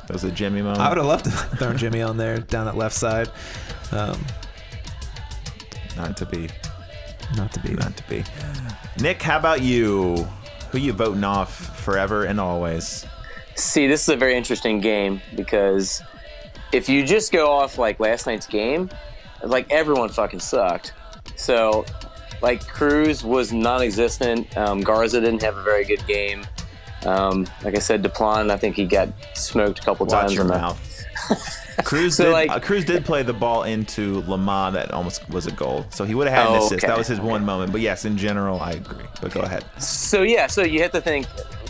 That 0.07 0.13
was 0.15 0.25
a 0.25 0.31
Jimmy 0.31 0.63
moment. 0.63 0.81
I 0.81 0.89
would 0.89 0.99
have 0.99 1.07
loved 1.07 1.25
to 1.27 1.31
throw 1.57 1.75
Jimmy 1.75 2.03
on 2.03 2.17
there 2.17 2.39
down 2.39 2.67
that 2.67 2.77
left 2.77 2.95
side. 2.95 3.31
Um, 3.93 4.19
Not 5.97 6.17
to 6.19 6.27
be. 6.27 6.49
not 7.37 7.53
to 7.53 7.61
be. 7.61 7.75
Not 7.75 7.97
to 7.97 8.03
be. 8.09 8.25
Nick, 9.01 9.23
how 9.23 9.39
about 9.39 9.63
you? 9.63 10.27
Who 10.71 10.79
you 10.79 10.93
voting 10.93 11.25
off 11.25 11.79
forever 11.81 12.25
and 12.25 12.41
always? 12.41 13.07
See, 13.55 13.87
this 13.87 14.03
is 14.03 14.09
a 14.09 14.17
very 14.17 14.35
interesting 14.35 14.81
game 14.81 15.21
because 15.37 16.03
if 16.73 16.89
you 16.89 17.05
just 17.05 17.31
go 17.33 17.51
off 17.51 17.77
like 17.79 18.01
last 18.01 18.27
night's 18.27 18.47
game, 18.47 18.89
like 19.45 19.71
everyone 19.71 20.09
fucking 20.09 20.41
sucked. 20.41 20.95
So, 21.37 21.85
like 22.41 22.67
Cruz 22.67 23.23
was 23.23 23.53
non-existent. 23.53 24.57
Um, 24.57 24.81
Garza 24.81 25.21
didn't 25.21 25.43
have 25.43 25.57
a 25.59 25.63
very 25.63 25.85
good 25.85 26.05
game. 26.07 26.47
Um, 27.07 27.47
like 27.65 27.75
I 27.75 27.79
said, 27.81 28.03
Deplagne, 28.03 28.51
I 28.51 28.57
think 28.57 28.77
he 28.77 28.85
got 28.85 29.09
smoked 29.35 29.81
a 29.81 29.83
couple 29.83 30.07
Watch 30.07 30.21
times. 30.21 30.35
your 30.35 30.45
mouth. 30.45 30.79
Cruz 31.85 32.17
So, 32.17 32.25
did. 32.27 32.33
like- 32.33 32.51
uh, 32.51 32.61
Cruz 32.61 32.85
did 32.85 33.05
play 33.05 33.23
the 33.23 33.33
ball 33.33 33.65
into 33.65 34.23
Lamah 34.23 34.73
that 34.75 34.93
almost 34.93 35.29
was 35.31 35.47
a 35.47 35.53
goal. 35.53 35.87
So 35.91 36.05
he 36.05 36.15
would 36.15 36.29
have 36.29 36.37
had 36.37 36.47
an 36.49 36.53
Oh, 36.61 36.67
assist. 36.67 36.85
okay. 36.85 36.87
That 36.87 36.99
was 36.99 37.07
his 37.07 37.21
one 37.21 37.45
moment. 37.45 37.73
But 37.73 37.81
yes, 37.81 38.05
in 38.05 38.17
general, 38.17 38.61
I 38.61 38.73
agree. 38.73 39.05
But 39.21 39.33
go 39.33 39.41
ahead. 39.41 39.65
So 39.79 40.23
yeah, 40.23 40.47
so 40.47 40.63
you 40.63 40.83
have 40.83 40.93
to 40.93 41.01
think 41.01 41.27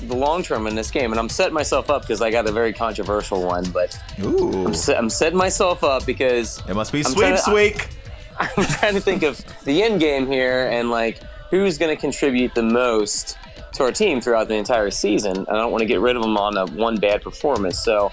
the 0.06 0.16
long 0.16 0.42
term 0.42 0.66
in 0.66 0.74
this 0.74 0.90
game, 0.90 1.12
and 1.12 1.20
I'm 1.20 1.28
setting 1.28 1.54
myself 1.54 1.88
up 1.88 2.02
because 2.02 2.20
I 2.20 2.30
got 2.30 2.48
a 2.48 2.52
very 2.52 2.72
controversial 2.72 3.42
one, 3.42 3.70
but 3.70 3.96
Ooh, 4.22 4.66
I'm, 4.66 4.74
se- 4.74 4.96
I'm 4.96 5.08
setting 5.10 5.38
myself 5.38 5.84
up 5.84 6.04
because 6.04 6.60
it 6.68 6.74
must 6.74 6.92
be 6.92 6.98
I'm 6.98 7.04
sweep 7.04 7.18
trying 7.18 7.36
to- 7.36 7.42
sweep. 7.42 7.76
I'm 8.40 8.64
trying 8.64 8.94
to 8.94 9.00
think 9.00 9.22
of 9.22 9.40
the 9.64 9.82
end 9.82 10.00
game 10.00 10.26
here 10.26 10.66
and 10.68 10.90
like 10.90 11.18
who's 11.50 11.78
going 11.78 11.94
to 11.94 12.00
contribute 12.00 12.54
the 12.54 12.62
most 12.62 13.36
to 13.72 13.84
our 13.84 13.92
team 13.92 14.20
throughout 14.20 14.48
the 14.48 14.54
entire 14.54 14.90
season. 14.90 15.36
And 15.36 15.48
I 15.48 15.56
don't 15.56 15.70
want 15.70 15.82
to 15.82 15.86
get 15.86 16.00
rid 16.00 16.16
of 16.16 16.22
them 16.22 16.36
on 16.36 16.56
a 16.56 16.66
one 16.66 16.96
bad 16.96 17.22
performance. 17.22 17.78
So, 17.78 18.12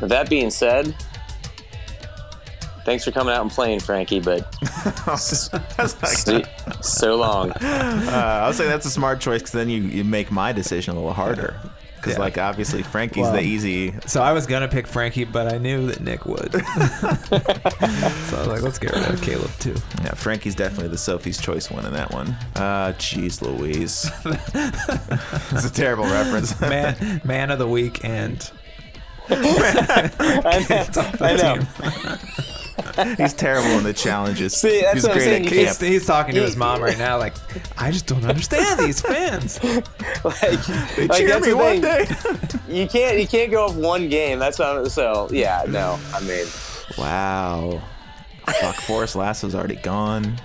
with 0.00 0.10
that 0.10 0.30
being 0.30 0.50
said, 0.50 0.94
thanks 2.84 3.04
for 3.04 3.10
coming 3.10 3.34
out 3.34 3.42
and 3.42 3.50
playing, 3.50 3.80
Frankie. 3.80 4.20
But 4.20 4.52
see, 5.18 6.44
so 6.80 7.16
long. 7.16 7.52
Uh, 7.52 8.40
I'll 8.44 8.52
say 8.52 8.66
that's 8.66 8.86
a 8.86 8.90
smart 8.90 9.20
choice 9.20 9.40
because 9.40 9.52
then 9.52 9.68
you, 9.68 9.82
you 9.82 10.04
make 10.04 10.30
my 10.30 10.52
decision 10.52 10.94
a 10.94 10.98
little 10.98 11.12
harder. 11.12 11.58
Because 12.00 12.14
Yeah. 12.14 12.20
like 12.20 12.38
obviously 12.38 12.82
Frankie's 12.82 13.22
Well, 13.24 13.32
the 13.34 13.42
easy. 13.42 13.92
So 14.06 14.22
I 14.22 14.32
was 14.32 14.46
gonna 14.46 14.68
pick 14.68 14.86
Frankie, 14.86 15.24
but 15.24 15.52
I 15.52 15.58
knew 15.58 15.86
that 15.88 16.00
Nick 16.00 16.24
would. 16.24 16.52
so 16.52 16.60
I 17.32 18.38
was 18.38 18.46
like, 18.46 18.62
let's 18.62 18.78
get 18.78 18.92
rid 18.92 19.04
of 19.10 19.20
Caleb 19.22 19.50
too. 19.58 19.74
Yeah, 20.02 20.14
Frankie's 20.14 20.54
definitely 20.54 20.88
the 20.88 20.98
Sophie's 20.98 21.38
choice 21.40 21.70
one 21.70 21.84
in 21.84 21.92
that 21.92 22.10
one. 22.12 22.28
Uh, 22.56 22.94
jeez 22.98 23.42
Louise. 23.42 24.10
it's 25.54 25.66
a 25.66 25.72
terrible 25.72 26.04
reference. 26.04 26.58
Man, 26.70 27.20
man 27.24 27.50
of 27.50 27.58
the 27.58 27.66
week, 27.68 28.04
and 28.04 28.50
I 29.28 30.10
know. 31.38 31.66
I 31.80 32.02
know. 32.04 32.16
He's 33.16 33.34
terrible 33.34 33.70
in 33.70 33.84
the 33.84 33.92
challenges. 33.92 34.56
See, 34.56 34.80
that's 34.80 34.94
He's 34.94 35.02
what 35.04 35.12
I'm 35.12 35.20
saying. 35.20 35.44
he's, 35.44 35.80
he's 35.80 36.06
talking 36.06 36.34
to 36.34 36.40
his 36.42 36.56
mom 36.56 36.82
right 36.82 36.98
now. 36.98 37.18
Like, 37.18 37.34
I 37.78 37.90
just 37.90 38.06
don't 38.06 38.24
understand 38.24 38.80
these 38.80 39.00
fans. 39.00 39.58
Like, 40.24 40.64
They 40.96 41.06
like, 41.08 41.18
cheer 41.18 41.40
me 41.40 41.52
one 41.54 41.80
day. 41.80 42.06
You 42.68 42.86
can't. 42.86 43.18
You 43.18 43.26
can't 43.26 43.50
go 43.50 43.66
off 43.66 43.74
one 43.74 44.08
game. 44.08 44.38
That's 44.38 44.58
how. 44.58 44.84
So 44.84 45.28
yeah. 45.32 45.64
No. 45.66 45.98
I 46.14 46.20
mean. 46.20 46.46
wow. 46.98 47.82
Fuck, 48.60 48.76
Forrest 48.76 49.16
Lasso's 49.16 49.54
already 49.54 49.76
gone. 49.76 50.40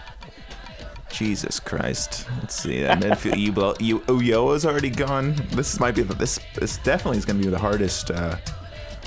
Jesus 1.11 1.59
Christ. 1.59 2.27
Let's 2.41 2.55
see. 2.55 2.81
That 2.81 2.99
midfield, 2.99 3.79
you, 3.79 3.97
you, 3.97 3.99
Ulloa's 4.01 4.65
already 4.65 4.89
gone. 4.89 5.35
This 5.51 5.79
might 5.79 5.95
be 5.95 6.01
the, 6.03 6.13
this. 6.13 6.39
This 6.55 6.77
definitely 6.79 7.17
is 7.19 7.25
going 7.25 7.37
to 7.39 7.43
be 7.45 7.49
the 7.49 7.57
hardest, 7.59 8.11
uh, 8.11 8.35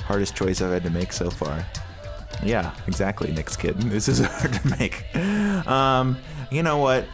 hardest 0.05 0.35
choice 0.35 0.63
I've 0.63 0.71
had 0.73 0.83
to 0.85 0.91
make 0.91 1.13
so 1.13 1.29
far. 1.31 1.65
Yeah, 2.43 2.75
exactly, 2.87 3.33
Nick's 3.33 3.57
kid. 3.57 3.77
This 3.83 4.09
is 4.09 4.21
hard 4.21 4.53
to 4.53 4.77
make. 4.79 5.15
Um, 5.67 6.19
you 6.51 6.63
know 6.63 6.79
what? 6.79 7.05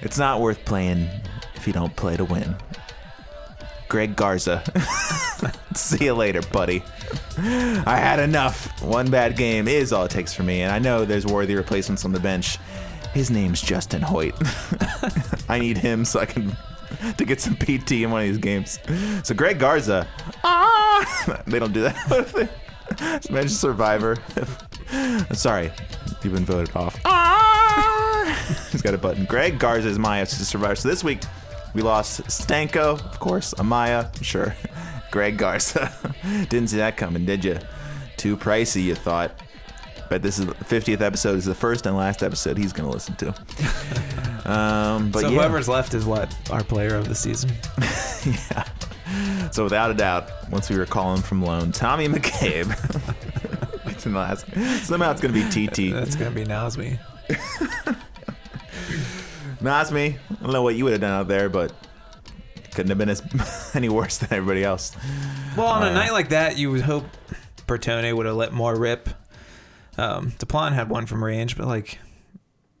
It's 0.00 0.18
not 0.18 0.40
worth 0.40 0.64
playing 0.64 1.08
if 1.54 1.66
you 1.66 1.72
don't 1.72 1.94
play 1.96 2.16
to 2.16 2.24
win. 2.24 2.56
Greg 3.88 4.16
Garza. 4.16 4.62
See 5.74 6.06
you 6.06 6.14
later, 6.14 6.40
buddy. 6.40 6.82
I 7.36 7.96
had 7.96 8.20
enough. 8.20 8.82
One 8.82 9.10
bad 9.10 9.36
game 9.36 9.68
is 9.68 9.92
all 9.92 10.04
it 10.04 10.10
takes 10.10 10.32
for 10.32 10.42
me, 10.42 10.62
and 10.62 10.72
I 10.72 10.78
know 10.78 11.04
there's 11.04 11.26
worthy 11.26 11.54
replacements 11.54 12.04
on 12.04 12.12
the 12.12 12.20
bench. 12.20 12.58
His 13.12 13.30
name's 13.30 13.60
Justin 13.60 14.00
Hoyte. 14.00 14.34
I 15.50 15.58
need 15.58 15.76
him 15.76 16.04
so 16.06 16.20
I 16.20 16.26
can 16.26 16.56
to 17.18 17.24
get 17.24 17.40
some 17.40 17.56
PT 17.56 17.92
in 17.92 18.10
one 18.10 18.22
of 18.22 18.28
these 18.28 18.38
games. 18.38 18.78
So 19.24 19.34
Greg 19.34 19.58
Garza. 19.58 20.08
Ah! 20.42 21.42
They 21.46 21.58
don't 21.58 21.72
do 21.72 21.82
that. 21.82 22.48
Imagine 23.28 23.48
Survivor. 23.48 24.16
Sorry, 25.32 25.70
you've 26.22 26.34
been 26.34 26.44
voted 26.44 26.74
off. 26.76 26.98
Ah! 27.04 28.68
He's 28.72 28.82
got 28.82 28.94
a 28.94 28.98
button. 28.98 29.24
Greg 29.24 29.58
Garza 29.58 29.88
is 29.88 29.98
my 29.98 30.20
FC 30.20 30.42
Survivor. 30.42 30.74
So 30.76 30.88
this 30.88 31.02
week 31.04 31.20
we 31.74 31.82
lost 31.82 32.22
Stanko, 32.24 33.00
of 33.04 33.18
course, 33.20 33.54
Amaya, 33.54 34.10
sure. 34.22 34.54
Greg 35.10 35.36
Garza. 35.36 35.92
Didn't 36.48 36.68
see 36.68 36.78
that 36.78 36.96
coming, 36.96 37.24
did 37.24 37.44
you? 37.44 37.58
Too 38.16 38.36
pricey, 38.36 38.82
you 38.82 38.94
thought. 38.94 39.38
But 40.12 40.20
this 40.20 40.38
is 40.38 40.44
the 40.44 40.52
50th 40.52 41.00
episode. 41.00 41.38
is 41.38 41.46
the 41.46 41.54
first 41.54 41.86
and 41.86 41.96
last 41.96 42.22
episode 42.22 42.58
he's 42.58 42.74
going 42.74 42.86
to 42.86 42.92
listen 42.92 43.16
to. 43.16 43.34
Um, 44.44 45.12
but 45.12 45.20
so 45.20 45.28
yeah. 45.28 45.36
whoever's 45.36 45.68
left 45.68 45.94
is 45.94 46.04
what 46.04 46.36
our 46.50 46.64
player 46.64 46.96
of 46.96 47.08
the 47.08 47.14
season. 47.14 47.52
yeah. 48.26 48.64
So 49.52 49.62
without 49.62 49.92
a 49.92 49.94
doubt, 49.94 50.28
once 50.50 50.68
we 50.68 50.74
recall 50.74 51.14
him 51.14 51.22
from 51.22 51.42
loan, 51.42 51.70
Tommy 51.70 52.08
McCabe. 52.08 52.68
it's 53.86 54.04
in 54.04 54.12
the 54.14 54.18
last. 54.18 54.44
Somehow 54.84 55.12
it's 55.12 55.20
going 55.20 55.32
to 55.32 55.40
be 55.40 55.48
TT. 55.48 55.94
That's 55.94 56.16
gonna 56.16 56.32
be 56.32 56.44
Nazmi. 56.44 56.98
Nazmi. 59.60 60.18
I 60.28 60.34
don't 60.42 60.52
know 60.52 60.62
what 60.62 60.74
you 60.74 60.82
would 60.82 60.92
have 60.92 61.00
done 61.02 61.20
out 61.20 61.28
there, 61.28 61.48
but 61.48 61.72
couldn't 62.74 62.88
have 62.88 62.98
been 62.98 63.10
as 63.10 63.22
any 63.76 63.88
worse 63.88 64.18
than 64.18 64.32
everybody 64.32 64.64
else. 64.64 64.96
Well, 65.56 65.68
on 65.68 65.84
Uh, 65.84 65.90
a 65.90 65.94
night 65.94 66.10
like 66.10 66.30
that, 66.30 66.58
you 66.58 66.72
would 66.72 66.80
hope 66.82 67.04
Bertone 67.68 68.12
would 68.16 68.26
have 68.26 68.34
let 68.34 68.52
more 68.52 68.74
rip. 68.74 69.08
Um, 69.98 70.32
Deplagne 70.38 70.72
had 70.72 70.88
one 70.88 71.06
from 71.06 71.22
range, 71.22 71.56
but 71.56 71.66
like, 71.66 71.98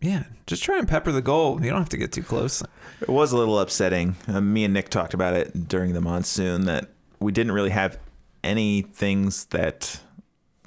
yeah, 0.00 0.24
just 0.46 0.62
try 0.62 0.78
and 0.78 0.88
pepper 0.88 1.12
the 1.12 1.22
goal. 1.22 1.62
You 1.62 1.70
don't 1.70 1.78
have 1.78 1.88
to 1.90 1.96
get 1.96 2.12
too 2.12 2.22
close. 2.22 2.62
It 3.00 3.08
was 3.08 3.32
a 3.32 3.36
little 3.36 3.58
upsetting. 3.58 4.16
Uh, 4.26 4.40
me 4.40 4.64
and 4.64 4.74
Nick 4.74 4.88
talked 4.88 5.14
about 5.14 5.34
it 5.34 5.68
during 5.68 5.92
the 5.92 6.00
monsoon 6.00 6.64
that 6.66 6.88
we 7.20 7.32
didn't 7.32 7.52
really 7.52 7.70
have 7.70 7.98
any 8.42 8.82
things 8.82 9.44
that 9.46 10.00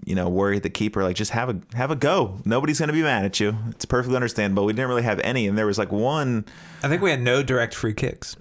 you 0.04 0.16
know 0.16 0.28
worry 0.30 0.60
the 0.60 0.70
keeper. 0.70 1.04
Like 1.04 1.16
just 1.16 1.32
have 1.32 1.50
a 1.50 1.60
have 1.76 1.92
a 1.92 1.96
go. 1.96 2.40
Nobody's 2.46 2.80
gonna 2.80 2.94
be 2.94 3.02
mad 3.02 3.26
at 3.26 3.40
you. 3.40 3.56
It's 3.70 3.86
perfectly 3.86 4.16
understandable. 4.16 4.66
We 4.66 4.74
didn't 4.74 4.90
really 4.90 5.04
have 5.04 5.20
any, 5.22 5.48
and 5.48 5.58
there 5.58 5.66
was 5.66 5.78
like 5.78 5.92
one 5.92 6.46
I 6.84 6.88
think 6.88 7.02
we 7.02 7.12
had 7.12 7.22
no 7.22 7.44
direct 7.44 7.74
free 7.74 7.94
kicks. 7.94 8.36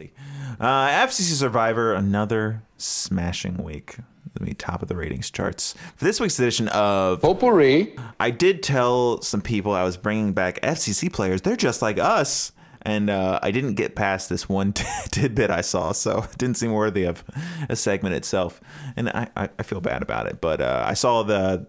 uh, 0.61 0.89
FCC 0.89 1.33
Survivor. 1.35 1.95
Another 1.95 2.63
smashing 2.77 3.63
week. 3.63 3.97
Let 4.39 4.49
me 4.49 4.55
top 4.55 4.83
of 4.83 4.89
the 4.89 4.97
ratings 4.97 5.31
charts 5.31 5.75
for 5.95 6.05
this 6.05 6.19
week's 6.19 6.39
edition 6.41 6.67
of 6.69 7.21
Potpourri. 7.23 7.95
I 8.19 8.31
did 8.33 8.65
tell 8.65 9.23
some 9.23 9.41
people 9.41 9.73
I 9.73 9.85
was 9.85 9.97
bringing 9.97 10.33
back 10.33 10.61
FCC 10.61 11.13
players. 11.13 11.43
They're 11.43 11.55
just 11.55 11.81
like 11.83 11.99
us. 12.01 12.51
And 12.85 13.09
uh, 13.09 13.41
I 13.43 13.51
didn't 13.51 13.75
get 13.75 13.97
past 13.97 14.29
this 14.29 14.49
one 14.49 14.73
tidbit 15.11 15.51
I 15.51 15.63
saw, 15.63 15.93
so 15.93 16.19
it 16.33 16.39
didn't 16.39 16.57
seem 16.57 16.73
worthy 16.73 17.05
of 17.05 17.25
a 17.69 17.77
segment 17.77 18.15
itself. 18.15 18.61
And 18.97 19.09
I, 19.09 19.29
I, 19.37 19.63
feel 19.63 19.81
bad 19.81 20.03
about 20.03 20.27
it. 20.27 20.41
But 20.41 20.61
uh, 20.61 20.85
I 20.87 20.95
saw 20.95 21.23
the 21.23 21.67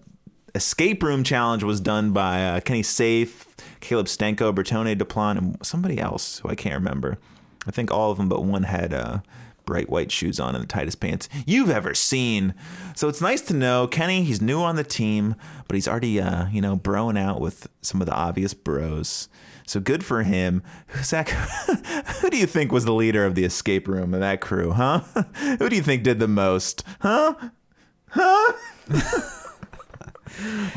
escape 0.55 1.03
room 1.03 1.23
challenge 1.23 1.63
was 1.63 1.79
done 1.79 2.11
by 2.11 2.43
uh, 2.43 2.59
Kenny 2.59 2.83
Saief, 2.83 3.47
Caleb 3.79 4.07
Stanko, 4.07 4.53
Bertone 4.53 4.97
Deplagne, 4.97 5.37
and 5.37 5.65
somebody 5.65 5.99
else 5.99 6.39
who 6.39 6.49
I 6.49 6.55
can't 6.55 6.75
remember. 6.75 7.17
I 7.67 7.71
think 7.71 7.91
all 7.91 8.11
of 8.11 8.17
them 8.17 8.29
but 8.29 8.43
one 8.43 8.63
had 8.63 8.93
uh, 8.93 9.19
bright 9.65 9.89
white 9.89 10.11
shoes 10.11 10.39
on 10.39 10.55
and 10.55 10.63
the 10.63 10.67
tightest 10.67 10.99
pants 10.99 11.27
you've 11.45 11.69
ever 11.69 11.93
seen. 11.93 12.53
So 12.95 13.09
it's 13.09 13.21
nice 13.21 13.41
to 13.41 13.53
know 13.53 13.87
Kenny. 13.87 14.23
He's 14.23 14.41
new 14.41 14.59
on 14.59 14.75
the 14.75 14.83
team, 14.83 15.35
but 15.67 15.75
he's 15.75 15.87
already 15.87 16.21
uh, 16.21 16.47
you 16.49 16.61
know 16.61 16.77
broing 16.77 17.19
out 17.19 17.41
with 17.41 17.67
some 17.81 18.01
of 18.01 18.07
the 18.07 18.13
obvious 18.13 18.53
bros. 18.53 19.27
So 19.65 19.79
good 19.79 20.05
for 20.05 20.23
him. 20.23 20.61
Zach, 21.01 21.29
who 22.21 22.29
do 22.29 22.37
you 22.37 22.45
think 22.45 22.71
was 22.71 22.85
the 22.85 22.93
leader 22.93 23.25
of 23.25 23.35
the 23.35 23.43
escape 23.45 23.87
room 23.87 24.13
of 24.13 24.19
that 24.19 24.41
crew, 24.41 24.71
huh? 24.71 24.99
who 25.59 25.69
do 25.69 25.75
you 25.75 25.81
think 25.81 26.03
did 26.03 26.19
the 26.19 26.27
most, 26.27 26.83
huh? 27.01 27.33
Huh? 28.09 28.53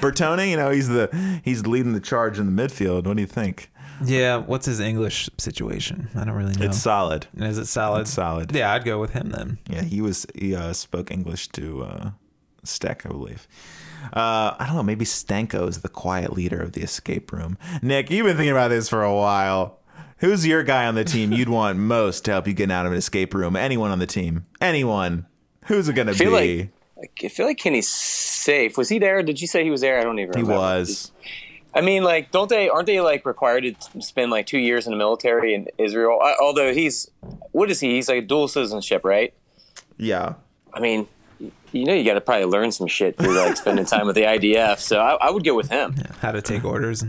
Bertone, 0.00 0.48
you 0.48 0.56
know, 0.56 0.70
he's 0.70 0.88
the 0.88 1.40
he's 1.44 1.66
leading 1.66 1.92
the 1.92 2.00
charge 2.00 2.38
in 2.38 2.54
the 2.54 2.62
midfield. 2.62 3.06
What 3.06 3.16
do 3.16 3.20
you 3.20 3.26
think? 3.26 3.70
Yeah, 4.04 4.36
what's 4.36 4.66
his 4.66 4.78
English 4.78 5.28
situation? 5.38 6.08
I 6.14 6.24
don't 6.24 6.34
really 6.34 6.54
know. 6.54 6.66
It's 6.66 6.78
solid. 6.78 7.26
Is 7.36 7.58
it 7.58 7.66
solid? 7.66 8.02
It's 8.02 8.12
solid. 8.12 8.54
Yeah, 8.54 8.72
I'd 8.72 8.84
go 8.84 9.00
with 9.00 9.10
him 9.10 9.30
then. 9.30 9.58
Yeah, 9.68 9.82
he 9.82 10.00
was 10.00 10.26
he 10.34 10.54
uh, 10.54 10.72
spoke 10.72 11.10
English 11.10 11.48
to 11.48 11.82
uh, 11.82 12.10
Steck, 12.64 13.04
I 13.04 13.08
believe. 13.08 13.48
Uh, 14.12 14.56
I 14.58 14.64
don't 14.66 14.76
know. 14.76 14.82
Maybe 14.82 15.04
Stanko 15.04 15.68
is 15.68 15.78
the 15.78 15.88
quiet 15.88 16.32
leader 16.32 16.60
of 16.60 16.72
the 16.72 16.82
escape 16.82 17.32
room. 17.32 17.58
Nick, 17.82 18.10
you've 18.10 18.26
been 18.26 18.36
thinking 18.36 18.52
about 18.52 18.68
this 18.68 18.88
for 18.88 19.02
a 19.02 19.14
while. 19.14 19.78
Who's 20.18 20.46
your 20.46 20.62
guy 20.64 20.86
on 20.86 20.94
the 20.96 21.04
team 21.04 21.32
you'd 21.32 21.48
want 21.48 21.78
most 21.78 22.24
to 22.24 22.32
help 22.32 22.48
you 22.48 22.52
get 22.52 22.70
out 22.70 22.86
of 22.86 22.92
an 22.92 22.98
escape 22.98 23.34
room? 23.34 23.54
Anyone 23.54 23.90
on 23.90 23.98
the 24.00 24.06
team? 24.06 24.46
Anyone? 24.60 25.26
Who's 25.66 25.88
it 25.88 25.92
gonna 25.94 26.12
I 26.12 26.14
feel 26.14 26.36
be? 26.36 26.70
like 26.96 27.20
I 27.22 27.28
feel 27.28 27.46
like 27.46 27.58
Kenny 27.58 27.82
Saief. 27.82 28.76
Was 28.76 28.88
he 28.88 28.98
there? 28.98 29.22
Did 29.22 29.40
you 29.40 29.46
say 29.46 29.62
he 29.62 29.70
was 29.70 29.80
there? 29.80 30.00
I 30.00 30.02
don't 30.02 30.18
even 30.18 30.34
he 30.34 30.42
remember. 30.42 30.60
was. 30.60 31.12
I 31.74 31.82
mean, 31.82 32.02
like, 32.02 32.32
don't 32.32 32.48
they? 32.48 32.68
Aren't 32.68 32.86
they 32.86 33.00
like 33.00 33.24
required 33.26 33.62
to 33.62 34.02
spend 34.02 34.30
like 34.32 34.46
two 34.46 34.58
years 34.58 34.86
in 34.86 34.92
the 34.92 34.96
military 34.98 35.54
in 35.54 35.68
Israel? 35.78 36.18
Uh, 36.20 36.32
although 36.40 36.72
he's, 36.72 37.08
what 37.52 37.70
is 37.70 37.78
he? 37.80 37.90
He's 37.96 38.08
like 38.08 38.26
dual 38.26 38.48
citizenship, 38.48 39.04
right? 39.04 39.32
Yeah. 39.98 40.34
I 40.72 40.80
mean, 40.80 41.06
you 41.72 41.84
know, 41.84 41.94
you 41.94 42.04
got 42.04 42.14
to 42.14 42.20
probably 42.20 42.46
learn 42.46 42.72
some 42.72 42.86
shit 42.86 43.16
through 43.16 43.36
like 43.36 43.56
spending 43.56 43.84
time 43.84 44.06
with 44.06 44.16
the 44.16 44.22
IDF. 44.22 44.78
So 44.78 45.00
I, 45.00 45.14
I 45.14 45.30
would 45.30 45.44
go 45.44 45.54
with 45.54 45.70
him. 45.70 45.94
How 46.20 46.32
to 46.32 46.42
take 46.42 46.64
orders. 46.64 47.04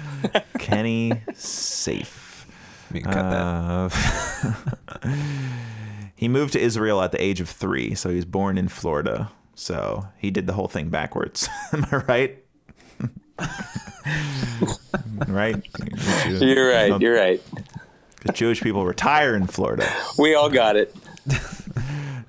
Kenny 0.58 1.12
Saief. 1.34 2.46
We 2.92 3.00
can 3.00 3.12
cut 3.12 3.30
that. 3.30 5.00
Uh, 5.02 5.16
he 6.16 6.28
moved 6.28 6.52
to 6.52 6.60
Israel 6.60 7.02
at 7.02 7.12
the 7.12 7.22
age 7.22 7.40
of 7.40 7.48
three, 7.48 7.94
so 7.94 8.10
he 8.10 8.16
was 8.16 8.24
born 8.24 8.56
in 8.56 8.68
Florida. 8.68 9.32
So 9.54 10.06
he 10.18 10.30
did 10.30 10.46
the 10.46 10.52
whole 10.52 10.68
thing 10.68 10.88
backwards. 10.90 11.48
Am 11.72 11.86
I 11.90 11.96
right? 12.08 12.38
right? 15.28 15.62
You're 16.40 16.70
right. 16.70 17.00
You're 17.00 17.16
right. 17.16 17.42
The 18.24 18.32
Jewish 18.32 18.60
people 18.60 18.86
retire 18.86 19.34
in 19.34 19.46
Florida. 19.46 19.90
We 20.18 20.34
all 20.34 20.48
got 20.48 20.76
it. 20.76 20.94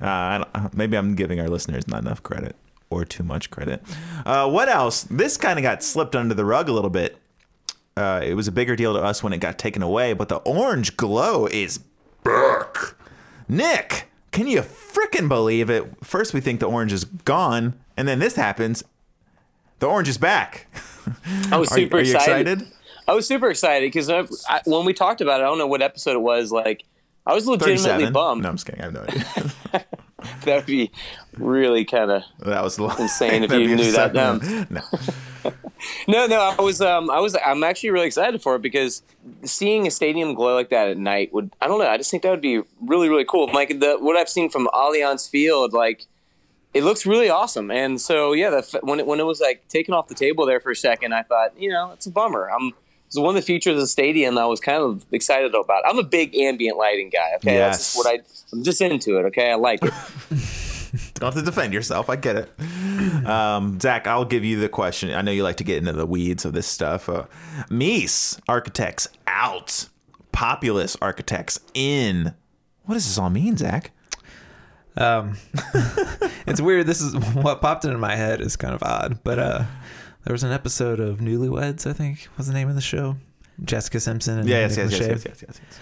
Uh, 0.06 0.10
I 0.53 0.60
don't, 0.60 0.74
maybe 0.78 0.97
I'm 0.97 1.16
giving 1.16 1.39
our 1.39 1.47
listeners 1.49 1.88
not 1.88 2.01
enough 2.01 2.22
credit 2.24 2.56
or 2.89 3.03
too 3.06 3.24
much 3.24 3.49
credit. 3.49 3.82
Uh, 4.26 4.49
what 4.49 4.70
else? 4.70 5.03
This 5.03 5.38
kind 5.38 5.58
of 5.58 5.64
got 5.64 5.82
slipped 5.84 6.16
under 6.16 6.34
the 6.36 6.45
rug 6.45 6.70
a 6.70 6.72
little 6.72 6.89
bit. 6.89 7.18
Uh, 7.97 8.22
it 8.24 8.34
was 8.36 8.47
a 8.47 8.51
bigger 8.51 8.76
deal 8.76 8.93
to 8.93 9.01
us 9.01 9.24
when 9.24 9.34
it 9.34 9.39
got 9.39 9.58
taken 9.58 9.82
away, 9.82 10.14
but 10.14 10.30
the 10.30 10.36
orange 10.38 10.95
glow 10.97 11.47
is 11.47 11.80
back. 12.24 12.78
Nick, 13.47 14.10
can 14.32 14.47
you 14.47 14.62
frickin' 14.62 15.28
believe 15.30 15.70
it? 15.70 15.86
First, 16.03 16.34
we 16.34 16.41
think 16.41 16.60
the 16.60 16.68
orange 16.68 16.91
is 16.93 17.06
gone, 17.06 17.74
and 17.95 18.08
then 18.08 18.20
this 18.20 18.36
happens. 18.36 18.84
The 19.80 19.88
orange 19.88 20.10
is 20.10 20.18
back. 20.18 20.68
I 21.51 21.58
was 21.58 21.72
Are, 21.72 21.80
you- 21.80 21.86
super 21.86 21.97
are 21.97 22.01
you 22.01 22.16
excited. 22.16 22.47
excited? 22.47 22.74
I 23.08 23.14
was 23.14 23.28
super 23.28 23.49
excited 23.49 23.91
because 23.93 24.10
when 24.66 24.84
we 24.86 24.93
talked 24.93 25.22
about 25.22 25.39
it, 25.39 25.43
I 25.43 25.47
don't 25.47 25.58
know 25.60 25.68
what 25.68 25.82
episode 25.84 26.14
it 26.16 26.22
was. 26.22 26.51
Like, 26.51 26.84
I 27.26 27.34
was 27.34 27.47
legitimately 27.47 28.05
37. 28.05 28.13
bummed. 28.13 28.43
No, 28.43 28.49
I'm 28.49 28.55
just 28.55 28.65
kidding. 28.65 28.82
I 28.82 28.84
have 28.86 28.93
no 28.93 29.01
idea. 29.01 29.86
That 30.45 30.55
would 30.55 30.65
be 30.65 30.91
really 31.38 31.86
kind 31.86 32.09
of 32.09 32.23
that 32.39 32.63
was 32.63 32.80
Insane 32.80 33.43
if 33.43 33.51
you 33.51 33.76
knew 33.76 33.91
that 33.91 34.15
upsetting. 34.15 34.67
No. 35.43 35.51
No, 36.07 36.26
no, 36.26 36.39
I 36.57 36.59
was, 36.61 36.82
um, 36.82 37.11
I 37.11 37.19
was, 37.19 37.38
I'm 37.45 37.63
actually 37.63 37.91
really 37.91 38.07
excited 38.07 38.41
for 38.41 38.55
it 38.55 38.63
because 38.63 39.03
seeing 39.43 39.86
a 39.86 39.91
stadium 39.91 40.34
glow 40.34 40.55
like 40.55 40.69
that 40.69 40.88
at 40.88 40.97
night 40.97 41.32
would, 41.32 41.51
I 41.61 41.67
don't 41.67 41.78
know, 41.78 41.88
I 41.88 41.97
just 41.97 42.09
think 42.09 42.23
that 42.23 42.32
would 42.32 42.41
be 42.41 42.63
really, 42.82 43.07
really 43.07 43.26
cool. 43.26 43.51
Like 43.53 43.80
the 43.80 43.97
what 43.99 44.15
I've 44.15 44.30
seen 44.30 44.49
from 44.49 44.67
Allianz 44.73 45.30
Field, 45.30 45.73
like 45.73 46.07
it 46.73 46.84
looks 46.84 47.05
really 47.05 47.30
awesome. 47.30 47.69
And 47.69 48.01
so, 48.01 48.34
yeah, 48.34 48.49
the, 48.49 48.80
when 48.82 48.99
it 48.99 49.05
when 49.05 49.19
it 49.19 49.26
was 49.26 49.39
like 49.39 49.67
taken 49.67 49.93
off 49.93 50.07
the 50.07 50.15
table 50.15 50.45
there 50.47 50.59
for 50.59 50.71
a 50.71 50.76
second, 50.76 51.13
I 51.13 51.21
thought, 51.21 51.59
you 51.59 51.69
know, 51.69 51.91
it's 51.91 52.07
a 52.07 52.11
bummer. 52.11 52.49
I'm 52.49 52.73
it's 53.16 53.20
one 53.22 53.30
of 53.30 53.36
the 53.36 53.41
features 53.45 53.74
of 53.76 53.80
the 53.80 53.88
stadium 53.88 54.38
I 54.38 54.45
was 54.45 54.59
kind 54.59 54.82
of 54.82 55.05
excited 55.11 55.55
about. 55.55 55.84
I'm 55.88 55.97
a 55.99 56.03
big 56.03 56.36
ambient 56.36 56.78
lighting 56.78 57.09
guy. 57.09 57.32
Okay, 57.38 57.57
that's 57.57 57.78
Yes. 57.80 57.93
just 57.93 57.97
what 57.97 58.07
I, 58.07 58.20
I'm 58.53 58.63
just 58.63 58.82
into 58.82 59.18
it. 59.18 59.24
Okay, 59.28 59.51
I 59.51 59.55
like 59.55 59.80
it. 59.84 59.93
Don't 61.16 61.34
have 61.34 61.36
to 61.36 61.41
defend 61.49 61.74
yourself. 61.74 62.09
I 62.09 62.16
get 62.18 62.36
it. 62.36 63.26
Um, 63.26 63.80
Zach, 63.80 64.07
I'll 64.07 64.26
give 64.26 64.43
you 64.45 64.59
the 64.59 64.70
question. 64.70 65.11
I 65.13 65.22
know 65.22 65.32
you 65.32 65.43
like 65.43 65.57
to 65.57 65.63
get 65.63 65.78
into 65.78 65.93
the 65.93 66.05
weeds 66.05 66.45
of 66.45 66.53
this 66.53 66.68
stuff. 66.68 67.07
Uh, 67.09 67.26
Meis 67.70 68.39
architects 68.47 69.07
out, 69.28 69.88
populous 70.32 70.95
architects 71.01 71.59
in. 71.74 72.34
What 72.84 72.95
does 72.95 73.05
this 73.07 73.18
all 73.18 73.30
mean, 73.30 73.57
Zach? 73.57 73.91
Um, 74.97 75.38
it's 76.47 76.61
weird. 76.61 76.86
This 76.88 77.01
is 77.01 77.13
what 77.36 77.61
popped 77.61 77.84
into 77.86 77.97
my 77.97 78.16
head 78.16 78.39
is 78.41 78.55
kind 78.55 78.74
of 78.74 78.82
odd, 78.84 79.20
but 79.24 79.39
uh, 79.39 79.63
there 80.26 80.34
was 80.34 80.43
an 80.43 80.51
episode 80.51 80.99
of 80.99 81.19
Newlyweds. 81.19 81.88
I 81.88 81.93
think 81.93 82.28
was 82.38 82.47
the 82.47 82.53
name 82.53 82.67
of 82.67 82.76
the 82.76 82.82
show. 82.82 83.15
Jessica 83.63 83.99
Simpson 83.99 84.39
and 84.39 84.49
Yes, 84.49 84.76
Nick 84.76 84.91
yes, 84.91 84.91
yes, 84.91 84.99
yes, 84.99 85.26
yes, 85.26 85.41
yes, 85.41 85.61
yes. 85.63 85.80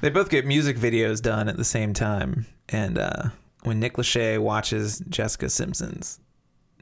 They 0.00 0.10
both 0.10 0.28
get 0.28 0.46
music 0.46 0.76
videos 0.76 1.20
done 1.20 1.48
at 1.48 1.56
the 1.56 1.64
same 1.64 1.94
time, 1.94 2.46
and 2.68 2.98
uh, 2.98 3.30
when 3.62 3.80
Nick 3.80 3.94
Lachey 3.94 4.38
watches 4.38 5.02
Jessica 5.08 5.48
Simpson's, 5.48 6.20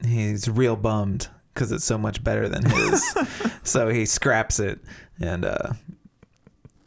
he's 0.05 0.49
real 0.49 0.75
bummed 0.75 1.29
because 1.53 1.71
it's 1.71 1.85
so 1.85 1.97
much 1.97 2.23
better 2.23 2.49
than 2.49 2.65
his. 2.65 3.15
so 3.63 3.87
he 3.87 4.05
scraps 4.05 4.59
it 4.59 4.79
and 5.19 5.45
uh, 5.45 5.71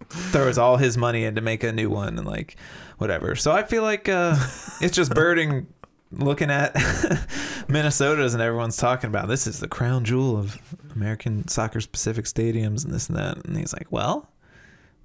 throws 0.09 0.59
all 0.59 0.77
his 0.77 0.99
money 0.99 1.25
in 1.25 1.35
to 1.35 1.41
make 1.41 1.65
a 1.65 1.73
new 1.73 1.89
one 1.89 2.19
and 2.19 2.27
like 2.27 2.57
whatever. 2.99 3.35
So 3.35 3.51
I 3.51 3.63
feel 3.63 3.83
like 3.83 4.09
uh, 4.09 4.37
it's 4.81 4.95
just 4.95 5.11
birding 5.15 5.67
looking 6.11 6.51
at 6.51 6.75
Minnesota's 7.69 8.35
and 8.35 8.43
everyone's 8.43 8.77
talking 8.77 9.09
about 9.09 9.29
this 9.29 9.47
is 9.47 9.61
the 9.61 9.69
crown 9.69 10.05
jewel 10.05 10.37
of 10.37 10.59
American 10.95 11.47
soccer 11.49 11.81
specific 11.81 12.25
stadiums 12.25 12.85
and 12.85 12.93
this 12.95 13.09
and 13.09 13.19
that. 13.19 13.45
And 13.47 13.57
he's 13.57 13.73
like, 13.73 13.87
well, 13.91 14.29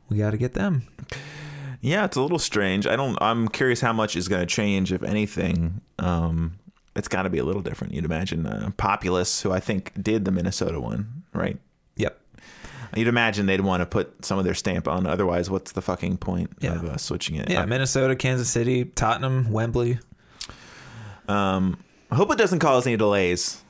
we 0.10 0.18
got 0.18 0.32
to 0.32 0.38
get 0.38 0.54
them. 0.54 0.84
Yeah, 1.82 2.06
it's 2.06 2.16
a 2.16 2.22
little 2.22 2.39
strange. 2.39 2.88
I 2.88 2.95
don't. 2.95 3.18
I'm 3.22 3.49
curious 3.49 3.82
how 3.82 3.91
much 3.91 4.16
is 4.16 4.30
going 4.30 4.39
to 4.41 4.45
change, 4.45 4.93
if 4.93 5.04
anything. 5.04 5.82
Um, 5.99 6.54
it's 6.95 7.10
got 7.10 7.24
to 7.24 7.30
be 7.30 7.39
a 7.39 7.43
little 7.43 7.62
different. 7.62 7.93
You'd 7.93 8.06
imagine 8.06 8.45
uh, 8.45 8.70
Populous, 8.78 9.41
who 9.41 9.51
I 9.51 9.60
think 9.60 9.91
did 10.01 10.24
the 10.24 10.32
Minnesota 10.32 10.80
one, 10.80 11.24
right? 11.34 11.58
Yep. 11.97 12.18
You'd 12.95 13.08
imagine 13.10 13.47
they'd 13.47 13.60
want 13.62 13.82
to 13.82 13.86
put 13.86 14.24
some 14.24 14.38
of 14.38 14.45
their 14.45 14.54
stamp 14.54 14.88
on. 14.88 15.06
Otherwise, 15.06 15.49
what's 15.49 15.74
the 15.74 15.82
fucking 15.82 16.18
point 16.18 16.51
Yeah. 16.62 16.76
of 16.76 16.86
uh, 16.86 16.97
switching 16.97 17.36
it? 17.36 17.49
Yeah, 17.49 17.66
Minnesota, 17.66 18.16
Kansas 18.16 18.49
City, 18.49 18.86
Tottenham, 18.86 19.51
Wembley. 19.51 19.99
Um, 21.28 21.78
I 22.11 22.15
hope 22.15 22.32
it 22.32 22.38
doesn't 22.38 22.59
cause 22.59 22.86
any 22.88 22.97
delays. 22.97 23.63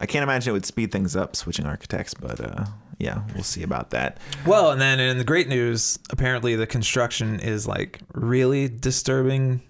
I 0.00 0.06
can't 0.06 0.22
imagine 0.22 0.50
it 0.50 0.52
would 0.54 0.66
speed 0.66 0.92
things 0.92 1.14
up 1.16 1.36
switching 1.36 1.66
architects, 1.66 2.14
but 2.14 2.40
uh, 2.40 2.64
yeah, 2.98 3.22
we'll 3.34 3.42
see 3.44 3.62
about 3.62 3.90
that. 3.90 4.18
Well, 4.46 4.70
and 4.70 4.80
then 4.80 4.98
in 5.00 5.18
the 5.18 5.24
great 5.24 5.48
news, 5.48 5.98
apparently 6.10 6.56
the 6.56 6.66
construction 6.66 7.38
is 7.40 7.66
like 7.68 8.00
really 8.14 8.68
disturbing 8.68 9.60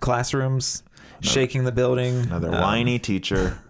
classrooms, 0.00 0.82
shaking 1.20 1.64
the 1.64 1.72
building. 1.72 2.20
Another 2.20 2.48
Um, 2.54 2.60
whiny 2.60 2.98
teacher. 2.98 3.58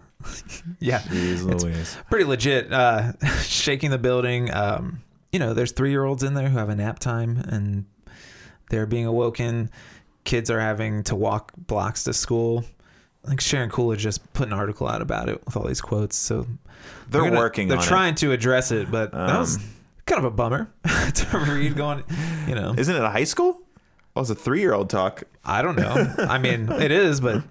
Yeah, 0.79 0.99
Jeez 0.99 1.41
Louise. 1.43 1.97
pretty 2.11 2.25
legit. 2.25 2.71
Uh, 2.71 3.13
shaking 3.41 3.89
the 3.89 3.97
building. 3.97 4.53
Um, 4.53 5.01
you 5.31 5.39
know, 5.39 5.55
there's 5.55 5.71
three 5.71 5.89
year 5.89 6.03
olds 6.03 6.21
in 6.21 6.35
there 6.35 6.47
who 6.47 6.59
have 6.59 6.69
a 6.69 6.75
nap 6.75 6.99
time 6.99 7.37
and 7.47 7.85
they're 8.69 8.85
being 8.85 9.07
awoken. 9.07 9.71
Kids 10.23 10.51
are 10.51 10.59
having 10.59 11.01
to 11.05 11.15
walk 11.15 11.53
blocks 11.57 12.03
to 12.03 12.13
school. 12.13 12.63
I 13.25 13.27
think 13.29 13.41
Sharon 13.41 13.69
Coolidge 13.69 13.99
just 13.99 14.33
put 14.33 14.47
an 14.47 14.53
article 14.53 14.87
out 14.87 15.01
about 15.01 15.29
it 15.29 15.43
with 15.45 15.55
all 15.55 15.65
these 15.67 15.81
quotes. 15.81 16.15
So 16.15 16.47
They're 17.09 17.21
gonna- 17.21 17.37
working 17.37 17.67
They're 17.67 17.77
on 17.77 17.83
it. 17.83 17.87
trying 17.87 18.15
to 18.15 18.31
address 18.31 18.71
it, 18.71 18.89
but 18.89 19.11
that 19.11 19.39
was 19.39 19.57
Um, 19.57 19.63
kind 20.05 20.19
of 20.19 20.25
a 20.25 20.31
bummer 20.31 20.69
to 21.13 21.37
read. 21.53 21.75
Going, 21.75 22.03
you 22.47 22.55
know, 22.55 22.73
Isn't 22.77 22.95
it 22.95 23.01
a 23.03 23.09
high 23.09 23.25
school? 23.25 23.61
Oh, 24.15 24.21
it's 24.21 24.29
a 24.29 24.35
three-year-old 24.35 24.89
talk. 24.89 25.23
I 25.45 25.61
don't 25.61 25.77
know. 25.77 26.13
I 26.17 26.37
mean, 26.37 26.69
it 26.71 26.91
is, 26.91 27.21
but 27.21 27.43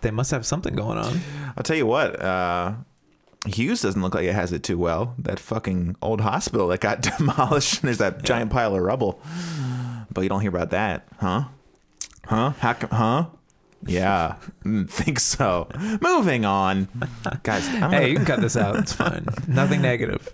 they 0.00 0.10
must 0.10 0.30
have 0.32 0.44
something 0.44 0.74
going 0.74 0.98
on. 0.98 1.20
I'll 1.56 1.62
tell 1.62 1.76
you 1.76 1.86
what. 1.86 2.20
Uh, 2.20 2.74
Hughes 3.46 3.80
doesn't 3.82 4.00
look 4.02 4.14
like 4.14 4.24
it 4.24 4.34
has 4.34 4.52
it 4.52 4.62
too 4.62 4.78
well. 4.78 5.14
That 5.18 5.40
fucking 5.40 5.96
old 6.02 6.20
hospital 6.20 6.68
that 6.68 6.80
got 6.80 7.00
demolished. 7.18 7.80
And 7.80 7.88
there's 7.88 7.98
that 7.98 8.22
giant 8.24 8.50
pile 8.50 8.74
of 8.76 8.82
rubble. 8.82 9.20
But 10.12 10.20
you 10.22 10.28
don't 10.28 10.40
hear 10.42 10.50
about 10.50 10.70
that, 10.70 11.06
huh? 11.20 11.44
Huh? 12.26 12.50
How 12.60 12.72
come? 12.74 12.90
Huh? 12.90 13.26
Yeah, 13.86 14.36
mm, 14.64 14.88
think 14.88 15.18
so. 15.20 15.68
Moving 16.00 16.44
on, 16.44 16.88
guys. 17.42 17.66
I'm 17.68 17.74
Hey, 17.74 17.80
gonna- 17.98 18.06
you 18.08 18.16
can 18.16 18.24
cut 18.24 18.40
this 18.40 18.56
out. 18.56 18.76
It's 18.76 18.92
fine. 18.92 19.26
Nothing 19.48 19.82
negative. 19.82 20.28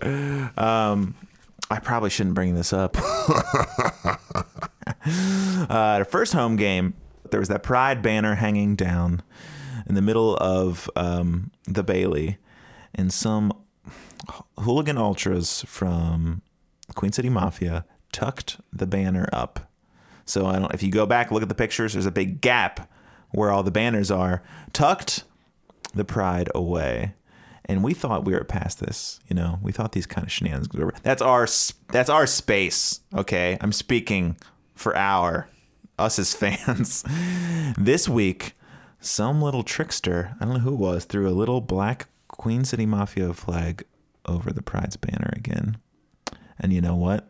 I 1.71 1.81
probably 1.83 2.09
shouldn't 2.11 2.35
bring 2.35 2.55
this 2.55 2.73
up. 2.73 2.97
uh, 5.69 5.99
the 5.99 6.07
first 6.09 6.33
home 6.33 6.57
game, 6.57 6.95
there 7.31 7.41
was 7.41 7.49
that 7.49 7.63
pride 7.63 8.03
banner 8.03 8.37
hanging 8.37 8.75
down 8.77 9.23
in 9.87 9.95
the 9.95 10.03
middle 10.03 10.37
of 10.37 10.89
um, 10.97 11.51
the 11.67 11.83
Bailey, 11.83 12.39
and 12.95 13.13
some 13.13 13.53
hooligan 14.59 14.97
ultras 14.99 15.63
from 15.67 16.43
Queen 16.95 17.13
City 17.13 17.29
Mafia 17.29 17.85
tucked 18.13 18.59
the 18.73 18.87
banner 18.87 19.29
up. 19.33 19.71
So 20.25 20.47
I 20.47 20.59
don't. 20.59 20.73
If 20.75 20.83
you 20.83 20.91
go 20.91 21.07
back, 21.07 21.31
look 21.31 21.43
at 21.43 21.49
the 21.49 21.55
pictures. 21.55 21.93
There's 21.95 22.07
a 22.07 22.11
big 22.11 22.41
gap 22.41 22.91
where 23.31 23.51
all 23.51 23.63
the 23.63 23.71
banners 23.71 24.11
are. 24.11 24.43
Tucked 24.73 25.25
the 25.95 26.05
pride 26.05 26.51
away. 26.55 27.15
And 27.65 27.85
we 27.85 27.93
thought 27.93 28.25
we 28.25 28.33
were 28.33 28.45
past 28.45 28.81
this, 28.81 29.21
you 29.29 29.37
know. 29.37 29.59
We 29.63 29.73
thought 29.73 29.93
these 29.93 30.07
kind 30.07 30.27
of 30.27 30.33
shenanigans. 30.33 30.69
Were, 30.73 30.95
that's 31.03 31.21
our 31.21 31.47
that's 31.93 32.09
our 32.09 32.27
space, 32.27 33.01
okay? 33.15 33.59
I'm 33.61 33.73
speaking 33.73 34.39
for 34.75 34.97
our 34.97 35.51
us 35.99 36.19
as 36.19 36.33
fans. 36.33 37.05
this 37.79 38.09
week, 38.09 38.55
some 39.01 39.43
little 39.43 39.63
trickster, 39.63 40.35
I 40.41 40.47
don't 40.47 40.55
know 40.55 40.61
who 40.61 40.75
it 40.75 40.79
was, 40.79 41.05
threw 41.05 41.29
a 41.29 41.31
little 41.31 41.61
black 41.61 42.09
Queen 42.29 42.65
City 42.65 42.87
Mafia 42.87 43.35
flag 43.35 43.85
over 44.25 44.51
the 44.51 44.63
Pride's 44.63 44.97
banner 44.97 45.31
again. 45.35 45.77
And 46.59 46.73
you 46.73 46.81
know 46.81 46.97
what? 46.97 47.29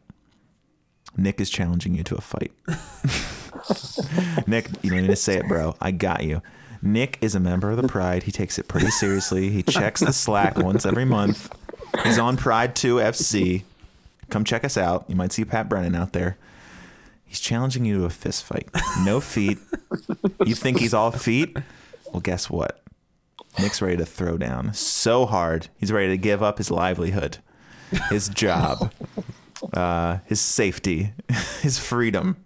Nick 1.16 1.40
is 1.40 1.50
challenging 1.50 1.94
you 1.94 2.04
to 2.04 2.14
a 2.14 2.20
fight. 2.20 2.52
Nick, 4.46 4.68
you 4.82 4.90
don't 4.90 5.02
need 5.02 5.08
to 5.08 5.16
say 5.16 5.36
it, 5.36 5.46
bro. 5.48 5.74
I 5.80 5.90
got 5.90 6.24
you. 6.24 6.42
Nick 6.80 7.18
is 7.20 7.34
a 7.34 7.40
member 7.40 7.70
of 7.70 7.76
the 7.76 7.88
Pride. 7.88 8.24
He 8.24 8.32
takes 8.32 8.58
it 8.58 8.68
pretty 8.68 8.90
seriously. 8.90 9.50
He 9.50 9.62
checks 9.62 10.00
the 10.00 10.12
Slack 10.12 10.56
once 10.56 10.86
every 10.86 11.04
month. 11.04 11.52
He's 12.04 12.18
on 12.18 12.36
Pride 12.36 12.76
2 12.76 12.96
FC. 12.96 13.64
Come 14.30 14.44
check 14.44 14.64
us 14.64 14.76
out. 14.76 15.04
You 15.08 15.16
might 15.16 15.32
see 15.32 15.44
Pat 15.44 15.68
Brennan 15.68 15.94
out 15.94 16.12
there. 16.12 16.36
He's 17.24 17.40
challenging 17.40 17.84
you 17.84 17.98
to 17.98 18.04
a 18.04 18.10
fist 18.10 18.44
fight. 18.44 18.68
No 19.04 19.20
feet. 19.20 19.58
You 20.44 20.54
think 20.54 20.78
he's 20.78 20.94
all 20.94 21.10
feet? 21.10 21.56
Well, 22.12 22.20
guess 22.20 22.48
what? 22.48 22.82
Nick's 23.58 23.82
ready 23.82 23.96
to 23.96 24.06
throw 24.06 24.38
down 24.38 24.72
so 24.74 25.26
hard. 25.26 25.68
He's 25.78 25.90
ready 25.92 26.08
to 26.08 26.16
give 26.16 26.42
up 26.42 26.58
his 26.58 26.70
livelihood, 26.70 27.38
his 28.08 28.28
job, 28.28 28.92
uh, 29.74 30.18
his 30.26 30.40
safety, 30.40 31.12
his 31.60 31.78
freedom. 31.78 32.36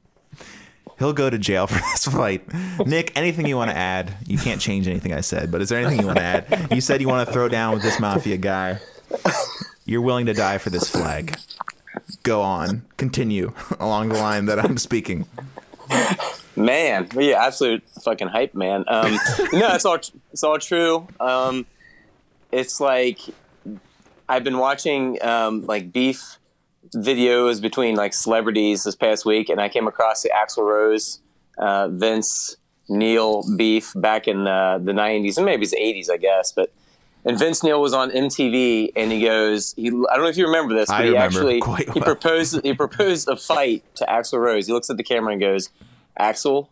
He'll 1.03 1.13
go 1.13 1.29
to 1.29 1.37
jail 1.37 1.67
for 1.67 1.81
this 1.81 2.07
fight. 2.07 2.45
Nick, 2.87 3.11
anything 3.17 3.47
you 3.47 3.57
want 3.57 3.73
to 3.73 3.77
add? 3.77 4.15
You 4.25 4.39
can't 4.39 4.61
change 4.61 4.87
anything 4.87 5.13
I 5.13 5.21
said, 5.21 5.51
but 5.51 5.61
is 5.61 5.69
there 5.69 5.81
anything 5.81 5.99
you 5.99 6.07
want 6.07 6.19
to 6.19 6.25
add? 6.25 6.69
You 6.71 6.81
said 6.81 7.01
you 7.01 7.09
want 7.09 7.27
to 7.27 7.33
throw 7.33 7.49
down 7.49 7.75
with 7.75 7.83
this 7.83 7.99
mafia 7.99 8.37
guy. 8.37 8.79
You're 9.85 10.01
willing 10.01 10.27
to 10.27 10.33
die 10.33 10.59
for 10.59 10.71
this 10.71 10.89
flag. 10.89 11.37
Go 12.23 12.41
on. 12.41 12.83
Continue 12.99 13.53
along 13.81 14.11
the 14.11 14.15
line 14.15 14.47
that 14.47 14.61
I'm 14.61 14.79
speaking. 14.79 15.27
Man, 16.55 17.09
yeah, 17.17 17.47
absolute 17.47 17.83
fucking 18.05 18.29
hype, 18.29 18.55
man. 18.55 18.85
Um, 18.87 19.13
no, 19.53 19.75
it's 19.75 19.85
all 19.85 19.97
it's 19.97 20.45
all 20.45 20.59
true. 20.61 21.09
Um, 21.19 21.67
it's 22.53 22.81
like 22.81 23.19
I've 24.29 24.45
been 24.45 24.59
watching 24.59 25.21
um, 25.25 25.67
like 25.67 25.93
beef 25.93 26.39
videos 26.95 27.61
between 27.61 27.97
like 27.97 28.15
celebrities 28.15 28.85
this 28.85 28.95
past 28.97 29.25
week, 29.25 29.49
and 29.49 29.61
I 29.61 29.69
came 29.69 29.87
across 29.87 30.23
the 30.23 30.31
Axl 30.31 30.65
Rose, 30.65 31.21
uh, 31.59 31.89
Vince 31.89 32.57
Neil 32.89 33.45
beef 33.57 33.93
back 33.97 34.29
in 34.29 34.47
uh, 34.47 34.79
the 34.79 34.93
'90s 34.93 35.37
and 35.37 35.47
maybe 35.47 35.63
it's 35.63 35.73
the 35.73 35.79
'80s, 35.79 36.11
I 36.11 36.17
guess. 36.17 36.53
But 36.53 36.73
and 37.25 37.39
Vince 37.39 37.63
Neil 37.63 37.81
was 37.81 37.95
on 37.95 38.11
MTV, 38.11 38.93
and 38.97 39.13
he 39.13 39.21
goes, 39.21 39.75
he, 39.75 39.89
I 39.89 39.91
don't 39.91 40.23
know 40.23 40.27
if 40.27 40.37
you 40.37 40.47
remember 40.47 40.75
this, 40.75 40.89
but 40.89 40.97
I 40.97 41.03
he 41.05 41.09
remember 41.11 41.25
actually 41.25 41.61
quite 41.63 41.91
he 41.91 42.01
proposed 42.01 42.61
he 42.65 42.75
proposed 42.75 43.29
a 43.29 43.37
fight 43.37 43.85
to 43.97 44.05
Axl 44.07 44.41
Rose. 44.41 44.67
He 44.67 44.73
looks 44.73 44.91
at 44.91 44.97
the 44.97 45.05
camera 45.05 45.33
and 45.33 45.41
goes, 45.41 45.71
Axl, 46.19 46.69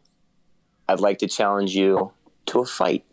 I'd 0.89 1.01
like 1.01 1.19
to 1.19 1.29
challenge 1.29 1.75
you 1.75 2.13
to 2.47 2.61
a 2.61 2.67
fight. 2.67 3.05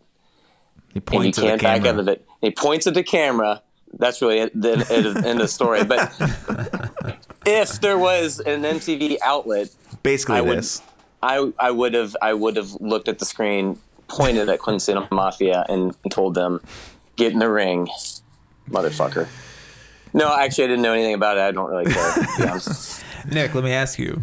He 0.93 0.95
And 0.95 0.95
you 0.95 1.01
points 1.01 1.37
at 1.37 1.41
the 1.41 1.47
can't 1.47 1.61
back 1.61 1.85
out 1.85 1.99
of 1.99 2.07
it. 2.07 2.25
He 2.41 2.51
points 2.51 2.87
at 2.87 2.95
the 2.95 3.03
camera. 3.03 3.61
That's 3.93 4.21
really 4.21 4.39
it, 4.39 4.59
the 4.61 4.73
end 4.91 5.05
of, 5.05 5.37
the 5.39 5.47
story. 5.47 5.83
But 5.83 6.13
if 7.45 7.79
there 7.81 7.97
was 7.97 8.39
an 8.39 8.63
MTV 8.63 9.17
outlet, 9.23 9.69
Basically, 10.03 10.35
I 10.37 10.41
would- 10.41 10.57
this. 10.59 10.81
I 11.23 11.51
I 11.59 11.71
would 11.71 11.95
have 11.95 12.15
I 12.21 12.33
would 12.33 12.57
have 12.57 12.73
looked 12.79 13.07
at 13.07 13.17
the 13.17 13.25
screen, 13.25 13.79
pointed 14.07 14.49
at 14.49 14.59
Queen 14.59 14.79
City 14.79 14.99
Mafia, 15.11 15.65
and 15.67 15.95
told 16.11 16.35
them, 16.35 16.61
"Get 17.15 17.33
in 17.33 17.39
the 17.39 17.49
ring, 17.49 17.87
motherfucker." 18.69 19.27
No, 20.13 20.31
actually, 20.35 20.65
I 20.65 20.67
didn't 20.67 20.83
know 20.83 20.93
anything 20.93 21.15
about 21.15 21.37
it. 21.37 21.41
I 21.41 21.51
don't 21.51 21.69
really 21.71 21.91
care. 21.91 22.13
Nick, 23.33 23.55
let 23.55 23.63
me 23.63 23.71
ask 23.71 23.97
you: 23.97 24.21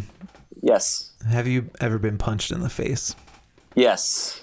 yes, 0.61 1.11
Have 1.29 1.47
you 1.47 1.69
ever 1.81 1.99
been 1.99 2.17
punched 2.17 2.49
in 2.51 2.61
the 2.61 2.69
face? 2.69 3.13
yes, 3.75 4.41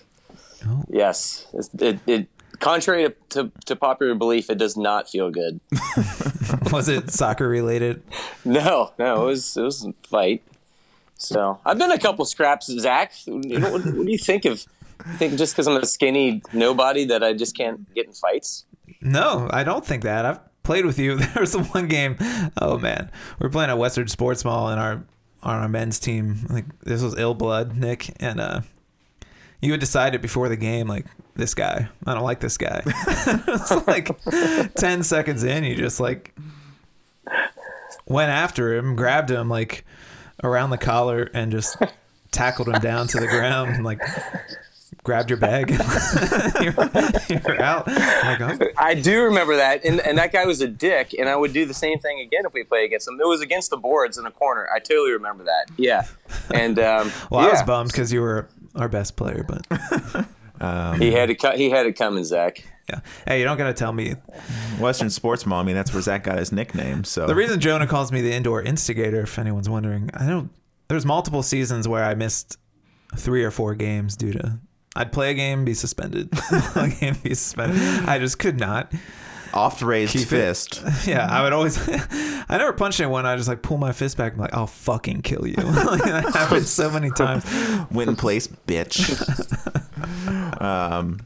Oh. 0.68 0.84
yes. 0.90 1.46
It's- 1.54 1.70
It, 1.80 1.98
it, 2.06 2.28
contrary 2.62 3.08
to, 3.08 3.14
to, 3.30 3.52
to 3.66 3.76
popular 3.76 4.14
belief, 4.14 4.48
it 4.48 4.56
does 4.56 4.76
not 4.76 5.10
feel 5.10 5.30
good. 5.30 5.60
Was 6.72 6.88
it 6.88 7.10
soccer 7.10 7.48
related? 7.48 8.02
No, 8.44 8.92
no, 8.98 9.24
it 9.24 9.26
was 9.26 9.56
it 9.56 9.62
was 9.62 9.84
a 9.84 9.92
fight. 10.08 10.42
So 11.18 11.60
I've 11.66 11.78
been 11.78 11.90
a 11.90 11.98
couple 11.98 12.24
scraps, 12.24 12.66
Zach. 12.66 13.12
You 13.26 13.58
know, 13.58 13.70
what, 13.70 13.84
what 13.84 14.06
do 14.06 14.10
you 14.10 14.18
think 14.18 14.46
of? 14.46 14.64
You 15.06 15.12
think 15.14 15.36
just 15.36 15.54
because 15.54 15.66
I'm 15.66 15.76
a 15.76 15.84
skinny 15.84 16.40
nobody 16.52 17.04
that 17.06 17.22
I 17.22 17.34
just 17.34 17.56
can't 17.56 17.92
get 17.94 18.06
in 18.06 18.12
fights? 18.12 18.64
No, 19.00 19.48
I 19.52 19.64
don't 19.64 19.84
think 19.84 20.04
that. 20.04 20.24
I've 20.24 20.62
played 20.62 20.86
with 20.86 20.98
you. 20.98 21.18
There 21.34 21.40
was 21.40 21.52
the 21.52 21.62
one 21.62 21.88
game. 21.88 22.16
Oh 22.56 22.78
man, 22.78 23.10
we 23.38 23.46
are 23.46 23.50
playing 23.50 23.70
at 23.70 23.78
Western 23.78 24.08
Sports 24.08 24.44
Mall, 24.44 24.68
and 24.68 24.80
our 24.80 25.04
on 25.42 25.60
our 25.60 25.68
men's 25.68 25.98
team. 25.98 26.46
Like 26.48 26.64
this 26.80 27.02
was 27.02 27.18
ill 27.18 27.34
blood, 27.34 27.76
Nick, 27.76 28.14
and 28.20 28.40
uh, 28.40 28.60
you 29.60 29.72
had 29.72 29.80
decided 29.80 30.22
before 30.22 30.48
the 30.48 30.56
game, 30.56 30.86
like 30.88 31.06
this 31.34 31.54
guy. 31.54 31.88
I 32.06 32.14
don't 32.14 32.24
like 32.24 32.40
this 32.40 32.58
guy. 32.58 32.82
it's 32.86 33.86
like 33.86 34.10
ten 34.74 35.02
seconds 35.02 35.44
in, 35.44 35.64
you 35.64 35.76
just 35.76 36.00
like 36.00 36.34
went 38.06 38.30
after 38.30 38.74
him, 38.74 38.96
grabbed 38.96 39.30
him 39.30 39.48
like 39.48 39.84
around 40.42 40.70
the 40.70 40.78
collar, 40.78 41.30
and 41.34 41.52
just 41.52 41.76
tackled 42.30 42.68
him 42.68 42.80
down 42.80 43.06
to 43.08 43.20
the 43.20 43.28
ground, 43.28 43.70
and 43.70 43.84
like. 43.84 44.00
Grabbed 45.04 45.30
your 45.30 45.38
bag. 45.38 45.68
you're, 46.60 46.74
you're 47.28 47.60
out. 47.60 47.88
I'm 47.88 48.40
like, 48.40 48.62
oh, 48.62 48.68
I 48.76 48.94
do 48.94 49.24
remember 49.24 49.56
that, 49.56 49.84
and 49.84 49.98
and 49.98 50.16
that 50.18 50.32
guy 50.32 50.44
was 50.44 50.60
a 50.60 50.68
dick, 50.68 51.12
and 51.18 51.28
I 51.28 51.34
would 51.34 51.52
do 51.52 51.66
the 51.66 51.74
same 51.74 51.98
thing 51.98 52.20
again 52.20 52.42
if 52.46 52.52
we 52.52 52.62
play 52.62 52.84
against 52.84 53.08
him. 53.08 53.18
It 53.20 53.26
was 53.26 53.40
against 53.40 53.70
the 53.70 53.76
boards 53.76 54.16
in 54.16 54.26
a 54.26 54.30
corner. 54.30 54.68
I 54.72 54.78
totally 54.78 55.10
remember 55.10 55.42
that. 55.42 55.72
Yeah, 55.76 56.06
and 56.54 56.78
um, 56.78 57.10
Well, 57.30 57.44
I 57.44 57.50
was 57.50 57.62
bummed 57.62 57.90
because 57.90 58.12
you 58.12 58.20
were 58.20 58.48
our 58.76 58.88
best 58.88 59.16
player, 59.16 59.44
but 59.48 59.66
Um, 60.62 61.00
he 61.00 61.12
had 61.12 61.28
it. 61.30 61.40
co- 61.40 61.56
He 61.56 61.70
had 61.70 61.86
it 61.86 61.96
coming, 61.96 62.24
Zach. 62.24 62.64
yeah. 62.88 63.00
Hey, 63.26 63.38
you 63.40 63.44
don't 63.44 63.56
gotta 63.58 63.72
tell 63.74 63.92
me. 63.92 64.14
Western 64.78 65.10
Sports 65.10 65.44
Mall. 65.44 65.60
I 65.60 65.64
mean, 65.64 65.74
that's 65.74 65.92
where 65.92 66.02
Zach 66.02 66.24
got 66.24 66.38
his 66.38 66.52
nickname. 66.52 67.04
So 67.04 67.26
The 67.26 67.34
reason 67.34 67.58
Jonah 67.60 67.86
calls 67.86 68.12
me 68.12 68.20
the 68.20 68.32
indoor 68.32 68.62
instigator, 68.62 69.22
if 69.22 69.38
anyone's 69.38 69.68
wondering, 69.68 70.10
I 70.14 70.26
don't. 70.26 70.50
There's 70.88 71.04
multiple 71.06 71.42
seasons 71.42 71.88
where 71.88 72.04
I 72.04 72.14
missed 72.14 72.58
three 73.16 73.44
or 73.44 73.50
four 73.50 73.74
games 73.74 74.16
due 74.16 74.32
to. 74.32 74.58
I'd 74.94 75.10
play 75.10 75.30
a 75.30 75.34
game, 75.34 75.64
be 75.64 75.72
suspended. 75.74 76.28
a 76.76 76.88
game, 77.00 77.14
be 77.22 77.34
suspended. 77.34 77.78
I 78.06 78.18
just 78.18 78.38
could 78.38 78.58
not. 78.60 78.92
Oft 79.54 79.82
raised 79.82 80.12
Keep 80.12 80.22
it- 80.22 80.26
fist. 80.28 80.82
Yeah, 81.06 81.26
I 81.30 81.42
would 81.42 81.52
always. 81.52 81.78
I 81.88 82.58
never 82.58 82.72
punched 82.72 83.00
anyone. 83.00 83.26
I 83.26 83.36
just 83.36 83.48
like 83.48 83.62
pull 83.62 83.78
my 83.78 83.92
fist 83.92 84.16
back. 84.16 84.34
I'm 84.34 84.38
like, 84.38 84.54
I'll 84.54 84.66
fucking 84.66 85.22
kill 85.22 85.46
you. 85.46 85.54
like, 85.56 86.02
that 86.04 86.32
happened 86.34 86.66
so 86.66 86.90
many 86.90 87.10
times. 87.10 87.44
Win 87.90 88.14
place, 88.16 88.46
bitch. 88.66 89.00
um, 90.60 91.20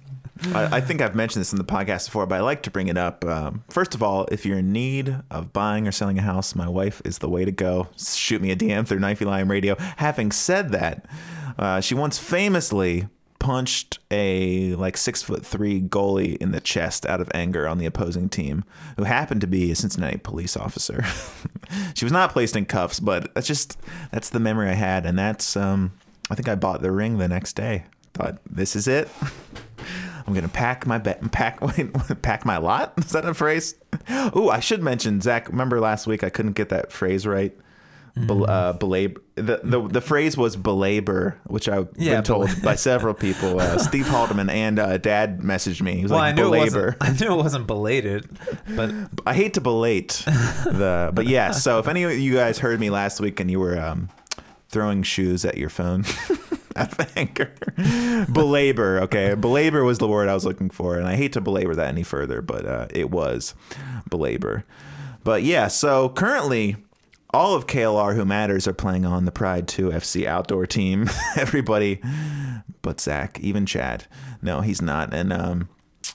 I, 0.54 0.76
I 0.76 0.80
think 0.80 1.00
I've 1.00 1.14
mentioned 1.14 1.40
this 1.40 1.52
in 1.52 1.58
the 1.58 1.64
podcast 1.64 2.06
before, 2.06 2.26
but 2.26 2.36
I 2.36 2.40
like 2.40 2.62
to 2.64 2.70
bring 2.70 2.88
it 2.88 2.96
up. 2.98 3.24
Um, 3.24 3.64
first 3.70 3.94
of 3.94 4.02
all, 4.02 4.26
if 4.30 4.44
you're 4.46 4.58
in 4.58 4.72
need 4.72 5.16
of 5.30 5.52
buying 5.52 5.88
or 5.88 5.92
selling 5.92 6.18
a 6.18 6.22
house, 6.22 6.54
my 6.54 6.68
wife 6.68 7.00
is 7.04 7.18
the 7.18 7.28
way 7.28 7.44
to 7.44 7.52
go. 7.52 7.88
Shoot 7.98 8.40
me 8.42 8.50
a 8.50 8.56
DM 8.56 8.86
through 8.86 8.98
Knifey 9.00 9.26
Lion 9.26 9.48
Radio. 9.48 9.76
Having 9.96 10.32
said 10.32 10.70
that, 10.72 11.06
uh, 11.58 11.80
she 11.80 11.94
once 11.94 12.18
famously 12.18 13.08
punched 13.39 13.99
a 14.11 14.74
like 14.76 14.97
six 14.97 15.22
foot 15.22 15.45
three 15.45 15.80
goalie 15.80 16.37
in 16.37 16.53
the 16.53 16.61
chest 16.61 17.07
out 17.07 17.20
of 17.20 17.30
anger 17.34 17.66
on 17.68 17.78
the 17.78 17.87
opposing 17.87 18.28
team, 18.28 18.64
who 18.97 19.05
happened 19.05 19.41
to 19.41 19.47
be 19.47 19.70
a 19.70 19.74
Cincinnati 19.74 20.18
police 20.18 20.57
officer. 20.57 21.05
she 21.95 22.05
was 22.05 22.12
not 22.12 22.32
placed 22.32 22.57
in 22.57 22.66
cuffs, 22.66 23.01
but 23.01 23.34
that's 23.34 23.47
just 23.47 23.78
that's 24.12 24.30
the 24.30 24.41
memory 24.41 24.68
I 24.68 24.74
had, 24.74 25.07
and 25.07 25.18
that's 25.18 25.57
um, 25.57 25.93
I 26.30 26.34
think 26.34 26.49
I 26.49 26.55
bought 26.55 26.82
the 26.82 26.93
ring 26.93 27.18
the 27.18 27.28
next 27.28 27.55
day. 27.55 27.84
Thought 28.14 28.39
this 28.49 28.74
is 28.76 28.89
it. 28.89 29.09
I'm 30.26 30.34
gonna 30.34 30.49
pack 30.49 30.87
my 30.87 30.99
be- 30.99 31.14
pack 31.30 31.61
wait, 31.76 31.93
pack 32.22 32.45
my 32.45 32.57
lot. 32.57 32.95
Is 32.99 33.12
that 33.12 33.24
a 33.24 33.34
phrase? 33.34 33.76
Oh, 34.09 34.51
I 34.51 34.61
should 34.61 34.82
mention 34.82 35.20
Zach. 35.20 35.49
Remember 35.49 35.80
last 35.80 36.07
week 36.07 36.24
I 36.24 36.30
couldn't 36.30 36.53
get 36.53 36.68
that 36.70 36.91
phrase 36.91 37.26
right 37.26 37.57
bel- 38.16 38.48
uh, 38.50 38.72
belabor. 38.74 39.20
The, 39.34 39.60
the 39.62 39.80
the 39.86 40.00
phrase 40.00 40.36
was 40.36 40.56
belabor, 40.56 41.38
which 41.46 41.68
I've 41.68 41.88
Yeah, 41.96 42.14
been 42.16 42.24
told 42.24 42.46
bel- 42.46 42.56
by 42.62 42.74
several 42.76 43.12
people. 43.14 43.60
Uh, 43.60 43.78
Steve 43.78 44.06
Haldeman 44.06 44.48
and 44.50 44.78
uh, 44.78 44.96
Dad 44.98 45.40
messaged 45.40 45.82
me. 45.82 45.96
He 45.96 46.02
was 46.02 46.10
Well, 46.12 46.20
I 46.20 46.28
like, 46.28 46.36
knew, 46.36 46.46
it 46.54 46.70
belabor. 46.70 46.96
wasn't, 47.00 47.20
I 47.22 47.24
knew 47.26 47.32
it 47.32 47.42
wasn't 47.42 47.66
belated, 47.66 48.28
but 48.74 48.90
I 49.26 49.34
hate 49.34 49.54
to 49.54 49.60
belate 49.60 50.22
the, 50.26 51.10
but 51.14 51.26
yeah. 51.26 51.50
So 51.50 51.78
if 51.78 51.88
any 51.88 52.04
of 52.04 52.12
you 52.18 52.34
guys 52.34 52.58
heard 52.58 52.80
me 52.80 52.88
last 52.90 53.20
week 53.20 53.40
and 53.40 53.50
you 53.50 53.60
were 53.60 53.78
um, 53.78 54.08
throwing 54.68 55.02
shoes 55.02 55.44
at 55.44 55.58
your 55.58 55.68
phone 55.68 56.04
at 56.74 56.92
the 56.92 57.06
anchor, 57.16 57.52
belabor. 58.32 59.00
Okay, 59.02 59.34
belabor 59.34 59.84
was 59.84 59.98
the 59.98 60.08
word 60.08 60.28
I 60.28 60.34
was 60.34 60.44
looking 60.44 60.70
for, 60.70 60.96
and 60.96 61.06
I 61.06 61.16
hate 61.16 61.32
to 61.34 61.40
belabor 61.40 61.74
that 61.74 61.88
any 61.88 62.02
further, 62.02 62.40
but 62.42 62.64
uh, 62.66 62.86
it 62.90 63.10
was 63.10 63.54
belabor. 64.08 64.64
But 65.24 65.42
yeah, 65.42 65.68
so 65.68 66.08
currently. 66.08 66.76
All 67.30 67.54
of 67.54 67.66
KLR 67.66 68.14
who 68.14 68.24
matters 68.24 68.66
are 68.66 68.72
playing 68.72 69.04
on 69.04 69.24
the 69.24 69.32
Pride 69.32 69.68
2 69.68 69.90
FC 69.90 70.26
outdoor 70.26 70.66
team. 70.66 71.08
Everybody 71.36 72.00
but 72.86 73.00
Zach, 73.00 73.38
even 73.40 73.66
Chad. 73.66 74.06
No, 74.40 74.60
he's 74.60 74.80
not. 74.80 75.12
And 75.12 75.32
um, 75.32 75.68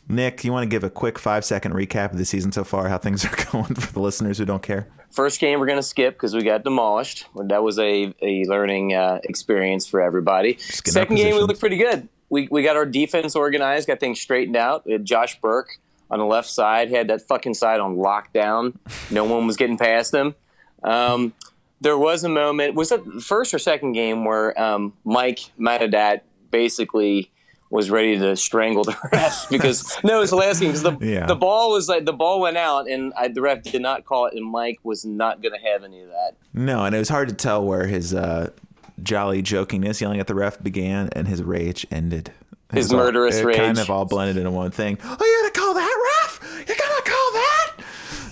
Nick, 0.07 0.45
you 0.45 0.53
want 0.53 0.63
to 0.63 0.69
give 0.69 0.85
a 0.85 0.89
quick 0.89 1.19
five 1.19 1.43
second 1.43 1.73
recap 1.73 2.13
of 2.13 2.17
the 2.17 2.23
season 2.23 2.53
so 2.53 2.63
far, 2.63 2.87
how 2.87 2.97
things 2.97 3.25
are 3.25 3.51
going 3.51 3.75
for 3.75 3.91
the 3.91 3.99
listeners 3.99 4.37
who 4.37 4.45
don't 4.45 4.63
care? 4.63 4.87
First 5.11 5.41
game 5.41 5.59
we're 5.59 5.65
going 5.65 5.77
to 5.77 5.83
skip 5.83 6.15
because 6.15 6.33
we 6.33 6.43
got 6.43 6.63
demolished. 6.63 7.27
That 7.35 7.61
was 7.61 7.77
a, 7.77 8.13
a 8.21 8.45
learning 8.45 8.93
uh, 8.93 9.19
experience 9.25 9.85
for 9.85 10.01
everybody. 10.01 10.57
Second 10.59 11.17
game 11.17 11.35
we 11.35 11.41
looked 11.41 11.59
pretty 11.59 11.77
good. 11.77 12.07
We, 12.29 12.47
we 12.49 12.63
got 12.63 12.77
our 12.77 12.85
defense 12.85 13.35
organized, 13.35 13.89
got 13.89 13.99
things 13.99 14.21
straightened 14.21 14.55
out. 14.55 14.85
We 14.85 14.93
had 14.93 15.03
Josh 15.03 15.41
Burke 15.41 15.77
on 16.09 16.19
the 16.19 16.25
left 16.25 16.47
side, 16.47 16.89
had 16.89 17.09
that 17.09 17.21
fucking 17.27 17.55
side 17.55 17.81
on 17.81 17.97
lockdown. 17.97 18.77
No 19.11 19.25
one 19.25 19.45
was 19.45 19.57
getting 19.57 19.77
past 19.77 20.13
him. 20.13 20.35
Um, 20.83 21.33
there 21.79 21.97
was 21.97 22.23
a 22.23 22.29
moment, 22.29 22.75
was 22.75 22.89
that 22.89 23.03
the 23.05 23.21
first 23.21 23.53
or 23.53 23.59
second 23.59 23.93
game 23.93 24.23
where 24.25 24.59
um, 24.61 24.93
Mike 25.03 25.39
Matadat 25.59 26.21
basically 26.51 27.31
was 27.69 27.89
ready 27.89 28.17
to 28.19 28.35
strangle 28.35 28.83
the 28.83 28.95
ref 29.13 29.47
because 29.49 29.97
no, 30.03 30.17
it 30.17 30.19
was 30.19 30.29
the 30.31 30.35
last 30.35 30.59
game 30.59 30.69
because 30.73 30.83
the, 30.83 30.97
Yeah. 30.99 31.25
the 31.25 31.35
ball 31.35 31.71
was 31.71 31.87
like 31.87 32.03
the 32.05 32.11
ball 32.13 32.41
went 32.41 32.57
out 32.57 32.89
and 32.89 33.13
I, 33.17 33.29
the 33.29 33.41
ref 33.41 33.63
did 33.63 33.81
not 33.81 34.03
call 34.05 34.25
it 34.25 34.33
and 34.33 34.43
Mike 34.45 34.79
was 34.83 35.05
not 35.05 35.41
going 35.41 35.53
to 35.53 35.59
have 35.69 35.83
any 35.83 36.01
of 36.01 36.09
that. 36.09 36.33
No, 36.53 36.83
and 36.83 36.93
it 36.93 36.99
was 36.99 37.07
hard 37.09 37.29
to 37.29 37.33
tell 37.35 37.63
where 37.65 37.87
his 37.87 38.13
uh, 38.13 38.49
jolly 39.01 39.41
jokingness 39.41 40.01
yelling 40.01 40.19
at 40.19 40.27
the 40.27 40.35
ref 40.35 40.61
began 40.61 41.07
and 41.13 41.27
his 41.29 41.41
rage 41.41 41.87
ended. 41.89 42.31
His 42.73 42.91
all- 42.91 42.99
murderous 42.99 43.37
it 43.37 43.45
rage. 43.45 43.55
kind 43.57 43.79
of 43.79 43.89
all 43.89 44.05
blended 44.05 44.35
into 44.37 44.51
one 44.51 44.71
thing. 44.71 44.97
Oh, 45.03 45.17
you're 45.19 45.41
gonna 45.41 45.65
call 45.65 45.73
that 45.73 46.11
ref? 46.23 46.65
You're 46.67 46.77
gonna 46.77 47.01
call 47.01 47.31
that? 47.33 47.71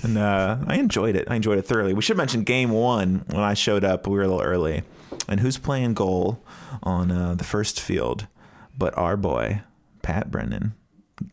And 0.03 0.17
uh, 0.17 0.57
I 0.67 0.77
enjoyed 0.77 1.15
it. 1.15 1.27
I 1.29 1.35
enjoyed 1.35 1.57
it 1.57 1.65
thoroughly. 1.65 1.93
We 1.93 2.01
should 2.01 2.17
mention 2.17 2.43
game 2.43 2.71
one 2.71 3.25
when 3.27 3.41
I 3.41 3.53
showed 3.53 3.83
up. 3.83 4.07
We 4.07 4.15
were 4.15 4.23
a 4.23 4.27
little 4.27 4.41
early, 4.41 4.83
and 5.27 5.39
who's 5.39 5.57
playing 5.57 5.93
goal 5.93 6.41
on 6.83 7.11
uh, 7.11 7.35
the 7.35 7.43
first 7.43 7.81
field? 7.81 8.27
But 8.77 8.97
our 8.97 9.17
boy 9.17 9.61
Pat 10.01 10.31
Brennan, 10.31 10.73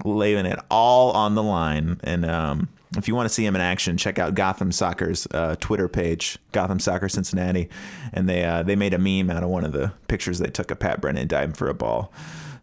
laying 0.05 0.47
it 0.47 0.59
all 0.71 1.13
on 1.13 1.35
the 1.35 1.43
line. 1.43 2.01
And 2.03 2.25
um, 2.27 2.69
if 2.97 3.09
you 3.09 3.15
want 3.15 3.29
to 3.29 3.35
see 3.35 3.45
him 3.45 3.55
in 3.55 3.63
action, 3.63 3.97
check 3.97 4.19
out 4.19 4.35
Gotham 4.35 4.73
Soccer's 4.73 5.27
uh, 5.33 5.57
Twitter 5.61 5.89
page, 5.89 6.39
Gotham 6.53 6.81
Soccer 6.81 7.09
Cincinnati, 7.09 7.69
and 8.13 8.29
they 8.29 8.45
uh, 8.45 8.63
they 8.63 8.77
made 8.77 8.95
a 8.95 8.99
meme 8.99 9.31
out 9.31 9.43
of 9.43 9.49
one 9.49 9.65
of 9.65 9.73
the 9.73 9.93
pictures 10.09 10.39
they 10.39 10.51
took 10.51 10.71
of 10.71 10.79
Pat 10.79 11.01
Brennan 11.01 11.29
diving 11.29 11.55
for 11.55 11.69
a 11.69 11.75
ball. 11.75 12.13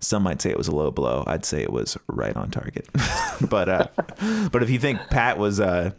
Some 0.03 0.23
might 0.23 0.41
say 0.41 0.49
it 0.49 0.57
was 0.57 0.67
a 0.67 0.75
low 0.75 0.91
blow. 0.91 1.23
I'd 1.27 1.45
say 1.45 1.61
it 1.61 1.71
was 1.71 1.97
right 2.07 2.35
on 2.35 2.51
target. 2.51 2.87
but 3.49 3.69
uh, 3.69 3.87
but 4.51 4.61
if 4.61 4.69
you 4.69 4.77
think 4.77 4.99
Pat 5.09 5.37
was 5.37 5.59
uh, 5.59 5.91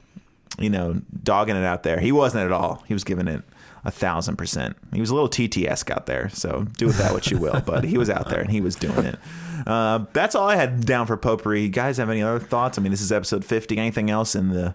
you 0.59 0.71
know 0.71 1.01
dogging 1.23 1.57
it 1.57 1.65
out 1.65 1.83
there, 1.83 2.01
he 2.01 2.13
wasn't 2.13 2.45
at 2.45 2.53
all. 2.53 2.83
He 2.87 2.93
was 2.95 3.03
giving 3.03 3.29
it 3.29 3.43
a 3.85 3.91
thousand 3.91 4.37
percent. 4.37 4.77
He 4.93 5.01
was 5.01 5.11
a 5.11 5.15
little 5.15 5.29
TTS 5.29 5.91
out 5.91 6.07
there. 6.07 6.29
So 6.31 6.67
do 6.77 6.87
with 6.87 6.99
that 6.99 7.13
what 7.13 7.31
you 7.31 7.39
will. 7.39 7.63
But 7.65 7.85
he 7.85 7.97
was 7.97 8.11
out 8.11 8.29
there 8.29 8.41
and 8.41 8.51
he 8.51 8.61
was 8.61 8.77
doing 8.77 9.05
it. 9.07 9.19
Uh, 9.67 10.05
that's 10.13 10.35
all 10.35 10.49
I 10.49 10.57
had 10.57 10.85
down 10.85 11.07
for 11.07 11.17
potpourri. 11.17 11.63
You 11.63 11.69
guys 11.69 11.97
have 11.97 12.11
any 12.11 12.23
other 12.23 12.39
thoughts? 12.39 12.79
I 12.79 12.83
mean, 12.83 12.91
this 12.91 13.01
is 13.01 13.11
episode 13.11 13.45
fifty. 13.45 13.79
Anything 13.79 14.11
else 14.11 14.35
in 14.35 14.51
the? 14.51 14.75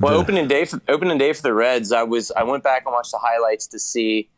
Well, 0.00 0.14
the- 0.14 0.20
opening 0.20 0.48
day 0.48 0.64
for 0.64 0.80
opening 0.88 1.18
day 1.18 1.34
for 1.34 1.42
the 1.42 1.52
Reds, 1.52 1.92
I 1.92 2.02
was 2.02 2.30
I 2.32 2.44
went 2.44 2.64
back 2.64 2.84
and 2.86 2.92
watched 2.92 3.12
the 3.12 3.18
highlights 3.18 3.66
to 3.68 3.78
see 3.78 4.30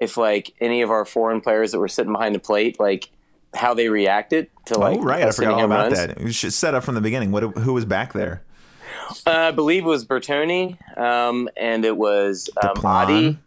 if 0.00 0.16
like 0.16 0.54
any 0.60 0.82
of 0.82 0.90
our 0.90 1.04
foreign 1.04 1.40
players 1.40 1.72
that 1.72 1.78
were 1.78 1.88
sitting 1.88 2.12
behind 2.12 2.34
the 2.34 2.38
plate, 2.38 2.78
like 2.80 3.10
how 3.56 3.74
they 3.74 3.88
reacted 3.88 4.48
to 4.66 4.78
like 4.78 4.98
oh 4.98 5.02
right, 5.02 5.22
I 5.22 5.30
forgot 5.30 5.54
all 5.54 5.64
about 5.64 5.92
runs. 5.92 5.98
that. 5.98 6.20
We 6.20 6.32
should 6.32 6.52
set 6.52 6.74
up 6.74 6.84
from 6.84 6.94
the 6.94 7.00
beginning. 7.00 7.32
What? 7.32 7.42
Who 7.58 7.72
was 7.72 7.84
back 7.84 8.12
there? 8.12 8.42
Uh, 9.26 9.30
I 9.30 9.50
believe 9.50 9.84
it 9.84 9.88
was 9.88 10.04
Bertone, 10.04 10.78
um, 10.98 11.48
and 11.56 11.84
it 11.84 11.96
was 11.96 12.50
um, 12.62 12.74
Deplagne. 12.74 12.84
Adi, 12.84 13.38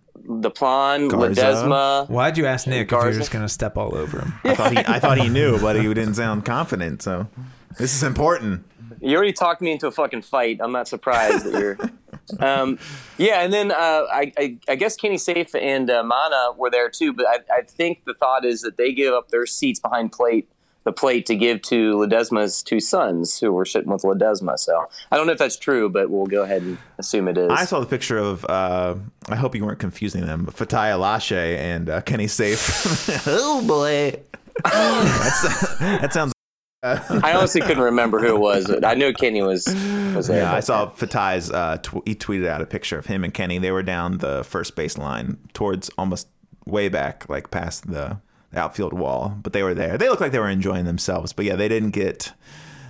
Deplagne, 0.41 1.09
Garza. 1.09 1.41
Ledesma. 1.41 2.09
why'd 2.09 2.37
you 2.37 2.45
ask 2.45 2.67
Nick 2.67 2.91
if 2.91 2.91
you're 2.91 3.11
just 3.13 3.31
gonna 3.31 3.49
step 3.49 3.77
all 3.77 3.95
over 3.95 4.19
him? 4.19 4.33
I 4.43 4.55
thought 4.55 4.71
he, 4.71 4.77
I 4.79 4.99
thought 4.99 5.17
he 5.17 5.29
knew, 5.29 5.59
but 5.59 5.75
he 5.75 5.83
didn't 5.93 6.15
sound 6.15 6.45
confident. 6.45 7.01
So 7.01 7.27
this 7.77 7.93
is 7.93 8.03
important. 8.03 8.65
You 9.01 9.15
already 9.15 9.33
talked 9.33 9.61
me 9.61 9.71
into 9.71 9.87
a 9.87 9.91
fucking 9.91 10.23
fight. 10.23 10.59
I'm 10.61 10.71
not 10.71 10.87
surprised 10.87 11.45
that 11.45 11.59
you're. 11.59 11.77
Um, 12.39 12.79
yeah, 13.17 13.41
and 13.41 13.51
then 13.53 13.71
uh, 13.71 13.75
I, 14.11 14.31
I, 14.37 14.57
I 14.67 14.75
guess 14.75 14.95
Kenny 14.95 15.17
Saief 15.17 15.55
and 15.55 15.89
uh, 15.89 16.03
Manneh 16.03 16.57
were 16.57 16.69
there 16.69 16.89
too, 16.89 17.13
but 17.13 17.25
I, 17.27 17.39
I 17.57 17.61
think 17.61 18.05
the 18.05 18.13
thought 18.13 18.45
is 18.45 18.61
that 18.61 18.77
they 18.77 18.93
give 18.93 19.13
up 19.13 19.29
their 19.29 19.45
seats 19.45 19.79
behind 19.79 20.11
plate 20.11 20.47
the 20.85 20.93
plate 20.93 21.25
to 21.27 21.35
give 21.35 21.61
to 21.61 21.95
Ledesma's 21.97 22.63
two 22.63 22.79
sons 22.79 23.39
who 23.39 23.51
were 23.51 23.65
sitting 23.65 23.91
with 23.91 24.03
Ledesma. 24.03 24.57
So 24.57 24.89
I 25.11 25.17
don't 25.17 25.27
know 25.27 25.33
if 25.33 25.37
that's 25.37 25.57
true, 25.57 25.89
but 25.89 26.09
we'll 26.09 26.25
go 26.25 26.43
ahead 26.43 26.61
and 26.61 26.77
assume 26.97 27.27
it 27.27 27.37
is. 27.37 27.49
I 27.51 27.65
saw 27.65 27.79
the 27.79 27.85
picture 27.85 28.17
of. 28.17 28.45
Uh, 28.45 28.95
I 29.27 29.35
hope 29.35 29.55
you 29.55 29.65
weren't 29.65 29.79
confusing 29.79 30.25
them. 30.25 30.45
But 30.45 30.55
Fatai 30.55 30.91
Alashe 30.91 31.57
and 31.57 31.89
uh, 31.89 32.01
Kenny 32.01 32.27
Saief. 32.27 33.23
oh 33.27 33.65
boy, 33.67 34.19
That's, 34.63 35.77
that 35.79 36.13
sounds. 36.13 36.33
I 36.83 37.33
honestly 37.33 37.59
couldn't 37.59 37.83
remember 37.83 38.19
who 38.19 38.35
it 38.35 38.39
was. 38.39 38.73
I 38.83 38.93
knew 38.93 39.11
Kenny 39.11 39.41
was 39.41 39.67
was 40.15 40.27
there. 40.27 40.43
Yeah, 40.43 40.53
I 40.53 40.61
saw 40.61 40.89
Fatai's. 40.89 41.51
Uh, 41.51 41.77
tw- 41.77 42.07
he 42.07 42.15
tweeted 42.15 42.47
out 42.47 42.61
a 42.61 42.65
picture 42.65 42.97
of 42.97 43.07
him 43.07 43.25
and 43.25 43.33
Kenny. 43.33 43.57
They 43.57 43.71
were 43.71 43.83
down 43.83 44.19
the 44.19 44.45
first 44.45 44.77
base 44.77 44.97
line 44.97 45.37
towards 45.53 45.89
almost 45.97 46.29
way 46.65 46.87
back, 46.87 47.27
like 47.27 47.51
past 47.51 47.91
the 47.91 48.21
outfield 48.55 48.93
wall. 48.93 49.37
But 49.43 49.51
they 49.51 49.61
were 49.61 49.73
there. 49.73 49.97
They 49.97 50.07
looked 50.07 50.21
like 50.21 50.31
they 50.31 50.39
were 50.39 50.49
enjoying 50.49 50.85
themselves. 50.85 51.33
But 51.33 51.43
yeah, 51.45 51.57
they 51.57 51.67
didn't 51.67 51.91
get. 51.91 52.31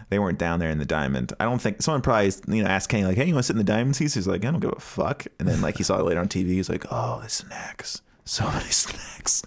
They 0.10 0.20
weren't 0.20 0.38
down 0.40 0.60
there 0.60 0.70
in 0.70 0.78
the 0.78 0.86
diamond. 0.86 1.34
I 1.40 1.46
don't 1.46 1.60
think 1.60 1.82
someone 1.82 2.02
probably 2.04 2.32
you 2.48 2.64
know 2.64 2.70
asked 2.70 2.90
Kenny 2.90 3.06
like, 3.06 3.18
"Hey, 3.18 3.26
you 3.26 3.34
want 3.34 3.44
to 3.46 3.48
sit 3.48 3.54
in 3.54 3.58
the 3.58 3.64
diamond 3.64 3.96
seats?" 3.96 4.14
He's 4.14 4.28
like, 4.28 4.46
"I 4.46 4.52
don't 4.52 4.60
give 4.60 4.74
a 4.76 4.80
fuck." 4.80 5.26
And 5.40 5.48
then 5.48 5.62
like 5.62 5.78
he 5.78 5.84
saw 5.84 5.98
it 5.98 6.06
later 6.06 6.20
on 6.20 6.28
TV. 6.28 6.50
He's 6.50 6.70
like, 6.70 6.86
"Oh, 6.92 7.22
the 7.24 7.30
snacks, 7.30 8.04
so 8.24 8.46
many 8.52 8.70
snacks." 8.70 9.44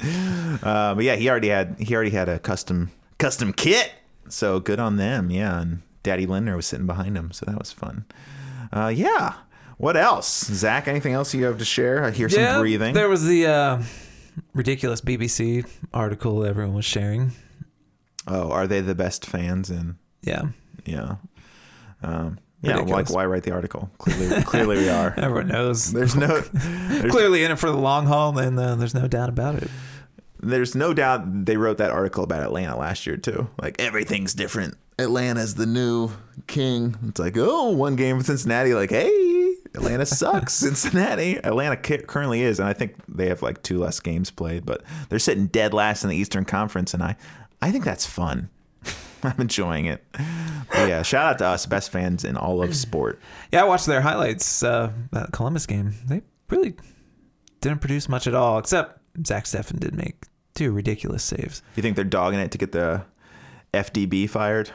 Uh, 0.64 0.94
but 0.96 1.04
yeah, 1.04 1.14
he 1.14 1.30
already 1.30 1.48
had 1.48 1.76
he 1.78 1.94
already 1.94 2.10
had 2.10 2.28
a 2.28 2.40
custom 2.40 2.90
custom 3.18 3.52
kit. 3.52 3.92
So 4.32 4.60
good 4.60 4.80
on 4.80 4.96
them. 4.96 5.30
Yeah, 5.30 5.60
and 5.60 5.82
Daddy 6.02 6.26
Lindner 6.26 6.56
was 6.56 6.66
sitting 6.66 6.86
behind 6.86 7.16
him, 7.16 7.32
so 7.32 7.44
that 7.46 7.58
was 7.58 7.70
fun. 7.70 8.06
Uh, 8.72 8.88
yeah. 8.88 9.34
What 9.76 9.96
else, 9.96 10.44
Zach? 10.44 10.88
Anything 10.88 11.12
else 11.12 11.34
you 11.34 11.44
have 11.44 11.58
to 11.58 11.64
share? 11.64 12.04
I 12.04 12.12
hear 12.12 12.28
some 12.28 12.60
breathing. 12.60 12.94
There 12.94 13.08
was 13.08 13.24
the 13.24 13.46
uh, 13.46 13.82
ridiculous 14.54 15.00
BBC 15.00 15.68
article 15.92 16.44
everyone 16.44 16.74
was 16.74 16.84
sharing. 16.84 17.32
Oh, 18.26 18.50
are 18.50 18.66
they 18.66 18.80
the 18.80 18.94
best 18.94 19.26
fans? 19.26 19.70
And 19.70 19.96
Yeah, 20.22 20.44
yeah, 20.86 21.16
um, 22.02 22.38
yeah. 22.62 22.76
Like, 22.76 23.10
why 23.10 23.26
write 23.26 23.42
the 23.42 23.52
article? 23.52 23.90
Clearly, 23.98 24.42
clearly 24.44 24.76
we 24.78 24.88
are. 24.88 25.12
everyone 25.18 25.48
knows. 25.48 25.92
There's 25.92 26.14
no, 26.14 26.40
there's, 26.52 27.10
Clearly 27.10 27.44
in 27.44 27.50
it 27.50 27.58
for 27.58 27.70
the 27.70 27.76
long 27.76 28.06
haul, 28.06 28.38
and 28.38 28.58
uh, 28.58 28.76
there's 28.76 28.94
no 28.94 29.08
doubt 29.08 29.28
about 29.28 29.56
it. 29.56 29.68
There's 30.42 30.74
no 30.74 30.92
doubt 30.92 31.46
they 31.46 31.56
wrote 31.56 31.78
that 31.78 31.90
article 31.90 32.24
about 32.24 32.42
Atlanta 32.42 32.76
last 32.76 33.06
year 33.06 33.16
too. 33.16 33.48
Like 33.60 33.80
everything's 33.80 34.34
different. 34.34 34.76
Atlanta's 34.98 35.54
the 35.54 35.66
new 35.66 36.10
king. 36.46 36.96
It's 37.08 37.18
like, 37.18 37.36
oh, 37.36 37.70
one 37.70 37.96
game 37.96 38.18
with 38.18 38.26
Cincinnati. 38.26 38.74
Like, 38.74 38.90
hey, 38.90 39.54
Atlanta 39.74 40.04
sucks. 40.04 40.52
Cincinnati. 40.52 41.36
Atlanta 41.36 41.76
currently 41.76 42.42
is, 42.42 42.58
and 42.60 42.68
I 42.68 42.72
think 42.72 42.94
they 43.08 43.28
have 43.28 43.42
like 43.42 43.62
two 43.62 43.78
less 43.78 44.00
games 44.00 44.30
played, 44.30 44.66
but 44.66 44.82
they're 45.08 45.18
sitting 45.18 45.46
dead 45.46 45.72
last 45.72 46.02
in 46.04 46.10
the 46.10 46.16
Eastern 46.16 46.44
Conference, 46.44 46.92
and 46.92 47.02
I, 47.02 47.16
I 47.62 47.70
think 47.70 47.84
that's 47.84 48.04
fun. 48.04 48.50
I'm 49.22 49.40
enjoying 49.40 49.86
it. 49.86 50.04
But 50.12 50.88
yeah, 50.88 51.02
shout 51.02 51.26
out 51.26 51.38
to 51.38 51.46
us, 51.46 51.66
best 51.66 51.90
fans 51.90 52.24
in 52.24 52.36
all 52.36 52.62
of 52.62 52.74
sport. 52.74 53.20
Yeah, 53.52 53.62
I 53.62 53.64
watched 53.64 53.86
their 53.86 54.00
highlights. 54.00 54.62
Uh, 54.62 54.92
that 55.12 55.32
Columbus 55.32 55.66
game. 55.66 55.94
They 56.06 56.22
really 56.50 56.74
didn't 57.60 57.80
produce 57.80 58.08
much 58.08 58.26
at 58.26 58.34
all, 58.34 58.58
except 58.58 59.00
Zach 59.24 59.44
Steffen 59.44 59.78
did 59.78 59.94
make 59.94 60.24
two 60.54 60.72
ridiculous 60.72 61.22
saves. 61.22 61.62
You 61.76 61.82
think 61.82 61.96
they're 61.96 62.04
dogging 62.04 62.40
it 62.40 62.50
to 62.52 62.58
get 62.58 62.72
the 62.72 63.02
FDB 63.72 64.28
fired? 64.28 64.70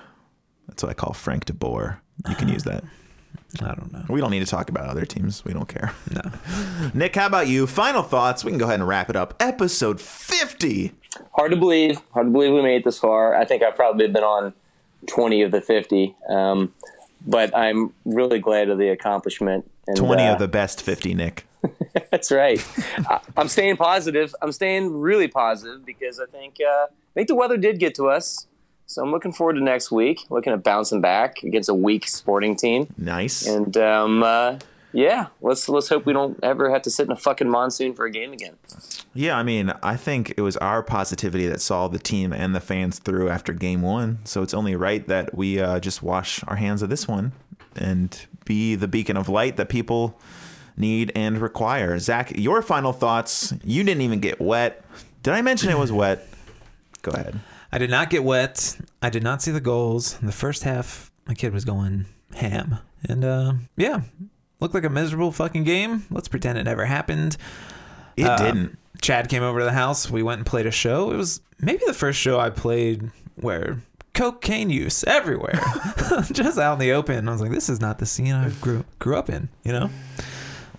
That's 0.68 0.84
what 0.84 0.90
I 0.90 0.94
call 0.94 1.14
Frank 1.14 1.46
DeBoer. 1.46 2.00
You 2.28 2.36
can 2.36 2.50
use 2.50 2.64
that. 2.64 2.84
I 3.62 3.76
don't 3.76 3.92
know. 3.94 4.06
We 4.10 4.20
don't 4.20 4.32
need 4.32 4.42
to 4.42 4.46
talk 4.46 4.70
about 4.70 4.88
other 4.88 5.06
teams. 5.06 5.46
We 5.46 5.54
don't 5.54 5.68
care. 5.68 5.94
No. 6.14 6.32
Nick, 6.94 7.16
how 7.16 7.28
about 7.28 7.48
you? 7.48 7.66
Final 7.68 8.04
thoughts. 8.04 8.44
We 8.44 8.52
can 8.52 8.58
go 8.58 8.66
ahead 8.66 8.80
and 8.80 8.88
wrap 8.88 9.10
it 9.10 9.16
up. 9.16 9.36
Episode 9.40 10.02
50. 10.02 10.94
hard 11.32 11.52
to 11.52 11.58
believe. 11.58 12.02
Hard 12.12 12.28
to 12.28 12.32
believe 12.32 12.54
we 12.54 12.62
made 12.62 12.78
it 12.78 12.84
this 12.86 13.00
far. 13.00 13.36
I 13.36 13.46
think 13.46 13.64
I've 13.64 13.76
probably 13.76 14.08
been 14.08 14.24
on 14.24 14.54
20 15.08 15.44
of 15.44 15.52
the 15.52 15.62
50. 15.62 16.16
Um, 16.30 16.74
but 17.26 17.56
I'm 17.56 17.94
really 18.06 18.40
glad 18.40 18.70
of 18.70 18.78
the 18.78 18.90
accomplishment. 18.90 19.70
And, 19.88 19.96
20 19.96 20.24
uh, 20.24 20.34
of 20.34 20.40
the 20.40 20.48
best 20.48 20.82
50, 20.82 21.14
Nick. 21.14 21.48
That's 22.12 22.32
right. 22.32 22.64
I, 23.10 23.20
I'm 23.36 23.48
staying 23.48 23.78
positive. 23.78 24.34
I'm 24.42 24.52
staying 24.52 25.00
really 25.00 25.28
positive 25.28 25.86
because 25.86 26.20
I 26.20 26.26
think 26.26 26.56
uh, 26.62 26.86
I 26.88 27.14
think 27.14 27.28
the 27.28 27.36
weather 27.36 27.58
did 27.58 27.80
get 27.80 27.96
to 27.96 28.08
us. 28.10 28.48
So 28.86 29.04
I'm 29.04 29.12
looking 29.12 29.34
forward 29.34 29.54
to 29.56 29.64
next 29.64 29.92
week. 29.92 30.22
Looking 30.30 30.54
at 30.54 30.64
bouncing 30.64 31.02
back 31.02 31.44
against 31.44 31.68
a 31.70 31.74
weak 31.74 32.08
sporting 32.08 32.56
team, 32.56 32.88
Nice. 32.98 33.46
and 33.46 33.76
um, 33.76 34.24
uh, 34.24 34.60
yeah, 34.94 35.28
let's 35.42 35.68
let's 35.68 35.90
hope 35.90 36.06
we 36.06 36.14
don't 36.14 36.40
ever 36.42 36.70
have 36.72 36.84
to 36.84 36.90
sit 36.90 37.06
in 37.08 37.12
a 37.12 37.16
fucking 37.18 37.50
monsoon 37.50 37.94
for 37.94 38.06
a 38.06 38.12
game 38.12 38.32
again. 38.32 38.56
Yeah, 39.14 39.38
I 39.38 39.44
mean, 39.44 39.74
I 39.84 39.98
think 39.98 40.34
it 40.38 40.42
was 40.42 40.56
our 40.58 40.82
positivity 40.84 41.48
that 41.48 41.60
saw 41.60 41.88
the 41.90 42.00
team 42.00 42.32
and 42.32 42.56
the 42.56 42.62
fans 42.62 43.00
through 43.00 43.30
after 43.30 43.52
game 43.52 43.82
one. 43.82 44.20
So 44.24 44.42
it's 44.42 44.54
only 44.54 44.76
right 44.76 45.06
that 45.08 45.36
we 45.36 45.60
uh, 45.60 45.80
just 45.82 46.02
wash 46.02 46.42
our 46.48 46.56
hands 46.56 46.82
of 46.82 46.90
this 46.90 47.08
one 47.08 47.34
and 47.76 48.26
be 48.46 48.76
the 48.76 48.88
beacon 48.88 49.18
of 49.18 49.28
light 49.28 49.58
that 49.58 49.68
people 49.70 50.18
need 50.78 51.12
and 51.16 51.40
require. 51.40 51.98
Zach, 52.00 52.32
your 52.38 52.62
final 52.62 52.94
thoughts. 52.94 53.54
You 53.64 53.84
didn't 53.84 54.02
even 54.02 54.20
get 54.20 54.40
wet. 54.40 54.84
Did 55.24 55.34
I 55.34 55.42
mention 55.42 55.70
it 55.70 55.78
was 55.78 55.92
wet? 56.04 56.28
Go 57.02 57.12
ahead. 57.12 57.40
I 57.72 57.78
did 57.78 57.90
not 57.90 58.10
get 58.10 58.24
wet. 58.24 58.78
I 59.02 59.10
did 59.10 59.24
not 59.24 59.42
see 59.42 59.52
the 59.52 59.60
goals. 59.62 60.20
In 60.22 60.26
the 60.28 60.32
first 60.34 60.64
half, 60.64 61.12
my 61.28 61.34
kid 61.34 61.54
was 61.54 61.66
going 61.66 62.06
ham. 62.36 62.78
And 63.08 63.24
uh, 63.26 63.54
yeah, 63.76 64.02
looked 64.60 64.74
like 64.74 64.86
a 64.86 64.90
miserable 64.90 65.32
fucking 65.32 65.64
game. 65.66 66.06
Let's 66.10 66.28
pretend 66.28 66.58
it 66.58 66.64
never 66.64 66.86
happened. 66.86 67.38
It 68.16 68.26
Uh, 68.26 68.38
didn't. 68.38 68.78
Chad 69.02 69.30
came 69.30 69.44
over 69.44 69.60
to 69.60 69.66
the 69.66 69.74
house. 69.74 70.10
We 70.10 70.24
went 70.24 70.40
and 70.40 70.46
played 70.46 70.66
a 70.66 70.72
show. 70.72 71.12
It 71.12 71.18
was 71.18 71.42
maybe 71.60 71.84
the 71.86 71.94
first 71.94 72.20
show 72.20 72.40
I 72.40 72.50
played 72.50 73.12
where 73.36 73.82
cocaine 74.16 74.72
use 74.72 75.04
everywhere, 75.04 75.60
just 76.32 76.58
out 76.58 76.74
in 76.74 76.80
the 76.80 76.92
open. 76.94 77.28
I 77.28 77.32
was 77.32 77.40
like, 77.42 77.52
this 77.52 77.70
is 77.70 77.80
not 77.80 78.00
the 78.00 78.08
scene 78.08 78.34
I 78.34 78.50
grew 78.50 78.84
grew 78.98 79.16
up 79.16 79.30
in. 79.30 79.50
You 79.64 79.74
know? 79.74 79.90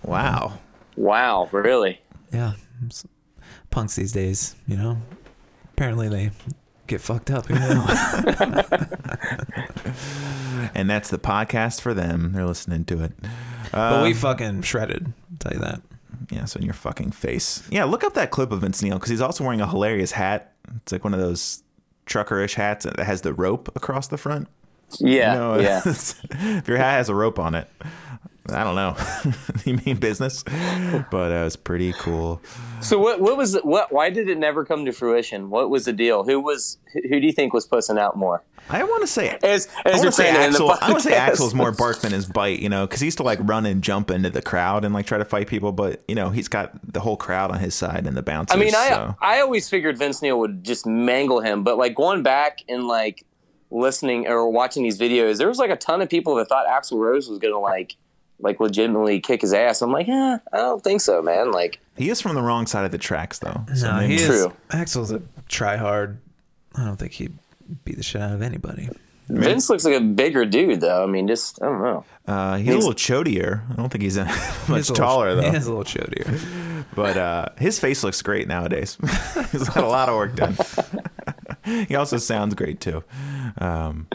Wow. 0.03 0.59
Wow, 0.95 1.49
really? 1.51 2.01
Yeah, 2.31 2.53
punks 3.69 3.95
these 3.95 4.11
days. 4.11 4.55
You 4.67 4.77
know, 4.77 4.97
apparently 5.73 6.09
they 6.09 6.31
get 6.87 7.01
fucked 7.01 7.31
up. 7.31 7.49
You 7.49 7.55
know? 7.55 7.85
And 10.75 10.89
that's 10.89 11.09
the 11.09 11.17
podcast 11.17 11.81
for 11.81 11.93
them. 11.93 12.33
They're 12.33 12.45
listening 12.45 12.85
to 12.85 13.03
it. 13.03 13.13
but 13.71 14.03
we 14.03 14.09
Um, 14.09 14.13
fucking 14.15 14.61
shredded. 14.63 15.13
I'll 15.31 15.37
tell 15.39 15.53
you 15.53 15.59
that. 15.59 15.81
Yeah, 16.31 16.45
so 16.45 16.59
in 16.59 16.65
your 16.65 16.73
fucking 16.73 17.11
face. 17.11 17.63
Yeah, 17.71 17.85
look 17.85 18.03
up 18.03 18.13
that 18.15 18.29
clip 18.29 18.51
of 18.51 18.61
Vince 18.61 18.81
Neil 18.83 18.95
because 18.95 19.09
he's 19.09 19.21
also 19.21 19.43
wearing 19.43 19.61
a 19.61 19.67
hilarious 19.67 20.11
hat. 20.11 20.53
It's 20.77 20.91
like 20.91 21.03
one 21.03 21.13
of 21.13 21.19
those 21.19 21.63
truckerish 22.05 22.55
hats 22.55 22.85
that 22.85 22.99
has 22.99 23.21
the 23.21 23.33
rope 23.33 23.69
across 23.75 24.07
the 24.07 24.17
front. 24.17 24.47
Yeah, 24.99 25.33
You 25.33 25.39
know, 25.39 25.59
yeah. 25.59 25.81
if 25.85 26.67
your 26.67 26.77
hat 26.77 26.97
has 26.97 27.09
a 27.09 27.15
rope 27.15 27.39
on 27.39 27.55
it, 27.55 27.67
I 28.53 28.63
don't 28.63 28.75
know. 28.75 28.95
you 29.65 29.79
mean 29.85 29.97
business? 29.97 30.43
But 30.43 31.31
uh, 31.31 31.43
was 31.43 31.55
pretty 31.55 31.93
cool. 31.93 32.41
So 32.81 32.99
what 32.99 33.21
what 33.21 33.37
was 33.37 33.55
what? 33.63 33.91
Why 33.91 34.09
did 34.09 34.29
it 34.29 34.37
never 34.37 34.65
come 34.65 34.85
to 34.85 34.91
fruition? 34.91 35.49
What 35.49 35.69
was 35.69 35.85
the 35.85 35.93
deal? 35.93 36.23
Who 36.23 36.39
was 36.39 36.77
who 36.93 37.19
do 37.19 37.25
you 37.25 37.33
think 37.33 37.53
was 37.53 37.65
pussing 37.65 37.97
out 37.97 38.15
more? 38.15 38.43
I 38.69 38.83
want 38.83 39.01
to 39.01 39.07
say. 39.07 39.37
As 39.41 39.67
I 39.85 39.89
as 39.89 39.93
want 39.93 40.03
you're 40.03 40.11
to 40.11 40.11
say 40.11 40.25
Axl. 40.27 40.77
I 40.81 40.91
want 40.91 41.03
to 41.03 41.09
say. 41.09 41.15
Axl's 41.15 41.53
more 41.53 41.71
bark 41.77 42.01
than 42.01 42.11
his 42.11 42.27
bite, 42.27 42.59
you 42.59 42.69
know, 42.69 42.85
because 42.85 43.01
he 43.01 43.07
used 43.07 43.17
to 43.17 43.23
like 43.23 43.39
run 43.41 43.65
and 43.65 43.81
jump 43.81 44.11
into 44.11 44.29
the 44.29 44.41
crowd 44.41 44.85
and 44.85 44.93
like 44.93 45.05
try 45.05 45.17
to 45.17 45.25
fight 45.25 45.47
people, 45.47 45.71
but 45.71 46.03
you 46.07 46.15
know 46.15 46.29
he's 46.29 46.47
got 46.47 46.71
the 46.93 46.99
whole 46.99 47.17
crowd 47.17 47.51
on 47.51 47.59
his 47.59 47.73
side 47.73 48.05
and 48.05 48.15
the 48.15 48.21
bouncers. 48.21 48.55
I 48.55 48.59
mean, 48.59 48.75
I 48.75 48.89
so. 48.89 49.15
I 49.19 49.41
always 49.41 49.69
figured 49.69 49.97
Vince 49.97 50.21
Neil 50.21 50.39
would 50.39 50.63
just 50.63 50.85
mangle 50.85 51.41
him, 51.41 51.63
but 51.63 51.77
like 51.77 51.95
going 51.95 52.23
back 52.23 52.59
and 52.69 52.87
like 52.87 53.25
listening 53.71 54.27
or 54.27 54.49
watching 54.49 54.83
these 54.83 54.99
videos, 54.99 55.37
there 55.37 55.47
was 55.47 55.57
like 55.57 55.71
a 55.71 55.75
ton 55.75 56.01
of 56.01 56.09
people 56.09 56.35
that 56.35 56.47
thought 56.47 56.67
Axl 56.67 56.99
Rose 56.99 57.27
was 57.27 57.39
gonna 57.39 57.59
like 57.59 57.95
like 58.39 58.59
legitimately 58.59 59.19
kick 59.19 59.41
his 59.41 59.53
ass. 59.53 59.81
I'm 59.81 59.91
like, 59.91 60.07
yeah, 60.07 60.37
I 60.53 60.57
don't 60.57 60.83
think 60.83 61.01
so, 61.01 61.21
man. 61.21 61.51
Like, 61.51 61.79
he 61.97 62.09
is 62.09 62.21
from 62.21 62.35
the 62.35 62.41
wrong 62.41 62.65
side 62.67 62.85
of 62.85 62.91
the 62.91 62.97
tracks, 62.97 63.39
though. 63.39 63.65
So 63.75 63.87
No, 63.91 63.97
maybe- 63.97 64.15
he 64.17 64.21
is. 64.21 64.27
True. 64.27 64.53
Axl's 64.69 65.11
a 65.11 65.21
try 65.47 65.77
hard. 65.77 66.19
I 66.75 66.85
don't 66.85 66.97
think 66.97 67.13
he'd 67.13 67.33
beat 67.83 67.97
the 67.97 68.03
shit 68.03 68.21
out 68.21 68.31
of 68.33 68.41
anybody. 68.41 68.89
Vince 69.27 69.69
looks 69.69 69.85
like 69.85 69.93
a 69.93 70.01
bigger 70.01 70.43
dude, 70.43 70.81
though. 70.81 71.03
I 71.03 71.05
mean, 71.05 71.27
just 71.27 71.61
I 71.61 71.65
don't 71.67 71.81
know. 71.83 72.05
Uh, 72.27 72.57
he's 72.57 72.73
a 72.73 72.77
little 72.77 72.93
chodier. 72.93 73.61
I 73.71 73.75
don't 73.75 73.89
think 73.89 74.01
he's 74.01 74.17
much 74.17 74.27
He's 74.29 74.67
a 74.69 74.73
little- 74.73 74.95
taller 74.95 75.35
though. 75.35 75.51
He 75.51 75.55
is 75.55 75.67
a 75.67 75.73
little 75.73 75.83
chodier. 75.85 76.39
But 76.95 77.17
uh, 77.17 77.45
his 77.59 77.77
face 77.79 78.03
looks 78.03 78.21
great 78.23 78.47
nowadays. 78.47 78.97
he's 79.51 79.67
had 79.67 79.83
a 79.83 79.87
lot 79.87 80.09
of 80.09 80.15
work 80.15 80.35
done. 80.35 80.57
he 81.87 81.95
also 81.95 82.17
sounds 82.17 82.55
great 82.55 82.79
too. 82.81 83.03
Um, 83.59 84.07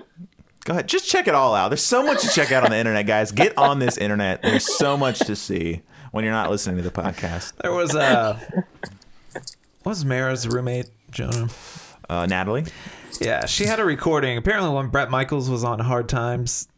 go 0.64 0.72
ahead, 0.72 0.88
just 0.88 1.08
check 1.08 1.28
it 1.28 1.34
all 1.34 1.54
out. 1.54 1.68
There's 1.68 1.82
so 1.84 2.02
much 2.02 2.22
to 2.22 2.28
check 2.28 2.52
out 2.52 2.64
on 2.64 2.70
the 2.70 2.76
internet, 2.78 3.06
guys. 3.06 3.32
Get 3.32 3.56
on 3.58 3.78
this 3.78 3.96
internet. 3.96 4.42
There's 4.42 4.76
so 4.76 4.96
much 4.96 5.18
to 5.20 5.36
see 5.36 5.82
when 6.10 6.24
you're 6.24 6.32
not 6.32 6.50
listening 6.50 6.76
to 6.76 6.82
the 6.82 6.90
podcast. 6.90 7.52
There 7.62 7.72
was 7.72 7.94
uh, 7.94 8.38
what 9.32 9.90
was 9.90 10.04
Mara's 10.04 10.48
roommate 10.48 10.86
Jonah? 11.10 11.48
Uh, 12.08 12.26
Natalie, 12.26 12.64
Yeah, 13.20 13.46
she 13.46 13.64
had 13.64 13.80
a 13.80 13.84
recording. 13.84 14.36
Apparently, 14.36 14.70
when 14.70 14.88
Bret 14.88 15.10
Michaels 15.10 15.48
was 15.48 15.64
on 15.64 15.78
Hard 15.78 16.08
Times, 16.08 16.68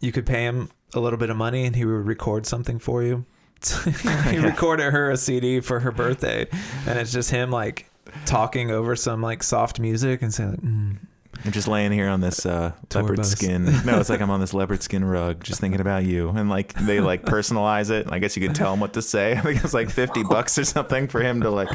you 0.00 0.12
could 0.12 0.26
pay 0.26 0.44
him 0.44 0.70
a 0.94 1.00
little 1.00 1.18
bit 1.18 1.30
of 1.30 1.36
money 1.36 1.64
and 1.64 1.74
he 1.76 1.84
would 1.84 2.06
record 2.06 2.46
something 2.46 2.78
for 2.78 3.02
you. 3.02 3.24
he 4.30 4.38
recorded 4.38 4.92
her 4.92 5.10
a 5.10 5.16
CD 5.16 5.60
for 5.60 5.80
her 5.80 5.90
birthday, 5.90 6.46
and 6.86 6.98
it's 6.98 7.12
just 7.12 7.30
him 7.30 7.50
like 7.50 7.90
talking 8.26 8.70
over 8.70 8.96
some 8.96 9.20
like 9.22 9.42
soft 9.42 9.78
music 9.78 10.22
and 10.22 10.32
saying, 10.32 10.50
like, 10.50 10.60
mm, 10.60 10.96
I'm 11.44 11.52
just 11.52 11.68
laying 11.68 11.92
here 11.92 12.08
on 12.08 12.20
this 12.20 12.44
uh, 12.44 12.72
leopard 12.94 13.16
bus. 13.16 13.30
skin. 13.32 13.64
No, 13.84 13.98
it's 13.98 14.10
like 14.10 14.20
I'm 14.20 14.30
on 14.30 14.40
this 14.40 14.52
leopard 14.52 14.82
skin 14.82 15.04
rug, 15.04 15.42
just 15.42 15.60
thinking 15.60 15.80
about 15.80 16.04
you. 16.04 16.28
And 16.28 16.50
like 16.50 16.74
they 16.74 17.00
like 17.00 17.24
personalize 17.24 17.90
it. 17.90 18.06
I 18.10 18.18
guess 18.18 18.36
you 18.36 18.42
can 18.42 18.54
tell 18.54 18.72
him 18.74 18.80
what 18.80 18.92
to 18.94 19.02
say. 19.02 19.32
I 19.36 19.40
think 19.40 19.64
it's 19.64 19.74
like 19.74 19.90
50 19.90 20.24
bucks 20.24 20.58
or 20.58 20.64
something 20.64 21.08
for 21.08 21.22
him 21.22 21.40
to 21.40 21.50
like 21.50 21.70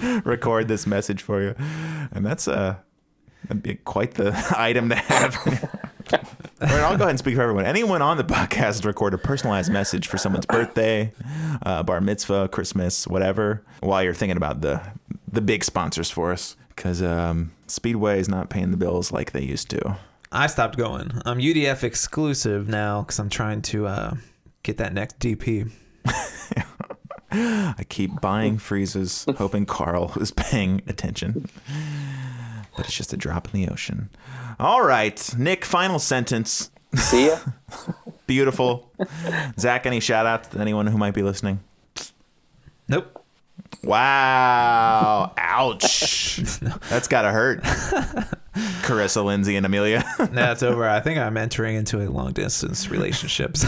record 0.24 0.68
this 0.68 0.86
message 0.86 1.22
for 1.22 1.42
you. 1.42 1.54
And 2.12 2.24
that's 2.24 2.46
uh, 2.46 2.76
that'd 3.48 3.62
be 3.62 3.74
quite 3.76 4.14
the 4.14 4.32
item 4.56 4.88
to 4.90 4.94
have. 4.94 5.36
All 6.60 6.66
right, 6.66 6.80
I'll 6.80 6.96
go 6.96 7.04
ahead 7.04 7.10
and 7.10 7.18
speak 7.18 7.36
for 7.36 7.42
everyone. 7.42 7.66
Anyone 7.66 8.02
on 8.02 8.16
the 8.16 8.24
podcast 8.24 8.84
record 8.84 9.14
a 9.14 9.18
personalized 9.18 9.70
message 9.70 10.08
for 10.08 10.16
someone's 10.18 10.46
birthday, 10.46 11.12
uh, 11.62 11.82
bar 11.82 12.00
mitzvah, 12.00 12.48
Christmas, 12.48 13.06
whatever, 13.06 13.62
while 13.80 14.02
you're 14.02 14.14
thinking 14.14 14.36
about 14.36 14.60
the 14.60 14.80
the 15.30 15.40
big 15.42 15.62
sponsors 15.62 16.10
for 16.10 16.32
us, 16.32 16.56
because 16.78 17.02
um, 17.02 17.50
Speedway 17.66 18.20
is 18.20 18.28
not 18.28 18.50
paying 18.50 18.70
the 18.70 18.76
bills 18.76 19.10
like 19.10 19.32
they 19.32 19.42
used 19.42 19.68
to. 19.70 19.96
I 20.30 20.46
stopped 20.46 20.78
going. 20.78 21.10
I'm 21.26 21.38
UDF 21.38 21.82
exclusive 21.82 22.68
now 22.68 23.02
because 23.02 23.18
I'm 23.18 23.28
trying 23.28 23.62
to 23.62 23.88
uh, 23.88 24.14
get 24.62 24.76
that 24.76 24.94
next 24.94 25.18
DP. 25.18 25.72
I 27.32 27.84
keep 27.88 28.20
buying 28.20 28.58
freezes, 28.58 29.26
hoping 29.36 29.66
Carl 29.66 30.12
is 30.20 30.30
paying 30.30 30.82
attention. 30.86 31.48
But 32.76 32.86
it's 32.86 32.96
just 32.96 33.12
a 33.12 33.16
drop 33.16 33.52
in 33.52 33.60
the 33.60 33.68
ocean. 33.68 34.08
All 34.60 34.84
right, 34.84 35.34
Nick, 35.36 35.64
final 35.64 35.98
sentence. 35.98 36.70
See 36.94 37.26
ya. 37.26 37.38
Beautiful. 38.28 38.88
Zach, 39.58 39.84
any 39.84 39.98
shout 39.98 40.26
outs 40.26 40.48
to 40.50 40.60
anyone 40.60 40.86
who 40.86 40.96
might 40.96 41.14
be 41.14 41.22
listening? 41.22 41.58
Nope. 42.86 43.17
Wow. 43.84 45.32
Ouch. 45.36 46.36
That's 46.90 47.08
got 47.08 47.22
to 47.22 47.30
hurt. 47.30 47.62
Carissa, 48.82 49.24
Lindsay, 49.24 49.56
and 49.56 49.64
Amelia. 49.64 50.04
That's 50.18 50.62
over. 50.62 50.88
I 50.88 51.00
think 51.00 51.18
I'm 51.18 51.36
entering 51.36 51.76
into 51.76 52.00
a 52.00 52.08
long 52.10 52.32
distance 52.32 52.90
relationships. 52.90 53.64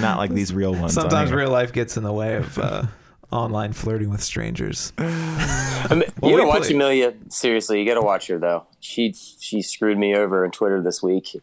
Not 0.00 0.18
like 0.18 0.32
these 0.32 0.52
real 0.52 0.72
ones. 0.74 0.94
Sometimes 0.94 1.30
real 1.32 1.50
life 1.50 1.72
gets 1.72 1.96
in 1.96 2.02
the 2.02 2.12
way 2.12 2.36
of 2.36 2.58
uh, 2.58 2.82
online 3.30 3.72
flirting 3.72 4.10
with 4.10 4.22
strangers. 4.22 4.92
I 4.98 5.88
mean, 5.90 6.02
Well, 6.20 6.30
you 6.32 6.36
gotta 6.36 6.48
watch 6.48 6.62
played- 6.62 6.74
Amelia. 6.74 7.14
Seriously, 7.28 7.80
you 7.80 7.86
gotta 7.86 8.02
watch 8.02 8.26
her 8.26 8.38
though. 8.38 8.66
She 8.80 9.12
she 9.12 9.62
screwed 9.62 9.98
me 9.98 10.16
over 10.16 10.44
on 10.44 10.50
Twitter 10.50 10.82
this 10.82 11.02
week. 11.02 11.36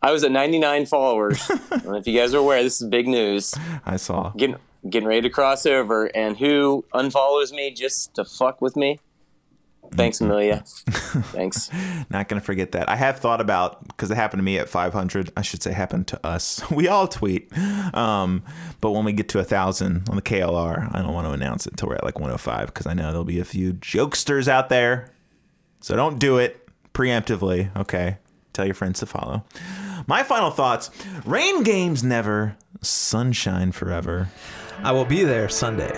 I 0.00 0.10
was 0.12 0.22
at 0.24 0.32
99 0.32 0.86
followers. 0.86 1.50
I 1.50 1.56
don't 1.78 1.84
know 1.86 1.94
if 1.96 2.06
you 2.06 2.18
guys 2.18 2.34
are 2.34 2.38
aware, 2.38 2.62
this 2.62 2.80
is 2.80 2.88
big 2.88 3.08
news. 3.08 3.54
I 3.86 3.96
saw. 3.96 4.30
Getting 4.36 4.56
getting 4.88 5.08
ready 5.08 5.22
to 5.22 5.30
cross 5.30 5.66
over, 5.66 6.06
and 6.06 6.36
who 6.36 6.84
unfollows 6.94 7.52
me 7.52 7.70
just 7.72 8.14
to 8.14 8.24
fuck 8.24 8.60
with 8.60 8.76
me? 8.76 9.00
Thanks, 9.92 10.20
Amelia. 10.20 10.64
Thanks. 10.66 11.70
Not 12.10 12.28
going 12.28 12.40
to 12.40 12.44
forget 12.44 12.72
that. 12.72 12.88
I 12.88 12.96
have 12.96 13.18
thought 13.18 13.40
about 13.40 13.86
because 13.86 14.10
it 14.10 14.16
happened 14.16 14.40
to 14.40 14.44
me 14.44 14.58
at 14.58 14.68
500. 14.68 15.30
I 15.36 15.42
should 15.42 15.62
say 15.62 15.72
happened 15.72 16.08
to 16.08 16.26
us. 16.26 16.62
We 16.74 16.88
all 16.88 17.06
tweet. 17.06 17.56
Um, 17.94 18.42
but 18.80 18.90
when 18.90 19.04
we 19.04 19.12
get 19.12 19.28
to 19.30 19.38
a 19.38 19.44
thousand 19.44 20.08
on 20.08 20.16
the 20.16 20.22
KLR, 20.22 20.92
I 20.92 21.02
don't 21.02 21.12
want 21.12 21.28
to 21.28 21.32
announce 21.32 21.66
it 21.66 21.74
until 21.74 21.90
we're 21.90 21.94
at 21.96 22.04
like 22.04 22.18
105 22.18 22.66
because 22.66 22.86
I 22.86 22.94
know 22.94 23.08
there'll 23.08 23.24
be 23.24 23.38
a 23.38 23.44
few 23.44 23.74
jokesters 23.74 24.48
out 24.48 24.70
there. 24.70 25.12
So 25.80 25.94
don't 25.94 26.18
do 26.18 26.38
it 26.38 26.68
preemptively. 26.92 27.74
Okay. 27.76 28.18
Tell 28.52 28.64
your 28.64 28.74
friends 28.74 28.98
to 29.00 29.06
follow. 29.06 29.44
My 30.06 30.22
final 30.22 30.50
thoughts 30.50 30.90
rain 31.24 31.62
games 31.62 32.02
never, 32.02 32.56
sunshine 32.80 33.70
forever. 33.72 34.30
I 34.84 34.92
will 34.92 35.04
be 35.06 35.24
there 35.24 35.48
Sunday. 35.48 35.92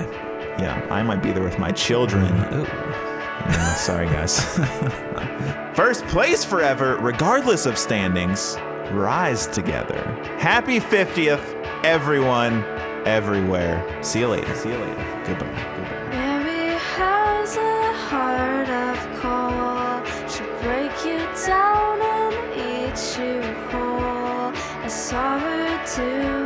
Yeah, 0.58 0.86
I 0.90 1.02
might 1.02 1.22
be 1.22 1.32
there 1.32 1.42
with 1.42 1.58
my 1.58 1.72
children. 1.72 2.32
Ooh. 2.54 2.62
Yeah, 2.62 3.74
sorry, 3.74 4.06
guys. 4.06 4.40
First 5.74 6.06
place 6.06 6.44
forever, 6.44 6.96
regardless 6.98 7.66
of 7.66 7.76
standings. 7.78 8.56
Rise 8.92 9.46
together. 9.48 10.00
Happy 10.38 10.78
50th, 10.80 11.44
everyone. 11.84 12.64
everywhere. 13.06 13.82
See 14.02 14.20
you 14.20 14.28
later. 14.28 14.54
See 14.56 14.70
you 14.70 14.78
later. 14.78 15.22
Goodbye. 15.26 15.46
Goodbye. 15.46 16.08
Mary 16.10 16.76
has 16.96 17.56
a 17.56 17.92
heart 18.08 18.68
of 18.68 18.98
coal. 19.20 20.28
She'll 20.28 20.46
break 20.62 20.92
you 21.04 21.18
down 21.46 22.00
and 22.02 22.34
eat 22.54 23.18
you 23.18 23.42
whole. 23.70 24.52
I 24.84 24.88
saw 24.88 25.38
her 25.38 25.84
do 25.96 26.02
it 26.02 26.45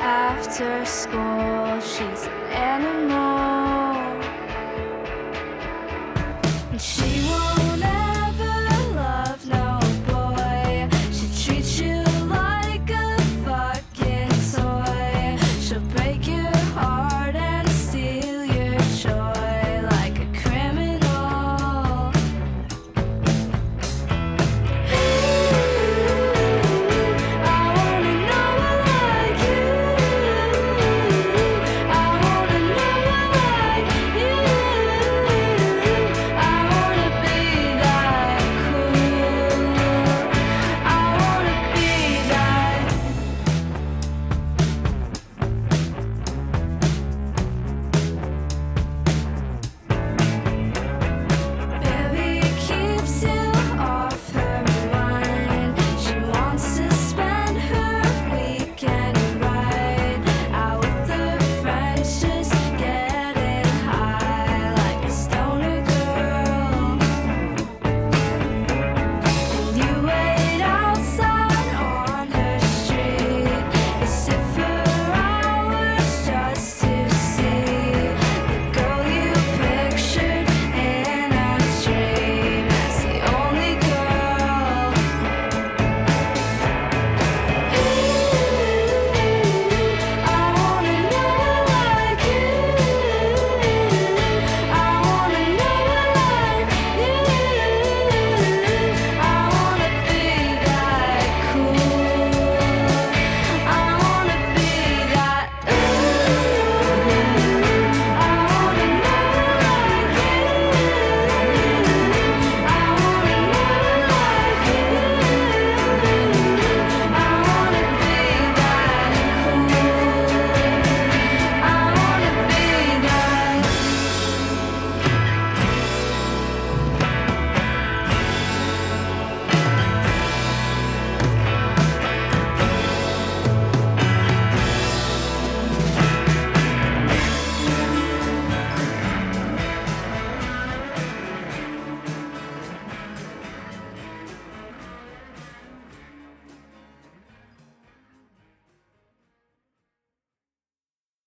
after 0.00 0.84
school. 0.86 1.80
She's 1.80 2.26
an 2.26 2.32
animal. 2.50 3.59